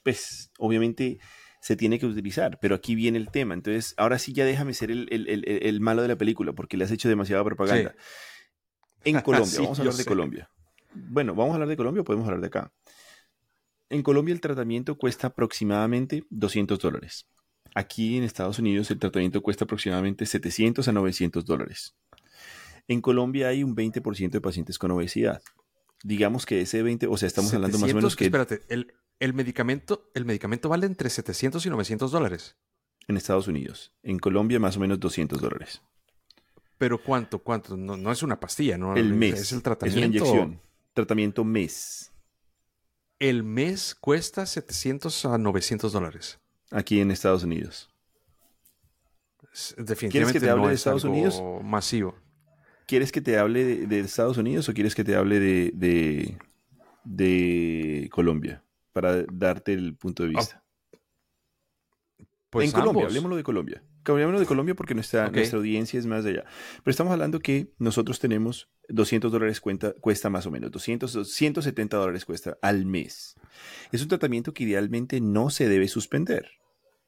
pues, 0.03 0.51
obviamente 0.59 1.17
se 1.59 1.75
tiene 1.75 1.97
que 1.97 2.05
utilizar, 2.05 2.59
pero 2.61 2.75
aquí 2.75 2.93
viene 2.93 3.17
el 3.17 3.29
tema, 3.31 3.55
entonces 3.55 3.95
ahora 3.97 4.19
sí 4.19 4.31
ya 4.31 4.45
déjame 4.45 4.75
ser 4.75 4.91
el, 4.91 5.79
malo 5.81 6.03
de 6.03 6.07
la 6.07 6.15
película, 6.15 6.53
porque 6.53 6.77
le 6.77 6.83
has 6.83 6.91
hecho 6.91 7.09
demasiada 7.09 7.43
propaganda. 7.43 7.95
En 9.03 9.19
Colombia, 9.21 9.57
vamos 9.59 9.79
a 9.79 9.81
hablar 9.81 9.95
de 9.95 10.05
Colombia. 10.05 10.51
Bueno, 10.93 11.33
vamos 11.33 11.51
a 11.51 11.55
hablar 11.55 11.69
de 11.69 11.77
Colombia 11.77 12.01
o 12.01 12.05
podemos 12.05 12.27
hablar 12.27 12.41
de 12.41 12.47
acá. 12.47 12.71
En 13.89 14.03
Colombia 14.03 14.33
el 14.33 14.41
tratamiento 14.41 14.97
cuesta 14.97 15.27
aproximadamente 15.27 16.25
200 16.29 16.79
dólares. 16.79 17.27
Aquí 17.73 18.17
en 18.17 18.23
Estados 18.23 18.59
Unidos 18.59 18.91
el 18.91 18.99
tratamiento 18.99 19.41
cuesta 19.41 19.65
aproximadamente 19.65 20.25
700 20.25 20.87
a 20.87 20.91
900 20.91 21.45
dólares. 21.45 21.95
En 22.87 23.01
Colombia 23.01 23.47
hay 23.49 23.63
un 23.63 23.75
20% 23.75 24.31
de 24.31 24.41
pacientes 24.41 24.77
con 24.77 24.91
obesidad. 24.91 25.41
Digamos 26.03 26.45
que 26.45 26.61
ese 26.61 26.83
20, 26.83 27.07
o 27.07 27.17
sea, 27.17 27.27
estamos 27.27 27.53
hablando 27.53 27.79
más 27.79 27.91
o 27.91 27.95
menos 27.95 28.15
que... 28.15 28.25
Espérate, 28.25 28.61
el, 28.69 29.33
medicamento, 29.33 30.09
el 30.13 30.25
medicamento 30.25 30.69
vale 30.69 30.85
entre 30.85 31.09
700 31.09 31.65
y 31.65 31.69
900 31.69 32.11
dólares. 32.11 32.55
En 33.07 33.15
Estados 33.15 33.47
Unidos. 33.47 33.93
En 34.03 34.19
Colombia 34.19 34.59
más 34.59 34.77
o 34.77 34.79
menos 34.79 34.99
200 34.99 35.39
dólares. 35.39 35.81
¿Pero 36.77 37.01
cuánto? 37.01 37.39
¿Cuánto? 37.39 37.77
No, 37.77 38.11
es 38.11 38.21
una 38.21 38.39
pastilla, 38.39 38.77
¿no? 38.77 38.95
El 38.95 39.13
mes. 39.13 39.39
Es 39.39 39.51
el 39.53 39.63
tratamiento. 39.63 40.17
Es 40.17 40.21
una 40.21 40.31
inyección. 40.31 40.61
Tratamiento 40.93 41.43
mes 41.43 42.11
el 43.19 43.43
mes 43.43 43.95
cuesta 43.95 44.45
700 44.45 45.25
a 45.25 45.37
900 45.37 45.91
dólares. 45.91 46.39
Aquí 46.71 46.99
en 46.99 47.11
Estados 47.11 47.43
Unidos. 47.43 47.89
Definitivamente 49.77 50.11
¿Quieres 50.11 50.33
que 50.33 50.39
te 50.39 50.49
hable 50.49 50.67
de 50.67 50.73
Estados 50.75 51.03
Unidos? 51.03 51.41
Masivo. 51.63 52.15
¿Quieres 52.85 53.11
que 53.11 53.21
te 53.21 53.37
hable 53.37 53.85
de, 53.87 53.99
Estados 53.99 54.37
Unidos 54.37 54.69
o 54.69 54.73
quieres 54.73 54.95
que 54.95 55.03
te 55.03 55.15
hable 55.15 55.39
de, 55.39 56.37
de, 57.03 58.09
Colombia? 58.11 58.63
Para 58.93 59.23
darte 59.23 59.73
el 59.73 59.95
punto 59.95 60.23
de 60.23 60.29
vista. 60.29 60.63
Pues 62.49 62.67
en 62.67 62.79
Colombia, 62.79 63.05
hablemoslo 63.05 63.35
de 63.35 63.43
Colombia. 63.43 63.83
Cambiémonos 64.07 64.39
de 64.39 64.47
Colombia 64.47 64.73
porque 64.73 64.95
nuestra, 64.95 65.29
nuestra 65.29 65.59
audiencia 65.59 65.99
es 65.99 66.05
más 66.05 66.23
de 66.23 66.29
allá. 66.29 66.45
Pero 66.81 66.91
estamos 66.91 67.11
hablando 67.11 67.41
que 67.41 67.73
nosotros 67.77 68.21
tenemos 68.21 68.69
200 68.87 69.29
dólares 69.29 69.59
cuenta, 69.59 69.91
cuesta 69.91 70.29
más 70.29 70.45
o 70.45 70.51
menos, 70.51 70.71
200, 70.71 71.29
170 71.29 71.97
dólares 71.97 72.23
cuesta 72.23 72.57
al 72.61 72.85
mes. 72.85 73.35
Es 73.91 74.01
un 74.01 74.07
tratamiento 74.07 74.53
que 74.53 74.63
idealmente 74.63 75.19
no 75.19 75.49
se 75.49 75.67
debe 75.67 75.89
suspender. 75.89 76.51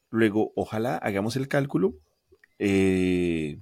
Luego, 0.09 0.51
ojalá 0.57 0.97
hagamos 0.97 1.37
el 1.37 1.47
cálculo 1.47 1.95
eh, 2.57 3.61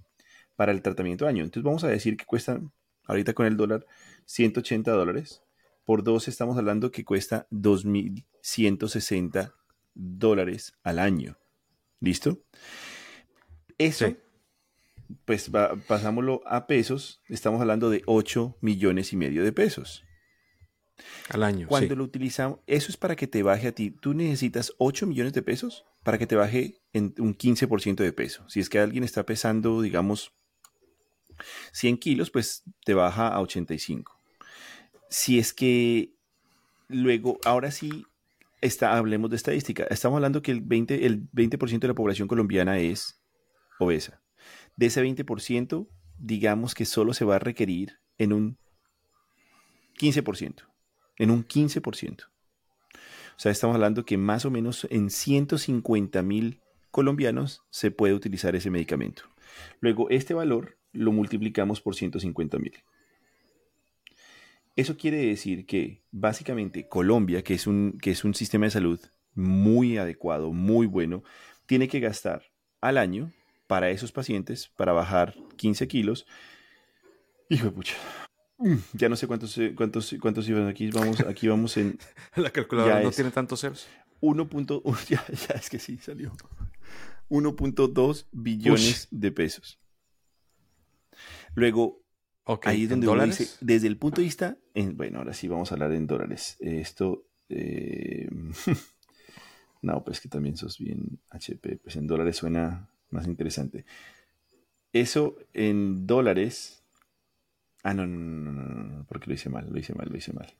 para 0.55 0.71
el 0.71 0.81
tratamiento 0.81 1.27
año. 1.27 1.43
Entonces 1.43 1.63
vamos 1.63 1.83
a 1.83 1.89
decir 1.89 2.17
que 2.17 2.25
cuesta, 2.25 2.59
ahorita 3.05 3.33
con 3.33 3.45
el 3.45 3.55
dólar, 3.55 3.85
180 4.25 4.91
dólares. 4.91 5.43
Por 5.85 6.03
dos 6.03 6.27
estamos 6.27 6.57
hablando 6.57 6.89
que 6.89 7.05
cuesta 7.05 7.45
2.160 7.51 9.53
dólares 9.93 10.73
al 10.81 10.97
año. 10.97 11.37
¿Listo? 11.99 12.39
Eso, 13.77 14.15
pues 15.25 15.49
pasámoslo 15.87 16.41
a 16.45 16.67
pesos, 16.67 17.21
estamos 17.29 17.61
hablando 17.61 17.89
de 17.89 18.01
8 18.05 18.57
millones 18.61 19.13
y 19.13 19.17
medio 19.17 19.43
de 19.43 19.51
pesos. 19.51 20.03
Al 21.29 21.43
año. 21.43 21.67
Cuando 21.67 21.95
lo 21.95 22.03
utilizamos, 22.03 22.59
eso 22.65 22.89
es 22.89 22.97
para 22.97 23.15
que 23.15 23.27
te 23.27 23.43
baje 23.43 23.67
a 23.67 23.71
ti. 23.71 23.91
Tú 23.91 24.13
necesitas 24.13 24.73
8 24.79 25.05
millones 25.05 25.33
de 25.33 25.43
pesos 25.43 25.85
para 26.03 26.17
que 26.17 26.25
te 26.25 26.35
baje 26.35 26.81
en 26.93 27.13
un 27.19 27.37
15% 27.37 27.97
de 27.97 28.13
peso. 28.13 28.49
Si 28.49 28.59
es 28.59 28.69
que 28.69 28.79
alguien 28.79 29.03
está 29.03 29.25
pesando, 29.25 29.81
digamos, 29.81 30.33
100 31.73 31.97
kilos, 31.97 32.31
pues 32.31 32.63
te 32.83 32.93
baja 32.93 33.27
a 33.27 33.41
85. 33.41 34.19
Si 35.09 35.37
es 35.37 35.53
que 35.53 36.15
luego, 36.87 37.39
ahora 37.45 37.71
sí, 37.71 38.05
está, 38.61 38.97
hablemos 38.97 39.29
de 39.29 39.35
estadística. 39.35 39.83
Estamos 39.89 40.17
hablando 40.17 40.41
que 40.41 40.51
el 40.51 40.65
20%, 40.65 40.97
el 41.01 41.27
20 41.31 41.57
de 41.57 41.87
la 41.87 41.93
población 41.93 42.27
colombiana 42.27 42.79
es 42.79 43.21
obesa. 43.79 44.21
De 44.75 44.87
ese 44.87 45.03
20%, 45.03 45.87
digamos 46.17 46.75
que 46.75 46.85
solo 46.85 47.13
se 47.13 47.25
va 47.25 47.35
a 47.35 47.39
requerir 47.39 47.99
en 48.17 48.33
un 48.33 48.57
15%. 49.99 50.63
En 51.17 51.31
un 51.31 51.47
15%. 51.47 52.25
O 52.25 53.39
sea, 53.39 53.51
estamos 53.51 53.75
hablando 53.75 54.05
que 54.05 54.17
más 54.17 54.45
o 54.45 54.51
menos 54.51 54.87
en 54.89 55.09
150 55.09 56.21
mil 56.23 56.61
colombianos 56.91 57.61
se 57.69 57.91
puede 57.91 58.13
utilizar 58.13 58.55
ese 58.55 58.71
medicamento. 58.71 59.23
Luego, 59.79 60.09
este 60.09 60.33
valor 60.33 60.77
lo 60.91 61.11
multiplicamos 61.11 61.81
por 61.81 61.95
150 61.95 62.57
mil. 62.57 62.73
Eso 64.75 64.97
quiere 64.97 65.17
decir 65.17 65.65
que 65.65 66.03
básicamente 66.11 66.87
Colombia, 66.87 67.43
que 67.43 67.55
es, 67.55 67.67
un, 67.67 67.97
que 67.99 68.11
es 68.11 68.23
un 68.23 68.33
sistema 68.33 68.65
de 68.65 68.71
salud 68.71 68.99
muy 69.33 69.97
adecuado, 69.97 70.51
muy 70.51 70.87
bueno, 70.87 71.23
tiene 71.65 71.87
que 71.87 71.99
gastar 71.99 72.43
al 72.81 72.97
año 72.97 73.31
para 73.67 73.89
esos 73.89 74.11
pacientes, 74.11 74.69
para 74.75 74.93
bajar 74.93 75.35
15 75.57 75.87
kilos. 75.87 76.25
Hijo 77.49 77.65
de 77.65 77.71
pucha. 77.71 77.95
Mm, 78.57 78.77
ya 78.93 79.07
no 79.09 79.15
sé 79.15 79.27
cuántos 79.27 79.55
eh, 79.57 79.73
cuántos 79.75 80.15
cuántos 80.19 80.49
iban 80.49 80.67
aquí. 80.67 80.89
Vamos, 80.89 81.19
aquí 81.21 81.47
vamos 81.47 81.77
en. 81.77 81.99
La 82.35 82.49
calculadora 82.49 83.01
no 83.01 83.11
tiene 83.11 83.31
tantos 83.31 83.61
ceros. 83.61 83.87
1. 84.19 84.49
ya, 85.09 85.23
ya 85.27 85.53
es 85.55 85.69
que 85.69 85.79
sí 85.79 85.97
salió. 85.97 86.31
1.2 87.29 88.25
billones 88.31 89.07
de 89.11 89.31
pesos. 89.31 89.79
Luego, 91.53 92.03
Ahí 92.63 92.83
es 92.83 92.89
donde 92.89 93.07
uno 93.07 93.25
dice, 93.25 93.47
desde 93.59 93.87
el 93.87 93.97
punto 93.97 94.21
de 94.21 94.25
vista, 94.25 94.57
en, 94.73 94.95
bueno, 94.95 95.19
ahora 95.19 95.33
sí 95.33 95.47
vamos 95.47 95.71
a 95.71 95.75
hablar 95.75 95.91
en 95.91 96.07
dólares. 96.07 96.55
Esto, 96.61 97.25
eh, 97.49 98.29
no, 99.81 100.03
pues 100.05 100.21
que 100.21 100.29
también 100.29 100.55
sos 100.55 100.77
bien 100.77 101.19
HP, 101.29 101.77
pues 101.77 101.97
en 101.97 102.07
dólares 102.07 102.37
suena 102.37 102.89
más 103.09 103.27
interesante. 103.27 103.85
Eso 104.93 105.37
en 105.53 106.07
dólares, 106.07 106.83
ah, 107.83 107.93
no, 107.93 108.07
no, 108.07 108.51
no, 108.51 108.63
no, 108.63 109.05
porque 109.05 109.27
lo 109.27 109.33
hice 109.33 109.49
mal, 109.49 109.69
lo 109.69 109.79
hice 109.79 109.93
mal, 109.93 110.09
lo 110.09 110.17
hice 110.17 110.33
mal. 110.33 110.53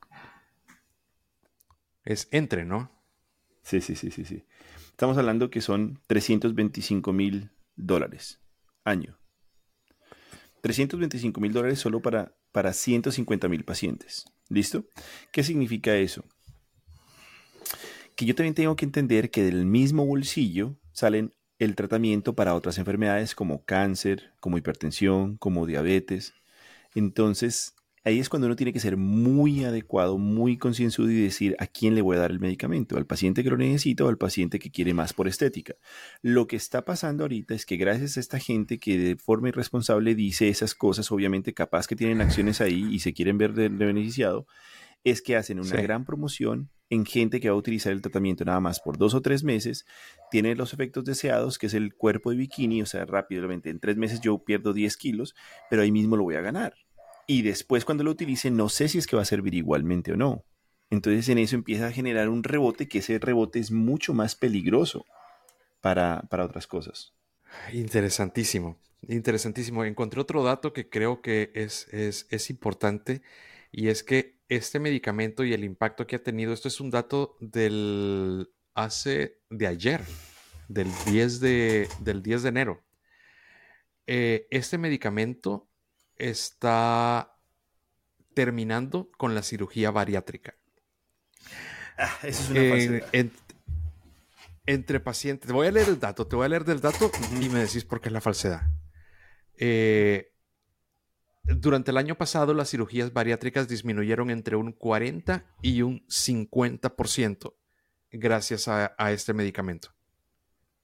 Es 2.03 2.27
entre, 2.31 2.65
¿no? 2.65 2.91
Sí, 3.63 3.81
sí, 3.81 3.95
sí, 3.95 4.11
sí, 4.11 4.25
sí. 4.25 4.45
Estamos 4.89 5.17
hablando 5.17 5.49
que 5.49 5.61
son 5.61 5.99
325 6.07 7.13
mil 7.13 7.51
dólares 7.75 8.39
año. 8.83 9.17
325 10.61 11.39
mil 11.39 11.53
dólares 11.53 11.79
solo 11.79 12.01
para, 12.01 12.35
para 12.51 12.73
150 12.73 13.47
mil 13.47 13.63
pacientes. 13.63 14.25
¿Listo? 14.49 14.85
¿Qué 15.31 15.43
significa 15.43 15.95
eso? 15.95 16.23
Que 18.15 18.25
yo 18.25 18.35
también 18.35 18.55
tengo 18.55 18.75
que 18.75 18.85
entender 18.85 19.29
que 19.29 19.43
del 19.43 19.65
mismo 19.65 20.05
bolsillo 20.05 20.79
salen 20.93 21.33
el 21.59 21.75
tratamiento 21.75 22.35
para 22.35 22.55
otras 22.55 22.77
enfermedades 22.77 23.35
como 23.35 23.63
cáncer, 23.63 24.31
como 24.39 24.57
hipertensión, 24.57 25.37
como 25.37 25.65
diabetes. 25.65 26.33
Entonces, 26.93 27.75
ahí 28.07 28.19
es 28.19 28.29
cuando 28.29 28.47
uno 28.47 28.55
tiene 28.55 28.73
que 28.73 28.79
ser 28.79 28.95
muy 28.95 29.65
adecuado, 29.65 30.17
muy 30.17 30.57
concienzudo 30.57 31.11
y 31.11 31.21
decir 31.21 31.55
a 31.59 31.67
quién 31.67 31.95
le 31.95 32.01
voy 32.01 32.15
a 32.15 32.19
dar 32.19 32.31
el 32.31 32.39
medicamento, 32.39 32.97
al 32.97 33.05
paciente 33.05 33.43
que 33.43 33.49
lo 33.49 33.57
necesita 33.57 34.05
o 34.05 34.09
al 34.09 34.17
paciente 34.17 34.59
que 34.59 34.71
quiere 34.71 34.93
más 34.93 35.13
por 35.13 35.27
estética. 35.27 35.75
Lo 36.21 36.47
que 36.47 36.55
está 36.55 36.85
pasando 36.85 37.23
ahorita 37.23 37.53
es 37.53 37.65
que 37.65 37.77
gracias 37.77 38.17
a 38.17 38.19
esta 38.19 38.39
gente 38.39 38.79
que 38.79 38.97
de 38.97 39.15
forma 39.17 39.49
irresponsable 39.49 40.15
dice 40.15 40.47
esas 40.47 40.73
cosas, 40.73 41.11
obviamente 41.11 41.53
capaz 41.53 41.87
que 41.87 41.95
tienen 41.95 42.21
acciones 42.21 42.61
ahí 42.61 42.87
y 42.91 42.99
se 42.99 43.13
quieren 43.13 43.37
ver 43.37 43.51
beneficiado, 43.51 44.47
es 45.09 45.21
que 45.21 45.35
hacen 45.35 45.59
una 45.59 45.81
gran 45.81 46.05
promoción 46.05 46.69
en 46.89 47.05
gente 47.05 47.39
que 47.39 47.49
va 47.49 47.55
a 47.55 47.59
utilizar 47.59 47.91
el 47.91 48.01
tratamiento 48.01 48.45
nada 48.45 48.61
más 48.61 48.79
por 48.79 48.97
dos 48.97 49.13
o 49.13 49.21
tres 49.21 49.43
meses, 49.43 49.85
tiene 50.31 50.55
los 50.55 50.73
efectos 50.73 51.03
deseados, 51.03 51.57
que 51.57 51.67
es 51.67 51.73
el 51.73 51.93
cuerpo 51.93 52.31
de 52.31 52.37
bikini, 52.37 52.81
o 52.81 52.85
sea, 52.85 53.05
rápidamente, 53.05 53.69
en 53.69 53.79
tres 53.79 53.97
meses 53.97 54.21
yo 54.21 54.37
pierdo 54.39 54.73
10 54.73 54.95
kilos, 54.95 55.35
pero 55.69 55.81
ahí 55.81 55.91
mismo 55.91 56.15
lo 56.15 56.23
voy 56.23 56.35
a 56.35 56.41
ganar 56.41 56.75
y 57.27 57.41
después 57.41 57.85
cuando 57.85 58.05
lo 58.05 58.11
utilice 58.11 58.49
no 58.49 58.69
sé 58.69 58.87
si 58.87 58.97
es 58.97 59.05
que 59.05 59.17
va 59.17 59.21
a 59.21 59.25
servir 59.25 59.53
igualmente 59.53 60.13
o 60.13 60.15
no. 60.15 60.45
Entonces 60.89 61.27
en 61.27 61.37
eso 61.37 61.55
empieza 61.55 61.87
a 61.87 61.91
generar 61.91 62.29
un 62.29 62.43
rebote 62.43 62.87
que 62.87 62.99
ese 62.99 63.19
rebote 63.19 63.59
es 63.59 63.69
mucho 63.69 64.13
más 64.13 64.35
peligroso 64.35 65.05
para, 65.81 66.25
otras 66.31 66.65
cosas. 66.65 67.13
Interesantísimo, 67.73 68.79
interesantísimo. 69.07 69.83
Encontré 69.83 70.21
otro 70.21 70.43
dato 70.43 70.71
que 70.71 70.89
creo 70.89 71.21
que 71.21 71.51
es, 71.53 71.87
es, 71.91 72.49
importante 72.49 73.21
y 73.77 73.89
es 73.89 74.03
que 74.03 74.39
este 74.49 74.79
medicamento 74.79 75.43
y 75.43 75.53
el 75.53 75.63
impacto 75.63 76.07
que 76.07 76.15
ha 76.15 76.23
tenido, 76.23 76.51
esto 76.51 76.67
es 76.67 76.79
un 76.81 76.89
dato 76.89 77.37
del 77.39 78.49
hace 78.73 79.37
de 79.51 79.67
ayer, 79.67 80.01
del 80.67 80.87
10 81.05 81.39
de, 81.39 81.87
del 81.99 82.23
10 82.23 82.41
de 82.41 82.49
enero. 82.49 82.83
Eh, 84.07 84.47
este 84.49 84.79
medicamento 84.79 85.69
está 86.15 87.37
terminando 88.33 89.11
con 89.15 89.35
la 89.35 89.43
cirugía 89.43 89.91
bariátrica. 89.91 90.55
Ah, 91.99 92.17
eso 92.23 92.55
es 92.55 92.89
una 92.89 93.01
eh, 93.13 93.29
entre 94.65 94.99
pacientes, 94.99 95.45
te 95.45 95.53
voy 95.53 95.67
a 95.67 95.71
leer 95.71 95.89
el 95.89 95.99
dato, 95.99 96.25
te 96.25 96.35
voy 96.35 96.47
a 96.47 96.49
leer 96.49 96.65
del 96.65 96.81
dato 96.81 97.11
y 97.39 97.47
me 97.49 97.59
decís 97.59 97.85
por 97.85 98.01
qué 98.01 98.09
es 98.09 98.13
la 98.13 98.21
falsedad. 98.21 98.71
Eh, 99.55 100.33
durante 101.47 101.91
el 101.91 101.97
año 101.97 102.17
pasado, 102.17 102.53
las 102.53 102.69
cirugías 102.69 103.13
bariátricas 103.13 103.67
disminuyeron 103.67 104.29
entre 104.29 104.55
un 104.55 104.71
40 104.71 105.45
y 105.61 105.81
un 105.81 106.05
50% 106.07 107.53
gracias 108.11 108.67
a, 108.67 109.11
este 109.11 109.33
medicamento. 109.33 109.93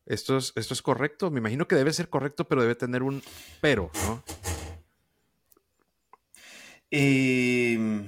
¿Esto 0.05 0.38
es, 0.38 0.53
¿Esto 0.55 0.74
es 0.74 0.82
correcto? 0.82 1.32
Me 1.32 1.39
imagino 1.39 1.68
que 1.68 1.76
debe 1.76 1.93
ser 1.93 2.09
correcto, 2.09 2.45
pero 2.47 2.61
debe 2.61 2.76
tener 2.76 3.03
un 3.03 3.22
pero, 3.61 3.89
¿no? 4.05 4.24
Em, 6.91 8.05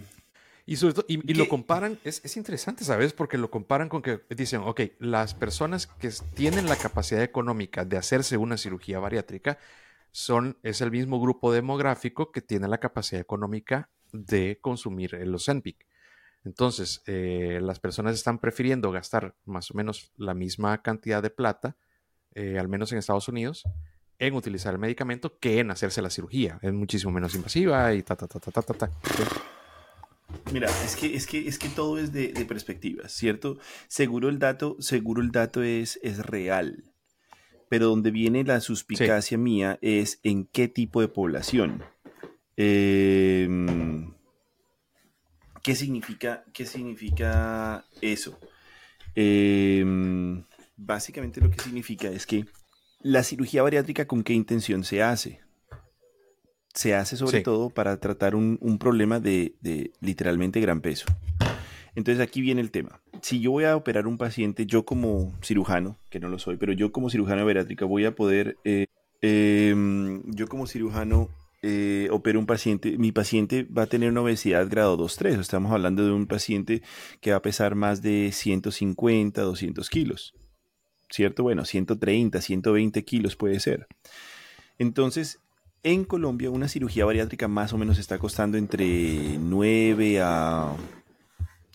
y, 0.66 0.76
y, 1.08 1.34
lo 1.34 1.48
comparan, 1.48 1.98
es, 2.04 2.38
interesante, 2.38 2.84
¿sabes? 2.84 3.14
Porque 3.14 3.38
lo 3.38 3.50
comparan 3.50 3.90
con 3.90 4.02
que 4.02 4.22
dicen, 4.30 4.62
ok, 4.64 4.82
las 5.00 5.34
personas 5.34 5.88
que 5.88 6.12
tienen 6.36 6.68
la 6.68 6.76
capacidad 6.76 7.24
económica 7.24 7.86
de 7.86 7.98
hacerse 7.98 8.38
una 8.38 8.58
cirugía 8.58 9.00
bariátrica 9.00 9.58
es 10.64 10.82
el 10.82 10.92
mismo 10.92 11.20
grupo 11.20 11.52
demográfico 11.52 12.32
que 12.32 12.42
tiene 12.42 12.68
la 12.68 12.78
capacidad 12.78 13.22
económica 13.22 13.90
de 14.14 14.60
consumir 14.62 15.16
el 15.16 15.36
Ozempic. 15.36 15.86
Entonces, 16.46 17.02
eh, 17.06 17.60
las 17.62 17.80
personas 17.80 18.16
están 18.16 18.40
prefiriendo 18.40 18.92
gastar 18.92 19.36
más 19.46 19.72
o 19.72 19.74
menos 19.74 20.14
la 20.16 20.34
misma 20.34 20.82
cantidad 20.82 21.22
de 21.22 21.32
plata, 21.32 21.76
eh, 22.34 22.58
al 22.60 22.70
menos 22.70 22.92
en 22.92 23.00
Estados 23.00 23.28
Unidos, 23.28 23.64
en 24.20 24.36
utilizar 24.36 24.74
el 24.74 24.80
medicamento 24.80 25.38
que 25.40 25.60
en 25.60 25.72
hacerse 25.72 26.02
la 26.02 26.10
cirugía. 26.10 26.60
Es 26.62 26.72
muchísimo 26.72 27.12
menos 27.12 27.36
invasiva 27.36 27.94
y 27.94 28.04
ta, 28.04 28.16
ta, 28.16 28.28
ta, 28.28 28.40
ta, 28.40 28.62
ta, 28.62 28.74
ta. 28.74 28.90
Mira, 30.54 30.70
es 30.86 30.96
que, 30.96 31.14
es 31.16 31.28
que, 31.28 31.48
es 31.48 31.60
que 31.60 31.70
todo 31.70 31.98
es 31.98 32.14
de, 32.14 32.32
de 32.32 32.46
perspectivas, 32.46 33.12
¿cierto? 33.12 33.58
Seguro 33.88 34.30
el 34.30 34.40
dato, 34.40 34.78
seguro 34.80 35.22
el 35.22 35.32
dato 35.32 35.62
es, 35.62 36.00
es 36.04 36.26
real. 36.26 36.95
Pero 37.70 37.88
donde 37.88 38.12
viene 38.12 38.44
la 38.44 38.62
suspicacia 38.62 39.38
mía 39.38 39.80
es 39.82 40.20
en 40.24 40.46
qué 40.46 40.68
tipo 40.68 41.02
de 41.02 41.08
población. 41.08 41.84
Em, 42.58 44.14
¿qué, 45.64 45.76
significa, 45.76 46.44
¿Qué 46.54 46.66
significa 46.66 47.86
eso? 48.02 48.40
Em, 49.16 50.44
básicamente 50.78 51.42
lo 51.42 51.50
que 51.50 51.62
significa 51.62 52.10
es 52.10 52.26
que 52.26 52.46
la 53.02 53.24
cirugía 53.24 53.64
bariátrica, 53.64 54.08
¿con 54.08 54.24
qué 54.24 54.34
intención 54.34 54.84
se 54.84 55.04
hace? 55.04 55.42
Se 56.74 56.94
hace 56.94 57.16
sobre 57.16 57.42
todo 57.42 57.70
para 57.70 58.00
tratar 58.00 58.36
un, 58.36 58.78
problema 58.80 59.20
de, 59.20 59.56
de, 59.62 59.92
literalmente 60.02 60.60
gran 60.60 60.82
peso. 60.82 61.06
Entonces 61.96 62.22
aquí 62.22 62.42
viene 62.42 62.62
el 62.62 62.72
tema. 62.72 63.02
Si 63.22 63.40
yo 63.40 63.52
voy 63.52 63.64
a 63.64 63.76
operar 63.76 64.06
un 64.06 64.18
paciente, 64.18 64.66
yo 64.66 64.86
como 64.86 65.34
cirujano, 65.42 65.98
que 66.10 66.20
no 66.20 66.28
lo 66.28 66.40
soy, 66.40 66.58
pero 66.58 66.74
yo 66.74 66.92
como 66.92 67.10
cirujano 67.10 67.46
bariátrica 67.46 67.86
voy 67.86 68.06
a 68.06 68.14
poder, 68.14 68.58
eh, 68.66 68.88
em, 69.22 70.22
yo 70.32 70.48
como 70.48 70.68
cirujano 70.68 71.30
eh, 71.68 72.10
opero 72.12 72.38
un 72.38 72.46
paciente, 72.46 72.98
mi 73.00 73.12
paciente 73.12 73.64
va 73.64 73.84
a 73.84 73.88
tener 73.88 74.12
una 74.12 74.22
obesidad 74.22 74.70
grado 74.70 74.98
2-3. 74.98 75.40
Estamos 75.40 75.72
hablando 75.72 76.06
de 76.06 76.12
un 76.12 76.28
paciente 76.28 76.84
que 77.22 77.32
va 77.32 77.38
a 77.38 77.42
pesar 77.42 77.74
más 77.74 78.02
de 78.04 78.32
150, 78.32 79.42
200 79.42 79.90
kilos. 79.90 80.36
¿Cierto? 81.10 81.44
Bueno, 81.44 81.66
130, 81.66 82.42
120 82.42 83.04
kilos 83.04 83.36
puede 83.36 83.60
ser. 83.60 83.88
Entonces, 84.78 85.40
en 85.82 86.04
Colombia 86.04 86.52
una 86.52 86.68
cirugía 86.68 87.06
bariátrica 87.06 87.48
más 87.48 87.74
o 87.74 87.78
menos 87.78 88.00
está 88.00 88.20
costando 88.20 88.58
entre 88.58 89.38
9 89.40 90.20
a 90.22 90.76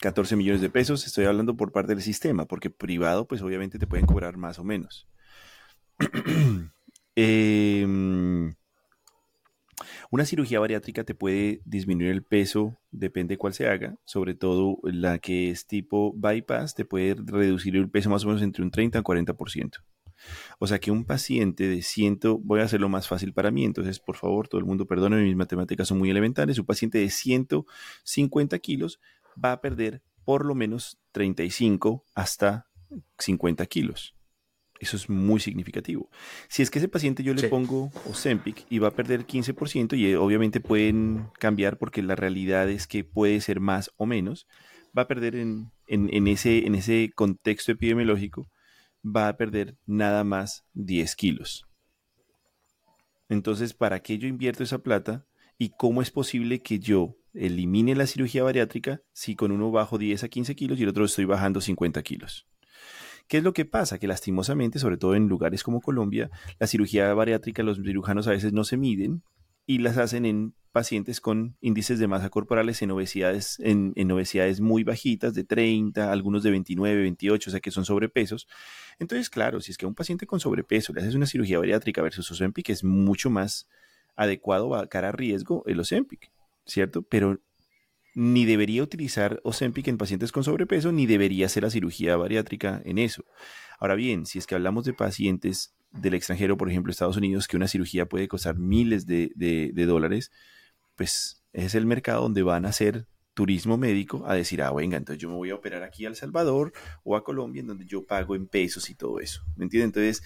14 0.00 0.34
millones 0.34 0.62
de 0.62 0.70
pesos, 0.70 1.06
estoy 1.06 1.26
hablando 1.26 1.56
por 1.56 1.72
parte 1.72 1.94
del 1.94 2.02
sistema, 2.02 2.46
porque 2.46 2.70
privado, 2.70 3.26
pues 3.28 3.42
obviamente 3.42 3.78
te 3.78 3.86
pueden 3.86 4.06
cobrar 4.06 4.36
más 4.36 4.58
o 4.58 4.64
menos. 4.64 5.06
Em, 7.16 8.54
una 10.10 10.24
cirugía 10.24 10.60
bariátrica 10.60 11.04
te 11.04 11.14
puede 11.14 11.60
disminuir 11.66 12.10
el 12.12 12.22
peso, 12.22 12.78
depende 12.92 13.36
cuál 13.36 13.52
se 13.52 13.68
haga, 13.68 13.96
sobre 14.04 14.34
todo 14.34 14.78
la 14.84 15.18
que 15.18 15.50
es 15.50 15.66
tipo 15.66 16.14
bypass, 16.16 16.74
te 16.74 16.86
puede 16.86 17.16
reducir 17.16 17.76
el 17.76 17.90
peso 17.90 18.08
más 18.08 18.24
o 18.24 18.28
menos 18.28 18.42
entre 18.42 18.62
un 18.62 18.70
30 18.70 19.00
a 19.00 19.02
40%. 19.02 19.82
O 20.58 20.66
sea 20.66 20.78
que 20.78 20.90
un 20.90 21.04
paciente 21.04 21.66
de 21.68 21.82
100, 21.82 22.20
voy 22.42 22.60
a 22.60 22.64
hacerlo 22.64 22.88
más 22.88 23.08
fácil 23.08 23.32
para 23.32 23.50
mí, 23.50 23.64
entonces 23.64 23.98
por 23.98 24.16
favor, 24.16 24.48
todo 24.48 24.60
el 24.60 24.66
mundo 24.66 24.86
perdone, 24.86 25.22
mis 25.22 25.36
matemáticas 25.36 25.88
son 25.88 25.98
muy 25.98 26.10
elementales, 26.10 26.58
un 26.58 26.66
paciente 26.66 26.98
de 26.98 27.10
150 27.10 28.58
kilos 28.60 29.00
va 29.42 29.52
a 29.52 29.60
perder 29.60 30.02
por 30.24 30.44
lo 30.44 30.54
menos 30.54 30.98
35 31.12 32.04
hasta 32.14 32.66
50 33.18 33.66
kilos. 33.66 34.14
Eso 34.78 34.96
es 34.96 35.10
muy 35.10 35.40
significativo. 35.40 36.08
Si 36.48 36.62
es 36.62 36.70
que 36.70 36.78
ese 36.78 36.88
paciente 36.88 37.22
yo 37.22 37.34
le 37.34 37.48
pongo 37.48 37.92
Ozempic 38.08 38.64
y 38.70 38.78
va 38.78 38.88
a 38.88 38.94
perder 38.94 39.26
15% 39.26 39.96
y 39.96 40.06
eh, 40.06 40.16
obviamente 40.16 40.60
pueden 40.60 41.28
cambiar 41.38 41.76
porque 41.76 42.02
la 42.02 42.16
realidad 42.16 42.70
es 42.70 42.86
que 42.86 43.04
puede 43.04 43.42
ser 43.42 43.60
más 43.60 43.90
o 43.96 44.06
menos, 44.06 44.46
va 44.96 45.02
a 45.02 45.08
perder 45.08 45.36
en, 45.36 45.70
ese, 45.86 46.66
en 46.66 46.74
ese 46.74 47.10
contexto 47.14 47.72
epidemiológico, 47.72 48.48
va 49.04 49.28
a 49.28 49.36
perder 49.36 49.76
nada 49.84 50.24
más 50.24 50.64
10 50.72 51.14
kilos. 51.14 51.66
Entonces, 53.28 53.74
¿para 53.74 54.00
qué 54.00 54.16
yo 54.16 54.28
invierto 54.28 54.62
esa 54.62 54.78
plata? 54.78 55.26
¿Y 55.58 55.72
cómo 55.76 56.00
es 56.00 56.10
posible 56.10 56.62
que 56.62 56.78
yo 56.78 57.16
elimine 57.34 57.94
la 57.94 58.06
cirugía 58.06 58.42
bariátrica 58.42 59.02
si 59.12 59.36
con 59.36 59.52
uno 59.52 59.70
bajo 59.70 59.98
10 59.98 60.24
a 60.24 60.28
15 60.28 60.54
kilos 60.54 60.78
y 60.78 60.82
el 60.84 60.88
otro 60.88 61.04
estoy 61.04 61.24
bajando 61.24 61.60
50 61.60 62.02
kilos. 62.02 62.46
¿Qué 63.28 63.38
es 63.38 63.44
lo 63.44 63.52
que 63.52 63.64
pasa? 63.64 63.98
Que 63.98 64.08
lastimosamente, 64.08 64.80
sobre 64.80 64.96
todo 64.96 65.14
en 65.14 65.28
lugares 65.28 65.62
como 65.62 65.80
Colombia, 65.80 66.30
la 66.58 66.66
cirugía 66.66 67.14
bariátrica 67.14 67.62
los 67.62 67.78
cirujanos 67.78 68.26
a 68.26 68.32
veces 68.32 68.52
no 68.52 68.64
se 68.64 68.76
miden 68.76 69.22
y 69.66 69.78
las 69.78 69.98
hacen 69.98 70.26
en 70.26 70.54
pacientes 70.72 71.20
con 71.20 71.56
índices 71.60 71.98
de 71.98 72.08
masa 72.08 72.28
corporales 72.28 72.82
en 72.82 72.90
obesidades, 72.90 73.58
en, 73.60 74.10
obesidades 74.10 74.60
muy 74.60 74.82
bajitas, 74.82 75.34
de 75.34 75.44
30, 75.44 76.10
algunos 76.10 76.42
de 76.42 76.50
29, 76.50 77.02
28, 77.02 77.50
o 77.50 77.52
sea 77.52 77.60
que 77.60 77.70
son 77.70 77.84
sobrepesos. 77.84 78.48
Entonces, 78.98 79.30
claro, 79.30 79.60
si 79.60 79.70
es 79.70 79.78
que 79.78 79.84
a 79.84 79.88
un 79.88 79.94
paciente 79.94 80.26
con 80.26 80.40
sobrepeso 80.40 80.92
le 80.92 81.00
haces 81.00 81.14
una 81.14 81.26
cirugía 81.26 81.60
bariátrica 81.60 82.02
versus 82.02 82.30
Ozempic, 82.32 82.70
es 82.70 82.82
mucho 82.82 83.30
más 83.30 83.68
adecuado 84.16 84.74
a 84.74 84.88
cara 84.88 85.10
a 85.10 85.12
riesgo 85.12 85.62
el 85.66 85.78
Ozempic. 85.78 86.32
¿Cierto? 86.66 87.02
Pero 87.02 87.40
ni 88.14 88.44
debería 88.44 88.82
utilizar 88.82 89.40
Ozempic 89.44 89.88
en 89.88 89.98
pacientes 89.98 90.32
con 90.32 90.44
sobrepeso, 90.44 90.92
ni 90.92 91.06
debería 91.06 91.46
hacer 91.46 91.62
la 91.62 91.70
cirugía 91.70 92.16
bariátrica 92.16 92.82
en 92.84 92.98
eso. 92.98 93.24
Ahora 93.78 93.94
bien, 93.94 94.26
si 94.26 94.38
es 94.38 94.46
que 94.46 94.54
hablamos 94.54 94.84
de 94.84 94.92
pacientes 94.92 95.74
del 95.92 96.14
extranjero, 96.14 96.56
por 96.56 96.68
ejemplo, 96.68 96.90
Estados 96.90 97.16
Unidos, 97.16 97.48
que 97.48 97.56
una 97.56 97.68
cirugía 97.68 98.06
puede 98.06 98.28
costar 98.28 98.58
miles 98.58 99.06
de, 99.06 99.72
dólares, 99.86 100.30
pues 100.96 101.42
es 101.52 101.74
el 101.74 101.86
mercado 101.86 102.22
donde 102.22 102.42
van 102.42 102.66
a 102.66 102.68
hacer 102.68 103.06
turismo 103.34 103.78
médico 103.78 104.24
a 104.26 104.34
decir, 104.34 104.60
ah, 104.62 104.72
venga, 104.72 104.96
entonces 104.96 105.22
yo 105.22 105.28
me 105.28 105.36
voy 105.36 105.50
a 105.50 105.54
operar 105.54 105.82
aquí 105.82 106.04
a 106.04 106.08
El 106.08 106.16
Salvador 106.16 106.72
o 107.04 107.16
a 107.16 107.24
Colombia, 107.24 107.60
en 107.60 107.68
donde 107.68 107.86
yo 107.86 108.04
pago 108.04 108.34
en 108.34 108.46
pesos 108.46 108.90
y 108.90 108.94
todo 108.94 109.20
eso. 109.20 109.42
¿Me 109.56 109.64
entienden? 109.64 109.88
Entonces, 109.88 110.22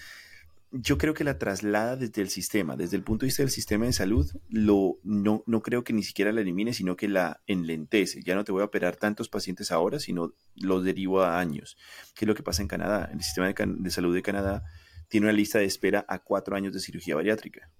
yo 0.81 0.97
creo 0.97 1.13
que 1.13 1.23
la 1.23 1.37
traslada 1.37 1.95
desde 1.95 2.21
el 2.21 2.29
sistema, 2.29 2.75
desde 2.75 2.97
el 2.97 3.03
punto 3.03 3.25
de 3.25 3.27
vista 3.27 3.43
del 3.43 3.49
sistema 3.49 3.85
de 3.85 3.93
salud, 3.93 4.29
lo, 4.49 4.99
no, 5.03 5.43
no 5.45 5.61
creo 5.61 5.83
que 5.83 5.93
ni 5.93 6.03
siquiera 6.03 6.31
la 6.31 6.41
elimine, 6.41 6.73
sino 6.73 6.95
que 6.95 7.07
la 7.07 7.41
enlentece. 7.47 8.21
Ya 8.23 8.35
no 8.35 8.43
te 8.43 8.51
voy 8.51 8.61
a 8.61 8.65
operar 8.65 8.95
tantos 8.95 9.29
pacientes 9.29 9.71
ahora, 9.71 9.99
sino 9.99 10.33
los 10.55 10.83
derivo 10.83 11.21
a 11.21 11.39
años. 11.39 11.77
¿Qué 12.13 12.25
es 12.25 12.27
lo 12.27 12.35
que 12.35 12.43
pasa 12.43 12.61
en 12.61 12.67
Canadá? 12.67 13.09
El 13.11 13.21
sistema 13.21 13.51
de, 13.51 13.89
salud 13.89 14.13
de 14.13 14.21
Canadá 14.21 14.63
tiene 15.07 15.27
una 15.27 15.33
lista 15.33 15.59
de 15.59 15.65
espera 15.65 16.05
a 16.09 16.19
cuatro 16.19 16.55
años 16.55 16.73
de 16.73 16.79
cirugía 16.79 17.15
bariátrica. 17.15 17.71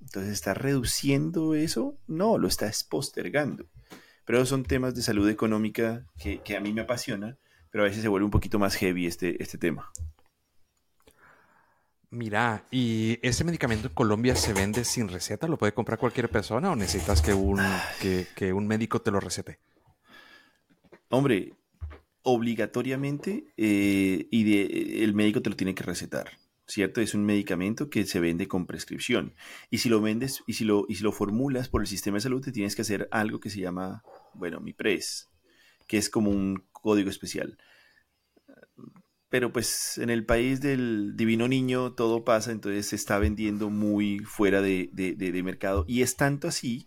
Entonces, 0.00 0.32
¿está 0.32 0.52
reduciendo 0.54 1.54
eso? 1.54 1.98
No, 2.08 2.38
lo 2.38 2.48
está 2.48 2.70
postergando. 2.88 3.66
Pero 4.24 4.44
son 4.46 4.64
temas 4.64 4.94
de 4.94 5.02
salud 5.02 5.28
económica 5.28 6.06
que, 6.18 6.40
que 6.42 6.56
a 6.56 6.60
mí 6.60 6.72
me 6.72 6.82
apasiona, 6.82 7.38
pero 7.70 7.84
a 7.84 7.86
veces 7.86 8.02
se 8.02 8.08
vuelve 8.08 8.24
un 8.24 8.30
poquito 8.30 8.58
más 8.58 8.74
heavy 8.74 9.06
este, 9.06 9.40
este 9.42 9.58
tema. 9.58 9.92
Mira, 12.12 12.66
¿y 12.70 13.18
ese 13.22 13.42
medicamento 13.42 13.88
en 13.88 13.94
Colombia 13.94 14.36
se 14.36 14.52
vende 14.52 14.84
sin 14.84 15.08
receta? 15.08 15.48
¿Lo 15.48 15.56
puede 15.56 15.72
comprar 15.72 15.98
cualquier 15.98 16.28
persona 16.28 16.70
o 16.70 16.76
necesitas 16.76 17.22
que 17.22 17.32
un, 17.32 17.58
que, 18.36 18.52
un 18.52 18.66
médico 18.66 19.00
te 19.00 19.10
lo 19.10 19.18
recete? 19.18 19.60
Hombre, 21.08 21.54
obligatoriamente 22.20 23.54
eh, 23.56 24.28
y 24.30 24.44
de, 24.44 25.04
el 25.04 25.14
médico 25.14 25.40
te 25.40 25.48
lo 25.48 25.56
tiene 25.56 25.74
que 25.74 25.84
recetar, 25.84 26.32
¿cierto? 26.66 27.00
Es 27.00 27.14
un 27.14 27.24
medicamento 27.24 27.88
que 27.88 28.04
se 28.04 28.20
vende 28.20 28.46
con 28.46 28.66
prescripción. 28.66 29.34
Y 29.70 29.78
si 29.78 29.88
lo 29.88 30.02
vendes 30.02 30.42
y 30.46 30.52
si 30.52 30.66
lo, 30.66 30.84
y 30.90 30.96
si 30.96 31.04
lo 31.04 31.12
formulas 31.12 31.70
por 31.70 31.80
el 31.80 31.86
sistema 31.86 32.18
de 32.18 32.20
salud, 32.20 32.42
te 32.42 32.52
tienes 32.52 32.76
que 32.76 32.82
hacer 32.82 33.08
algo 33.10 33.40
que 33.40 33.48
se 33.48 33.60
llama, 33.60 34.02
bueno, 34.34 34.60
mi 34.60 34.74
pres, 34.74 35.30
que 35.88 35.96
es 35.96 36.10
como 36.10 36.30
un 36.30 36.68
código 36.72 37.08
especial 37.08 37.56
pero 39.32 39.50
pues 39.50 39.96
en 39.96 40.10
el 40.10 40.26
país 40.26 40.60
del 40.60 41.16
divino 41.16 41.48
niño 41.48 41.94
todo 41.94 42.22
pasa, 42.22 42.52
entonces 42.52 42.88
se 42.88 42.96
está 42.96 43.18
vendiendo 43.18 43.70
muy 43.70 44.18
fuera 44.18 44.60
de, 44.60 45.40
mercado. 45.42 45.86
Y 45.88 46.02
es 46.02 46.16
tanto 46.16 46.48
así 46.48 46.84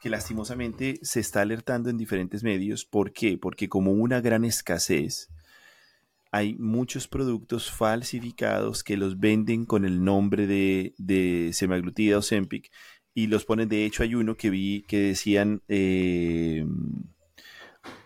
que 0.00 0.08
lastimosamente 0.08 1.00
se 1.02 1.18
está 1.18 1.40
alertando 1.40 1.90
en 1.90 1.98
diferentes 1.98 2.44
medios. 2.44 2.84
¿Por 2.84 3.12
qué? 3.12 3.36
Porque 3.36 3.68
como 3.68 3.90
una 3.90 4.20
gran 4.20 4.44
escasez, 4.44 5.28
hay 6.30 6.54
muchos 6.54 7.08
productos 7.08 7.68
falsificados 7.68 8.84
que 8.84 8.96
los 8.96 9.18
venden 9.18 9.64
con 9.66 9.84
el 9.84 10.04
nombre 10.04 10.46
de, 10.46 10.94
de 10.98 11.50
semaglutida 11.52 12.16
o 12.16 12.22
Sempic 12.22 12.70
y 13.12 13.26
los 13.26 13.44
ponen, 13.44 13.68
de 13.68 13.86
hecho 13.86 14.04
hay 14.04 14.14
uno 14.14 14.36
que 14.36 14.50
vi 14.50 14.84
que 14.86 15.00
decían... 15.00 15.62
Eh, 15.66 16.64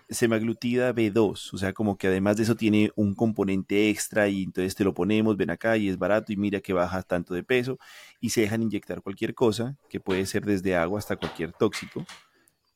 semaglutida 0.08 0.94
B2, 0.94 1.52
o 1.52 1.58
sea, 1.58 1.72
como 1.72 1.98
que 1.98 2.06
además 2.06 2.36
de 2.36 2.44
eso 2.44 2.54
tiene 2.54 2.90
un 2.96 3.14
componente 3.14 3.90
extra 3.90 4.28
y 4.28 4.44
entonces 4.44 4.74
te 4.74 4.84
lo 4.84 4.94
ponemos, 4.94 5.36
ven 5.36 5.50
acá 5.50 5.76
y 5.76 5.88
es 5.88 5.98
barato 5.98 6.32
y 6.32 6.36
mira 6.36 6.60
que 6.60 6.72
baja 6.72 7.02
tanto 7.02 7.34
de 7.34 7.42
peso 7.42 7.78
y 8.20 8.30
se 8.30 8.42
dejan 8.42 8.62
inyectar 8.62 9.02
cualquier 9.02 9.34
cosa, 9.34 9.76
que 9.88 10.00
puede 10.00 10.26
ser 10.26 10.44
desde 10.44 10.76
agua 10.76 10.98
hasta 10.98 11.16
cualquier 11.16 11.52
tóxico 11.52 12.04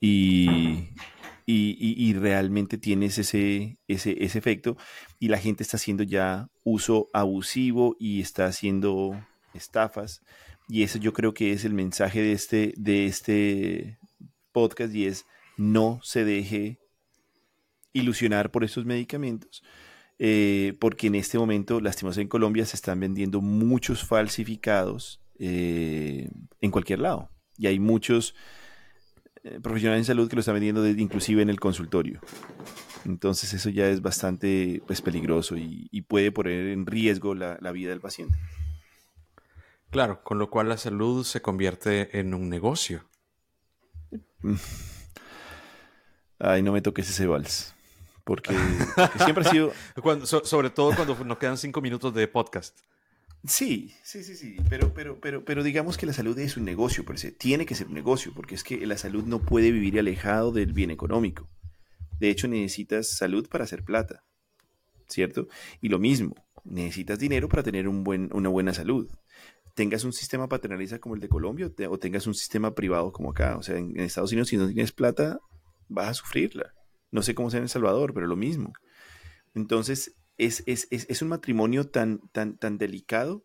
y, 0.01 0.89
y, 1.47 2.15
realmente 2.15 2.79
tienes 2.79 3.19
ese, 3.19 3.79
ese, 3.87 4.25
ese 4.25 4.39
efecto 4.39 4.77
y 5.19 5.29
la 5.29 5.39
gente 5.39 5.63
está 5.63 5.77
haciendo 5.77 6.03
ya 6.03 6.49
uso 6.65 7.09
abusivo 7.13 7.97
y 7.99 8.21
está 8.21 8.47
haciendo 8.47 9.13
estafas 9.53 10.23
y 10.69 10.85
eso 10.85 10.99
yo 10.99 11.13
creo 11.13 11.35
que 11.35 11.53
es 11.53 11.65
el 11.65 11.75
mensaje 11.75 12.23
de 12.23 12.33
este, 12.33 12.75
de 12.77 13.07
este 13.07 13.99
podcast 14.53 14.95
y 14.95 15.07
es 15.07 15.27
no 15.57 16.01
se 16.03 16.25
deje 16.25 16.79
ilusionar 17.93 18.51
por 18.51 18.65
estos 18.65 18.85
medicamentos, 18.85 19.63
eh, 20.19 20.77
porque 20.81 21.07
en 21.09 21.15
este 21.15 21.39
momento, 21.39 21.81
lastimosamente 21.81 22.23
en 22.23 22.29
Colombia, 22.29 22.67
se 22.67 22.77
están 22.77 23.01
vendiendo 23.01 23.41
muchos 23.41 24.05
falsificados 24.05 25.21
eh, 25.39 26.29
en 26.61 26.71
cualquier 26.71 27.01
lado. 27.01 27.31
Y 27.57 27.67
hay 27.67 27.79
muchos 27.79 28.35
eh, 29.43 29.59
profesionales 29.63 30.03
en 30.03 30.05
salud 30.05 30.29
que 30.29 30.37
lo 30.37 30.41
están 30.41 30.55
vendiendo 30.55 30.87
inclusive 30.87 31.43
en 31.43 31.51
el 31.51 31.59
consultorio. 31.59 32.21
Entonces 33.07 33.55
eso 33.55 33.71
ya 33.71 33.89
es 33.89 34.03
bastante 34.03 34.83
pues, 34.87 35.01
peligroso 35.01 35.57
y, 35.57 35.89
puede 36.03 36.33
poner 36.33 36.67
en 36.67 36.85
riesgo 36.85 37.35
la, 37.35 37.57
la 37.61 37.73
vida 37.73 37.91
del 37.91 38.01
paciente. 38.01 38.37
Claro, 39.91 40.23
con 40.23 40.39
lo 40.39 40.51
cual 40.51 40.69
la 40.69 40.77
salud 40.77 41.25
se 41.25 41.41
convierte 41.41 42.19
en 42.19 42.35
un 42.35 42.49
negocio. 42.49 43.09
Ay, 46.39 46.63
no 46.63 46.73
me 46.73 46.83
toques 46.83 47.09
ese 47.09 47.27
vals. 47.27 47.75
Porque, 48.31 48.55
siempre 49.25 49.45
ha 49.45 49.51
sido... 49.51 49.73
sobre 50.45 50.71
todo 50.71 50.95
cuando 50.95 51.17
nos 51.25 51.39
quedan 51.39 51.59
cinco 51.59 51.81
minutos 51.81 52.15
de 52.15 52.29
podcast. 52.29 52.79
Sí, 53.45 53.93
sí, 54.05 54.23
sí, 54.23 54.37
sí, 54.37 54.57
pero, 54.69 54.95
pero, 54.95 55.19
pero, 55.21 55.45
pero 55.45 55.65
digamos 55.65 55.99
que 55.99 56.07
la 56.07 56.13
salud 56.13 56.39
es 56.39 56.57
un 56.57 56.65
negocio, 56.65 57.05
por 57.05 57.19
se 57.19 57.33
tiene 57.33 57.67
que 57.67 57.75
ser 57.75 57.89
un 57.89 57.95
negocio, 57.95 58.31
porque 58.33 58.55
es 58.55 58.63
que 58.63 58.87
la 58.87 58.97
salud 58.97 59.25
no 59.25 59.41
puede 59.41 59.73
vivir 59.73 59.99
alejado 59.99 60.53
del 60.53 60.73
bien 60.73 60.93
económico. 60.93 61.49
De 62.21 62.31
hecho, 62.31 62.47
necesitas 62.47 63.09
salud 63.09 63.49
para 63.49 63.65
hacer 63.65 63.83
plata, 63.83 64.23
¿cierto? 65.09 65.49
Y 65.81 65.89
lo 65.89 65.99
mismo, 65.99 66.37
necesitas 66.63 67.19
dinero 67.19 67.49
para 67.49 67.65
tener 67.65 67.89
un 67.89 68.05
buen, 68.05 68.31
una 68.33 68.49
buena 68.49 68.73
salud. 68.73 69.11
Tengas 69.75 70.05
un 70.05 70.13
sistema 70.13 70.49
paternalista 70.49 71.01
como 71.01 71.17
el 71.17 71.21
de 71.21 71.29
Colombia 71.29 71.69
o 71.89 71.99
tengas 71.99 72.29
un 72.29 72.35
sistema 72.35 72.77
privado 72.77 73.11
como 73.11 73.33
acá. 73.33 73.57
O 73.57 73.65
sea, 73.65 73.77
en, 73.77 73.99
Estados 73.99 74.31
Unidos, 74.31 74.47
si 74.47 74.57
no 74.57 74.69
tienes 74.69 74.93
plata, 74.93 75.41
vas 75.89 76.11
a 76.11 76.15
sufrirla. 76.15 76.75
No 77.11 77.23
sé 77.23 77.35
cómo 77.35 77.51
sea 77.51 77.59
en 77.59 77.65
El 77.65 77.69
Salvador, 77.69 78.15
pero 78.15 78.27
lo 78.27 78.37
mismo. 78.37 78.73
Entonces, 79.55 80.17
es, 80.39 80.63
es, 80.67 81.23
un 81.23 81.29
matrimonio 81.29 81.89
tan, 81.89 82.21
tan, 82.33 82.57
tan 82.57 82.79
delicado 82.79 83.45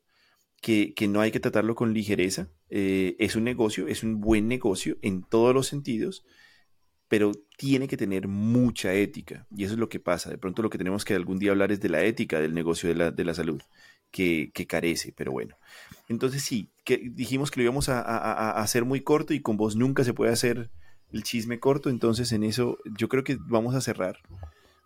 que, 0.61 0.93
no 1.07 1.21
hay 1.21 1.31
que 1.31 1.39
tratarlo 1.39 1.75
con 1.75 1.93
ligereza. 1.93 2.49
Eh, 2.69 3.15
es 3.19 3.35
un 3.35 3.43
negocio, 3.43 3.87
es 3.87 4.03
un 4.03 4.21
buen 4.21 4.47
negocio 4.47 4.97
en 5.01 5.23
todos 5.23 5.53
los 5.53 5.67
sentidos, 5.67 6.25
pero 7.07 7.31
tiene 7.57 7.87
que 7.87 7.97
tener 7.97 8.27
mucha 8.27 8.93
ética. 8.93 9.45
Y 9.55 9.65
eso 9.65 9.73
es 9.73 9.79
lo 9.79 9.89
que 9.89 9.99
pasa. 9.99 10.29
De 10.29 10.37
pronto 10.37 10.61
lo 10.61 10.69
que 10.69 10.77
tenemos 10.77 11.05
que 11.05 11.13
algún 11.13 11.37
día 11.37 11.51
hablar 11.51 11.71
es 11.71 11.81
de 11.81 11.89
la 11.89 12.03
ética 12.03 12.39
del 12.39 12.53
negocio 12.53 12.89
de 12.89 12.95
la, 12.95 13.11
de 13.11 13.25
la 13.25 13.33
salud, 13.33 13.61
que, 14.11 14.51
carece, 14.67 15.13
pero 15.15 15.31
bueno. 15.31 15.57
Entonces 16.07 16.41
sí, 16.41 16.71
que 16.83 16.97
dijimos 16.97 17.51
que 17.51 17.59
lo 17.59 17.63
íbamos 17.65 17.89
a, 17.89 18.51
hacer 18.51 18.85
muy 18.85 19.01
corto 19.01 19.33
y 19.33 19.41
con 19.41 19.57
vos 19.57 19.75
nunca 19.75 20.03
se 20.03 20.13
puede 20.13 20.31
hacer 20.31 20.71
el 21.11 21.23
chisme 21.23 21.59
corto, 21.59 21.89
entonces 21.89 22.31
en 22.31 22.43
eso 22.43 22.77
yo 22.97 23.07
creo 23.07 23.23
que 23.23 23.37
vamos 23.47 23.75
a 23.75 23.81
cerrar. 23.81 24.19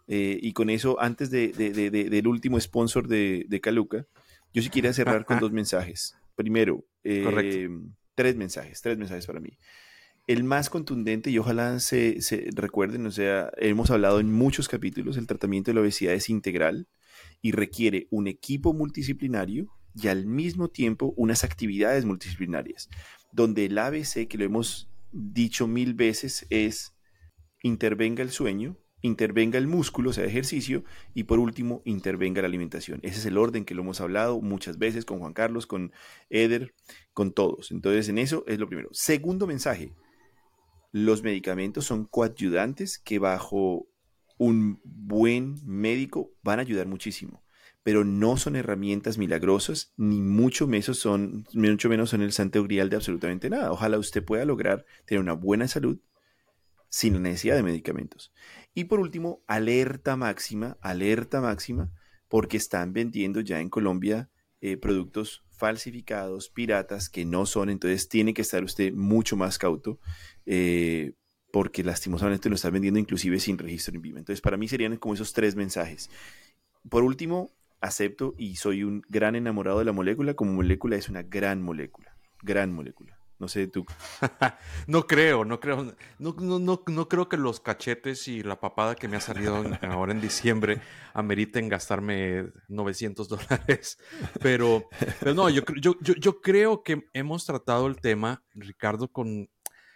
Eh, 0.07 0.39
y 0.41 0.53
con 0.53 0.69
eso, 0.71 0.99
antes 0.99 1.29
de, 1.29 1.49
del 1.49 2.27
último 2.27 2.59
sponsor 2.59 3.07
de, 3.07 3.59
Caluca, 3.61 4.07
yo 4.53 4.61
sí 4.61 4.69
quería 4.69 4.93
cerrar 4.93 5.25
con 5.25 5.39
dos 5.39 5.51
mensajes. 5.51 6.15
Primero, 6.35 6.85
eh, 7.03 7.69
tres 8.15 8.35
mensajes, 8.35 8.81
tres 8.81 8.97
mensajes 8.97 9.27
para 9.27 9.39
mí. 9.39 9.59
El 10.25 10.43
más 10.43 10.69
contundente, 10.69 11.29
y 11.31 11.37
ojalá 11.37 11.79
se, 11.79 12.21
se, 12.21 12.49
recuerden, 12.53 13.05
o 13.05 13.11
sea, 13.11 13.51
hemos 13.57 13.91
hablado 13.91 14.19
en 14.19 14.31
muchos 14.31 14.67
capítulos, 14.67 15.17
el 15.17 15.27
tratamiento 15.27 15.71
de 15.71 15.75
la 15.75 15.81
obesidad 15.81 16.13
es 16.13 16.29
integral 16.29 16.87
y 17.41 17.51
requiere 17.51 18.07
un 18.11 18.27
equipo 18.27 18.73
multidisciplinario 18.73 19.71
y 19.95 20.07
al 20.07 20.25
mismo 20.25 20.69
tiempo 20.69 21.13
unas 21.17 21.43
actividades 21.43 22.05
multidisciplinarias, 22.05 22.89
donde 23.31 23.65
el 23.65 23.77
ABC, 23.77 24.27
que 24.27 24.37
lo 24.37 24.45
hemos 24.45 24.88
dicho 25.11 25.67
mil 25.67 25.93
veces, 25.93 26.45
es 26.49 26.95
intervenga 27.61 28.23
el 28.23 28.29
sueño, 28.29 28.77
intervenga 29.01 29.57
el 29.57 29.67
músculo, 29.67 30.09
o 30.09 30.13
sea, 30.13 30.25
ejercicio, 30.25 30.83
y 31.13 31.23
por 31.23 31.39
último, 31.39 31.81
intervenga 31.85 32.41
la 32.41 32.47
alimentación. 32.47 32.99
Ese 33.03 33.19
es 33.19 33.25
el 33.25 33.37
orden 33.37 33.65
que 33.65 33.75
lo 33.75 33.81
hemos 33.81 34.01
hablado 34.01 34.41
muchas 34.41 34.77
veces 34.77 35.05
con 35.05 35.19
Juan 35.19 35.33
Carlos, 35.33 35.67
con 35.67 35.91
Eder, 36.29 36.73
con 37.13 37.31
todos. 37.31 37.71
Entonces, 37.71 38.09
en 38.09 38.17
eso 38.17 38.43
es 38.47 38.59
lo 38.59 38.67
primero. 38.67 38.89
Segundo 38.91 39.47
mensaje, 39.47 39.93
los 40.91 41.23
medicamentos 41.23 41.85
son 41.85 42.05
coadyuvantes 42.05 42.99
que 42.99 43.19
bajo 43.19 43.87
un 44.37 44.79
buen 44.83 45.55
médico 45.65 46.31
van 46.41 46.59
a 46.59 46.63
ayudar 46.63 46.87
muchísimo, 46.87 47.43
pero 47.83 48.03
no 48.03 48.37
son 48.37 48.55
herramientas 48.55 49.17
milagrosas, 49.17 49.93
ni 49.97 50.21
mucho 50.21 50.67
menos 50.67 50.97
son, 50.97 51.45
mucho 51.53 51.89
menos 51.89 52.09
son 52.09 52.21
el 52.21 52.31
santo 52.31 52.63
grial 52.63 52.89
de 52.89 52.97
absolutamente 52.97 53.49
nada. 53.49 53.71
Ojalá 53.71 53.97
usted 53.97 54.23
pueda 54.23 54.45
lograr 54.45 54.85
tener 55.05 55.21
una 55.21 55.33
buena 55.33 55.67
salud 55.67 55.99
sin 56.89 57.21
necesidad 57.21 57.55
de 57.55 57.63
medicamentos. 57.63 58.33
Y 58.73 58.85
por 58.85 58.99
último, 58.99 59.43
alerta 59.47 60.15
máxima, 60.15 60.77
alerta 60.81 61.41
máxima, 61.41 61.91
porque 62.27 62.57
están 62.57 62.93
vendiendo 62.93 63.41
ya 63.41 63.59
en 63.59 63.69
Colombia 63.69 64.29
eh, 64.61 64.77
productos 64.77 65.45
falsificados, 65.49 66.49
piratas, 66.49 67.09
que 67.09 67.25
no 67.25 67.45
son, 67.45 67.69
entonces 67.69 68.07
tiene 68.09 68.33
que 68.33 68.41
estar 68.41 68.63
usted 68.63 68.93
mucho 68.93 69.35
más 69.35 69.57
cauto, 69.57 69.99
eh, 70.45 71.13
porque 71.51 71.83
lastimosamente 71.83 72.49
lo 72.49 72.55
están 72.55 72.73
vendiendo 72.73 72.99
inclusive 72.99 73.39
sin 73.39 73.57
registro 73.57 73.95
en 73.95 74.01
vivo. 74.01 74.17
Entonces, 74.17 74.41
para 74.41 74.57
mí 74.57 74.67
serían 74.67 74.97
como 74.97 75.13
esos 75.13 75.33
tres 75.33 75.55
mensajes. 75.55 76.09
Por 76.89 77.03
último, 77.03 77.51
acepto 77.81 78.35
y 78.37 78.55
soy 78.55 78.83
un 78.83 79.03
gran 79.09 79.35
enamorado 79.35 79.79
de 79.79 79.85
la 79.85 79.91
molécula, 79.91 80.33
como 80.33 80.53
molécula 80.53 80.95
es 80.95 81.09
una 81.09 81.23
gran 81.23 81.61
molécula, 81.61 82.15
gran 82.41 82.73
molécula. 82.73 83.19
No 83.39 83.47
sé 83.47 83.67
tú. 83.67 83.85
no 84.87 85.07
creo, 85.07 85.45
no 85.45 85.61
creo. 85.61 85.95
No, 86.19 86.35
no, 86.37 86.59
no, 86.85 87.07
creo 87.07 87.29
que 87.29 87.37
los 87.37 87.61
cachetes 87.61 88.27
y 88.27 88.43
la 88.43 88.59
papada 88.59 88.95
que 88.95 89.07
me 89.07 89.15
ha 89.15 89.21
salido 89.21 89.63
ahora 89.81 90.11
en 90.11 90.19
diciembre 90.19 90.81
ameriten 91.13 91.69
gastarme 91.69 92.47
900 92.67 93.29
dólares. 93.29 93.97
Pero, 94.41 94.89
pero 95.21 95.33
no, 95.33 95.49
yo, 95.49 95.61
yo, 95.79 95.95
yo, 96.01 96.41
creo 96.41 96.83
que 96.83 97.07
hemos 97.13 97.45
tratado 97.45 97.87
el 97.87 98.01
tema, 98.01 98.43
Ricardo, 98.53 99.07
con. 99.07 99.49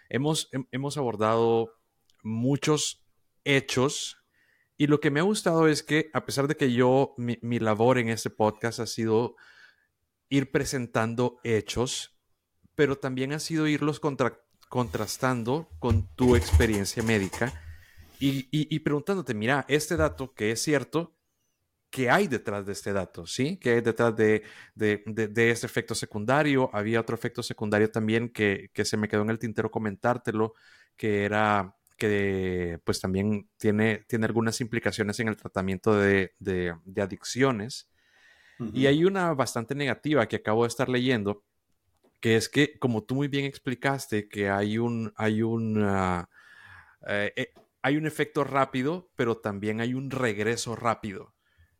Hemos, 0.08 0.48
hemos 0.70 0.96
abordado 0.96 1.74
muchos 2.22 3.04
hechos. 3.44 4.23
Y 4.76 4.86
lo 4.88 5.00
que 5.00 5.10
me 5.10 5.20
ha 5.20 5.24
gustado 5.24 5.68
es 5.68 5.82
que, 5.82 6.10
a 6.12 6.24
pesar 6.24 6.48
de 6.48 6.56
que 6.56 6.72
yo, 6.72 7.14
mi, 7.16 7.38
mi 7.42 7.58
labor 7.58 7.98
en 7.98 8.08
este 8.08 8.30
podcast 8.30 8.80
ha 8.80 8.86
sido 8.86 9.36
ir 10.28 10.50
presentando 10.50 11.38
hechos 11.44 12.14
pero 12.74 12.96
también 12.96 13.32
ha 13.32 13.38
sido 13.38 13.66
irlos 13.66 14.00
contrastando 14.68 15.68
con 15.78 16.08
tu 16.14 16.36
experiencia 16.36 17.02
médica 17.02 17.52
y, 18.18 18.78
preguntándote, 18.78 19.34
mira, 19.34 19.66
este 19.68 19.96
dato 19.98 20.32
que 20.32 20.52
es 20.52 20.62
cierto, 20.62 21.14
¿qué 21.90 22.08
hay 22.08 22.26
detrás 22.26 22.64
de 22.64 22.72
este 22.72 22.94
dato? 22.94 23.26
¿Sí? 23.26 23.58
¿Qué 23.58 23.72
hay 23.72 23.80
detrás 23.82 24.16
de, 24.16 24.42
de, 24.74 25.50
este 25.50 25.66
efecto 25.66 25.94
secundario? 25.94 26.70
Había 26.72 27.00
otro 27.00 27.14
efecto 27.14 27.42
secundario 27.42 27.90
también 27.90 28.30
que, 28.30 28.70
se 28.82 28.96
me 28.96 29.08
quedó 29.08 29.22
en 29.22 29.30
el 29.30 29.38
tintero 29.38 29.70
comentártelo, 29.70 30.54
que 30.96 31.24
era 31.24 31.76
que 31.96 32.80
pues 32.84 33.00
también 33.00 33.48
tiene, 33.56 34.04
tiene 34.08 34.26
algunas 34.26 34.60
implicaciones 34.60 35.20
en 35.20 35.28
el 35.28 35.36
tratamiento 35.36 35.96
de, 35.96 36.32
adicciones. 36.96 37.90
Y 38.72 38.86
hay 38.86 39.04
una 39.04 39.34
bastante 39.34 39.74
negativa 39.74 40.28
que 40.28 40.36
acabo 40.36 40.62
de 40.62 40.68
estar 40.68 40.88
leyendo, 40.88 41.44
que 42.20 42.36
es 42.36 42.48
que, 42.48 42.78
como 42.78 43.02
tú 43.02 43.16
muy 43.16 43.28
bien 43.28 43.44
explicaste, 43.46 44.28
que 44.28 44.48
hay 44.48 44.78
un, 44.78 45.12
hay 45.16 45.42
un, 45.42 45.84
eh, 47.06 47.32
eh, 47.36 47.52
hay 47.82 47.96
un 47.96 48.06
efecto 48.06 48.44
rápido, 48.44 49.10
pero 49.16 49.38
también 49.38 49.80
hay 49.80 49.92
un 49.92 50.10
regreso 50.10 50.76
rápido. 50.76 51.34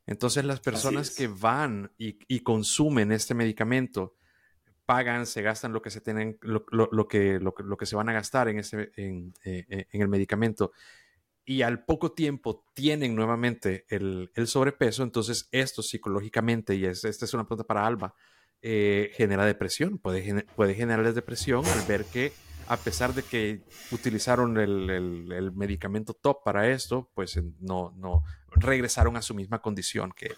Entonces 0.06 0.44
las 0.44 0.60
personas 0.60 1.14
que 1.14 1.28
van 1.28 1.92
y, 1.96 2.40
consumen 2.40 3.10
este 3.12 3.34
medicamento 3.34 4.14
pagan, 4.86 5.26
se 5.26 5.42
gastan 5.42 5.72
lo 5.72 5.82
que 5.82 5.90
se 5.90 6.00
tienen, 6.00 6.38
lo, 6.42 6.64
que, 7.08 7.38
lo, 7.40 7.76
que 7.76 7.86
se 7.86 7.96
van 7.96 8.08
a 8.08 8.12
gastar 8.12 8.48
en, 8.48 8.58
ese, 8.58 8.90
en, 8.96 9.34
eh, 9.44 9.86
en, 9.90 10.00
el 10.02 10.08
medicamento. 10.08 10.72
Y 11.44 11.62
al 11.62 11.84
poco 11.84 12.12
tiempo 12.12 12.64
tienen 12.74 13.14
nuevamente 13.14 13.84
el, 13.88 14.30
el 14.34 14.46
sobrepeso, 14.46 15.02
entonces 15.02 15.48
esto 15.52 15.82
psicológicamente, 15.82 16.74
y 16.74 16.86
esta 16.86 17.08
es 17.08 17.34
una 17.34 17.44
pregunta 17.44 17.66
para 17.66 17.86
Alba, 17.86 18.14
eh, 18.62 19.10
genera 19.14 19.44
depresión, 19.44 19.98
puede, 19.98 20.44
puede 20.56 20.74
generarles 20.74 21.14
depresión 21.14 21.66
al 21.66 21.86
ver 21.86 22.06
que 22.06 22.32
a 22.66 22.78
pesar 22.78 23.12
de 23.12 23.22
que 23.22 23.62
utilizaron 23.90 24.58
el, 24.58 25.52
medicamento 25.54 26.14
top 26.14 26.42
para 26.42 26.70
esto, 26.70 27.10
pues 27.14 27.38
no, 27.60 27.92
no 27.96 28.22
regresaron 28.54 29.16
a 29.16 29.22
su 29.22 29.34
misma 29.34 29.60
condición 29.60 30.12
que, 30.12 30.34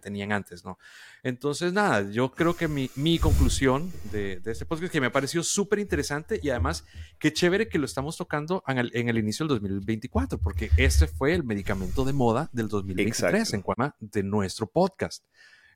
tenían 0.00 0.32
antes, 0.32 0.64
¿no? 0.64 0.78
Entonces, 1.22 1.72
nada, 1.72 2.10
yo 2.10 2.32
creo 2.32 2.54
que 2.54 2.68
mi, 2.68 3.18
conclusión 3.18 3.92
de, 4.10 4.40
este 4.44 4.64
podcast 4.64 4.92
que 4.92 5.00
me 5.00 5.10
pareció 5.10 5.42
súper 5.42 5.78
interesante 5.78 6.40
y 6.42 6.50
además 6.50 6.84
qué 7.18 7.32
chévere 7.32 7.68
que 7.68 7.78
lo 7.78 7.84
estamos 7.84 8.16
tocando 8.16 8.62
en 8.66 8.78
el, 8.78 8.90
en 8.94 9.08
el, 9.08 9.18
inicio 9.18 9.46
del 9.46 9.60
2024, 9.60 10.38
porque 10.38 10.70
este 10.76 11.06
fue 11.06 11.34
el 11.34 11.44
medicamento 11.44 12.04
de 12.04 12.12
moda 12.12 12.48
del 12.52 12.68
2023 12.68 13.54
en 13.54 13.62
cuanto 13.62 13.80
de 14.00 14.22
nuestro 14.22 14.66
podcast. 14.66 15.24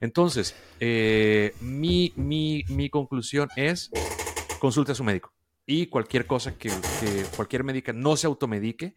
Entonces, 0.00 0.54
eh, 0.80 1.54
mi, 1.60 2.88
conclusión 2.90 3.48
es 3.56 3.90
consulte 4.58 4.92
a 4.92 4.94
su 4.94 5.04
médico. 5.04 5.32
Y 5.66 5.86
cualquier 5.86 6.26
cosa 6.26 6.56
que, 6.58 6.70
cualquier 7.36 7.64
médica 7.64 7.92
no 7.92 8.16
se 8.16 8.26
automedique, 8.26 8.94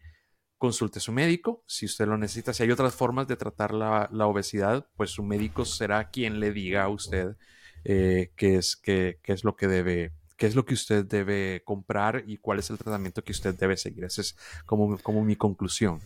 consulte 0.58 1.00
su 1.00 1.12
médico. 1.12 1.62
Si 1.66 1.86
usted 1.86 2.06
lo 2.06 2.18
necesita, 2.18 2.52
si 2.52 2.62
hay 2.62 2.70
otras 2.70 2.94
formas 2.94 3.26
de 3.28 3.36
tratar 3.36 3.72
la, 3.72 4.08
obesidad, 4.26 4.86
pues 4.96 5.10
su 5.10 5.22
médico 5.22 5.64
será 5.64 6.10
quien 6.10 6.40
le 6.40 6.52
diga 6.52 6.84
a 6.84 6.88
usted 6.88 7.36
eh, 7.84 8.32
qué, 8.36 8.56
es, 8.56 8.76
qué, 8.76 9.18
es 9.24 9.44
lo 9.44 9.56
que 9.56 9.68
debe 9.68 10.12
qué 10.36 10.46
es 10.46 10.54
lo 10.54 10.64
que 10.64 10.74
usted 10.74 11.04
debe 11.04 11.62
comprar 11.64 12.22
y 12.26 12.36
cuál 12.36 12.60
es 12.60 12.70
el 12.70 12.78
tratamiento 12.78 13.24
que 13.24 13.32
usted 13.32 13.56
debe 13.56 13.76
seguir. 13.76 14.04
Esa 14.04 14.20
es 14.20 14.36
como 14.66 15.24
mi 15.24 15.34
conclusión. 15.34 16.00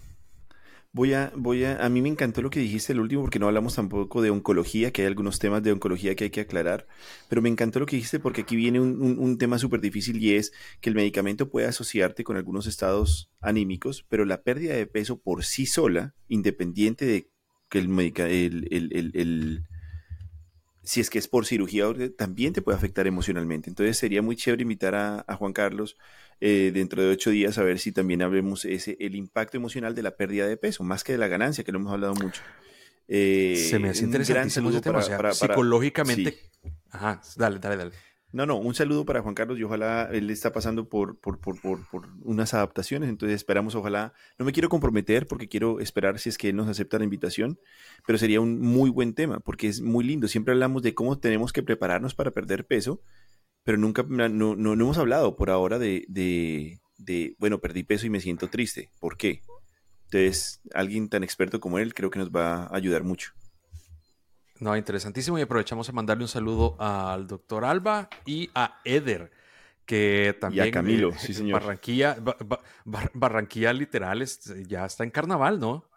Voy 0.95 1.15
a, 1.15 1.33
voy 1.35 1.65
a, 1.65 1.83
a 1.83 1.89
mí 1.89 2.03
me 2.03 2.11
encantó 2.11 2.43
lo 2.43 2.51
que 2.51 2.61
dijiste 2.61 2.93
el 2.93 3.01
último 3.01 3.23
porque 3.23 3.39
no 3.39 3.47
hablamos 3.47 3.77
tampoco 3.77 4.21
de 4.21 4.29
oncología, 4.29 4.93
que 4.93 5.01
hay 5.01 5.09
algunos 5.09 5.39
temas 5.39 5.63
de 5.63 5.73
oncología 5.73 6.15
que 6.15 6.25
hay 6.25 6.31
que 6.31 6.43
aclarar, 6.43 6.87
pero 7.31 7.41
me 7.41 7.49
encantó 7.49 7.81
lo 7.81 7.87
que 7.87 7.97
dijiste 7.97 8.21
porque 8.21 8.43
aquí 8.43 8.57
viene 8.57 8.79
un, 8.79 9.19
un, 9.19 9.39
tema 9.39 9.59
súper 9.59 9.81
difícil 9.81 10.23
y 10.23 10.35
es 10.35 10.53
que 10.83 10.91
el 10.91 10.95
medicamento 10.95 11.49
puede 11.49 11.67
asociarte 11.67 12.25
con 12.25 12.37
algunos 12.37 12.67
estados 12.67 13.31
anímicos, 13.41 14.05
pero 14.11 14.27
la 14.27 14.43
pérdida 14.43 14.75
de 14.75 14.87
peso 14.87 15.19
por 15.19 15.45
sí 15.45 15.65
sola, 15.65 16.15
independiente 16.29 17.07
de 17.07 17.31
que 17.71 17.79
el, 17.79 18.69
el, 18.71 19.13
el, 19.15 19.63
si 20.83 21.01
es 21.01 21.11
que 21.11 21.19
es 21.19 21.29
por 21.29 21.47
cirugía, 21.47 21.87
también 22.17 22.53
te 22.53 22.63
puede 22.63 22.77
afectar 22.77 23.07
emocionalmente. 23.07 23.71
Entonces 23.71 23.97
sería 23.97 24.23
muy 24.23 24.37
chévere 24.37 24.63
invitar 24.63 24.95
a, 24.95 25.37
Juan 25.37 25.53
Carlos 25.53 25.97
eh, 26.41 26.71
dentro 26.75 27.03
de 27.03 27.11
ocho 27.11 27.31
días 27.31 27.59
a 27.59 27.63
ver 27.63 27.79
si 27.79 27.93
también 27.93 28.23
hablemos 28.23 28.65
ese, 28.65 28.97
el 29.01 29.15
impacto 29.15 29.57
emocional 29.57 29.95
de 29.95 30.03
la 30.03 30.17
pérdida 30.17 30.47
de 30.47 30.57
peso, 30.57 30.83
más 30.83 31.05
que 31.05 31.13
de 31.13 31.19
la 31.19 31.29
ganancia, 31.29 31.65
que 31.65 31.73
lo 31.73 31.79
hemos 31.79 31.93
hablado 31.93 32.15
mucho. 32.15 32.43
Eh, 33.09 33.67
Se 33.69 33.79
me 33.79 33.91
hace 33.91 34.05
interesante 34.05 34.49
ese 34.49 34.81
tema, 34.81 35.03
psicológicamente. 35.33 36.39
Ajá, 36.91 37.21
dale, 37.37 37.59
dale, 37.59 37.77
dale. 37.77 37.93
No, 38.33 38.47
no, 38.47 38.57
un 38.57 38.75
saludo 38.75 39.05
para 39.05 39.21
Juan 39.21 39.35
Carlos 39.35 39.59
y 39.59 39.63
ojalá 39.63 40.09
él 40.11 40.31
está 40.31 40.53
pasando 40.53 40.89
por, 40.89 41.19
por, 41.19 41.39
por, 41.39 41.61
por, 41.61 42.09
unas 42.23 42.55
adaptaciones, 42.55 43.11
entonces 43.11 43.37
esperamos, 43.37 43.75
ojalá, 43.75 44.15
no 44.39 44.47
me 44.47 44.53
quiero 44.53 44.71
comprometer 44.71 45.27
porque 45.27 45.49
quiero 45.49 45.81
esperar 45.81 46.19
si 46.19 46.31
es 46.31 46.39
que 46.39 46.49
él 46.49 46.57
nos 46.57 46.67
acepta 46.67 46.97
la 46.97 47.05
invitación, 47.05 47.61
pero 48.07 48.19
sería 48.19 48.41
un 48.41 48.59
muy 48.59 48.89
buen 48.89 49.13
tema 49.15 49.41
porque 49.41 49.69
es 49.69 49.83
muy 49.83 50.03
lindo, 50.03 50.29
siempre 50.29 50.53
hablamos 50.55 50.83
de 50.83 50.95
cómo 50.95 51.19
tenemos 51.19 51.53
que 51.53 51.63
prepararnos 51.63 52.15
para 52.15 52.31
perder 52.31 52.67
peso, 52.67 53.03
pero 53.65 53.77
nunca, 53.77 54.03
no, 54.09 54.31
no, 54.31 54.57
no 54.57 54.73
hemos 54.73 54.97
hablado 54.97 55.37
por 55.37 55.51
ahora 55.51 55.79
de, 55.79 56.07
de, 56.09 56.81
de, 56.97 57.37
bueno, 57.39 57.61
perdí 57.61 57.83
peso 57.83 58.07
y 58.07 58.11
me 58.11 58.21
siento 58.21 58.49
triste, 58.49 58.91
¿por 58.99 59.19
qué? 59.19 59.43
Entonces, 60.05 60.63
alguien 60.73 61.11
tan 61.11 61.23
experto 61.23 61.61
como 61.61 61.79
él 61.79 61.93
creo 61.93 62.11
que 62.11 62.19
nos 62.19 62.31
va 62.31 62.65
a 62.65 62.77
ayudar 62.77 63.03
mucho. 63.03 63.33
No, 64.63 64.77
interesantísimo. 64.77 65.41
Y 65.41 65.43
aprovechamos 65.43 65.89
a 65.89 65.93
mandarle 65.93 66.23
un 66.23 66.29
saludo 66.29 66.77
al 66.79 67.27
doctor 67.27 67.65
Alba 67.65 68.09
y 68.25 68.49
a 68.55 68.81
Eder, 68.85 69.33
que 69.85 70.37
también. 70.41 70.67
Y 70.67 70.69
a 70.69 70.71
Camilo, 70.71 71.09
eh, 71.09 71.15
sí, 71.19 71.35
señor. 71.35 71.61
Barranquilla, 71.61 72.17
Barranquilla 73.13 73.73
literal 73.73 74.25
ya 74.69 74.87
está 74.87 75.03
en 75.03 75.11
carnaval, 75.11 75.59
¿no? 75.59 75.91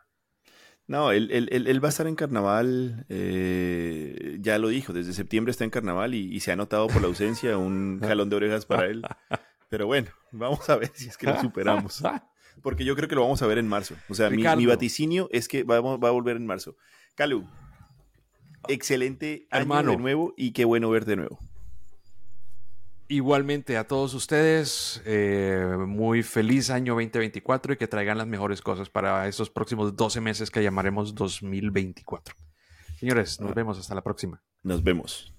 No, 0.87 1.11
él, 1.11 1.29
él, 1.31 1.83
va 1.83 1.87
a 1.87 1.89
estar 1.89 2.07
en 2.07 2.15
carnaval, 2.15 3.05
eh, 3.09 4.37
ya 4.39 4.57
lo 4.57 4.69
dijo, 4.69 4.93
desde 4.93 5.13
septiembre 5.13 5.51
está 5.51 5.63
en 5.63 5.71
carnaval 5.71 6.13
y, 6.15 6.39
se 6.39 6.51
ha 6.51 6.55
notado 6.55 6.87
por 6.87 7.01
la 7.01 7.07
ausencia 7.07 7.57
un 7.57 7.99
jalón 8.01 8.29
de 8.29 8.35
orejas 8.35 8.65
para 8.65 8.85
él. 8.85 9.03
Pero 9.69 9.85
bueno, 9.85 10.09
vamos 10.31 10.67
a 10.69 10.75
ver 10.75 10.91
si 10.93 11.07
es 11.07 11.17
que 11.17 11.27
lo 11.27 11.39
superamos. 11.39 12.03
Porque 12.63 12.83
yo 12.83 12.95
creo 12.95 13.07
que 13.07 13.15
lo 13.15 13.21
vamos 13.21 13.41
a 13.43 13.47
ver 13.47 13.59
en 13.59 13.67
marzo. 13.67 13.95
O 14.09 14.15
sea, 14.15 14.31
mi, 14.31 14.43
mi, 14.43 14.65
vaticinio 14.65 15.27
es 15.31 15.47
que 15.47 15.63
va, 15.63 15.81
va 15.81 16.07
a 16.09 16.11
volver 16.11 16.37
en 16.37 16.45
marzo. 16.45 16.77
Calu, 17.15 17.47
excelente 18.67 19.47
año 19.51 19.83
de 19.83 19.97
nuevo 19.97 20.33
y 20.37 20.51
qué 20.51 20.65
bueno 20.65 20.89
ver 20.89 21.05
de 21.05 21.15
nuevo. 21.17 21.39
Igualmente 23.07 23.77
a 23.77 23.85
todos 23.87 24.15
ustedes, 24.15 25.01
eh, 25.05 25.63
muy 25.85 26.23
feliz 26.23 26.71
año 26.71 26.93
2024 26.93 27.73
y 27.73 27.77
que 27.77 27.87
traigan 27.87 28.17
las 28.17 28.25
mejores 28.25 28.61
cosas 28.61 28.89
para 28.89 29.27
estos 29.27 29.51
próximos 29.51 29.95
12 29.95 30.21
meses 30.21 30.49
que 30.49 30.63
llamaremos 30.63 31.13
2024. 31.13 32.35
Señores, 32.99 33.39
nos 33.39 33.51
ah. 33.51 33.53
vemos 33.53 33.77
hasta 33.77 33.93
la 33.93 34.01
próxima. 34.01 34.41
Nos 34.63 34.83
vemos. 34.83 35.34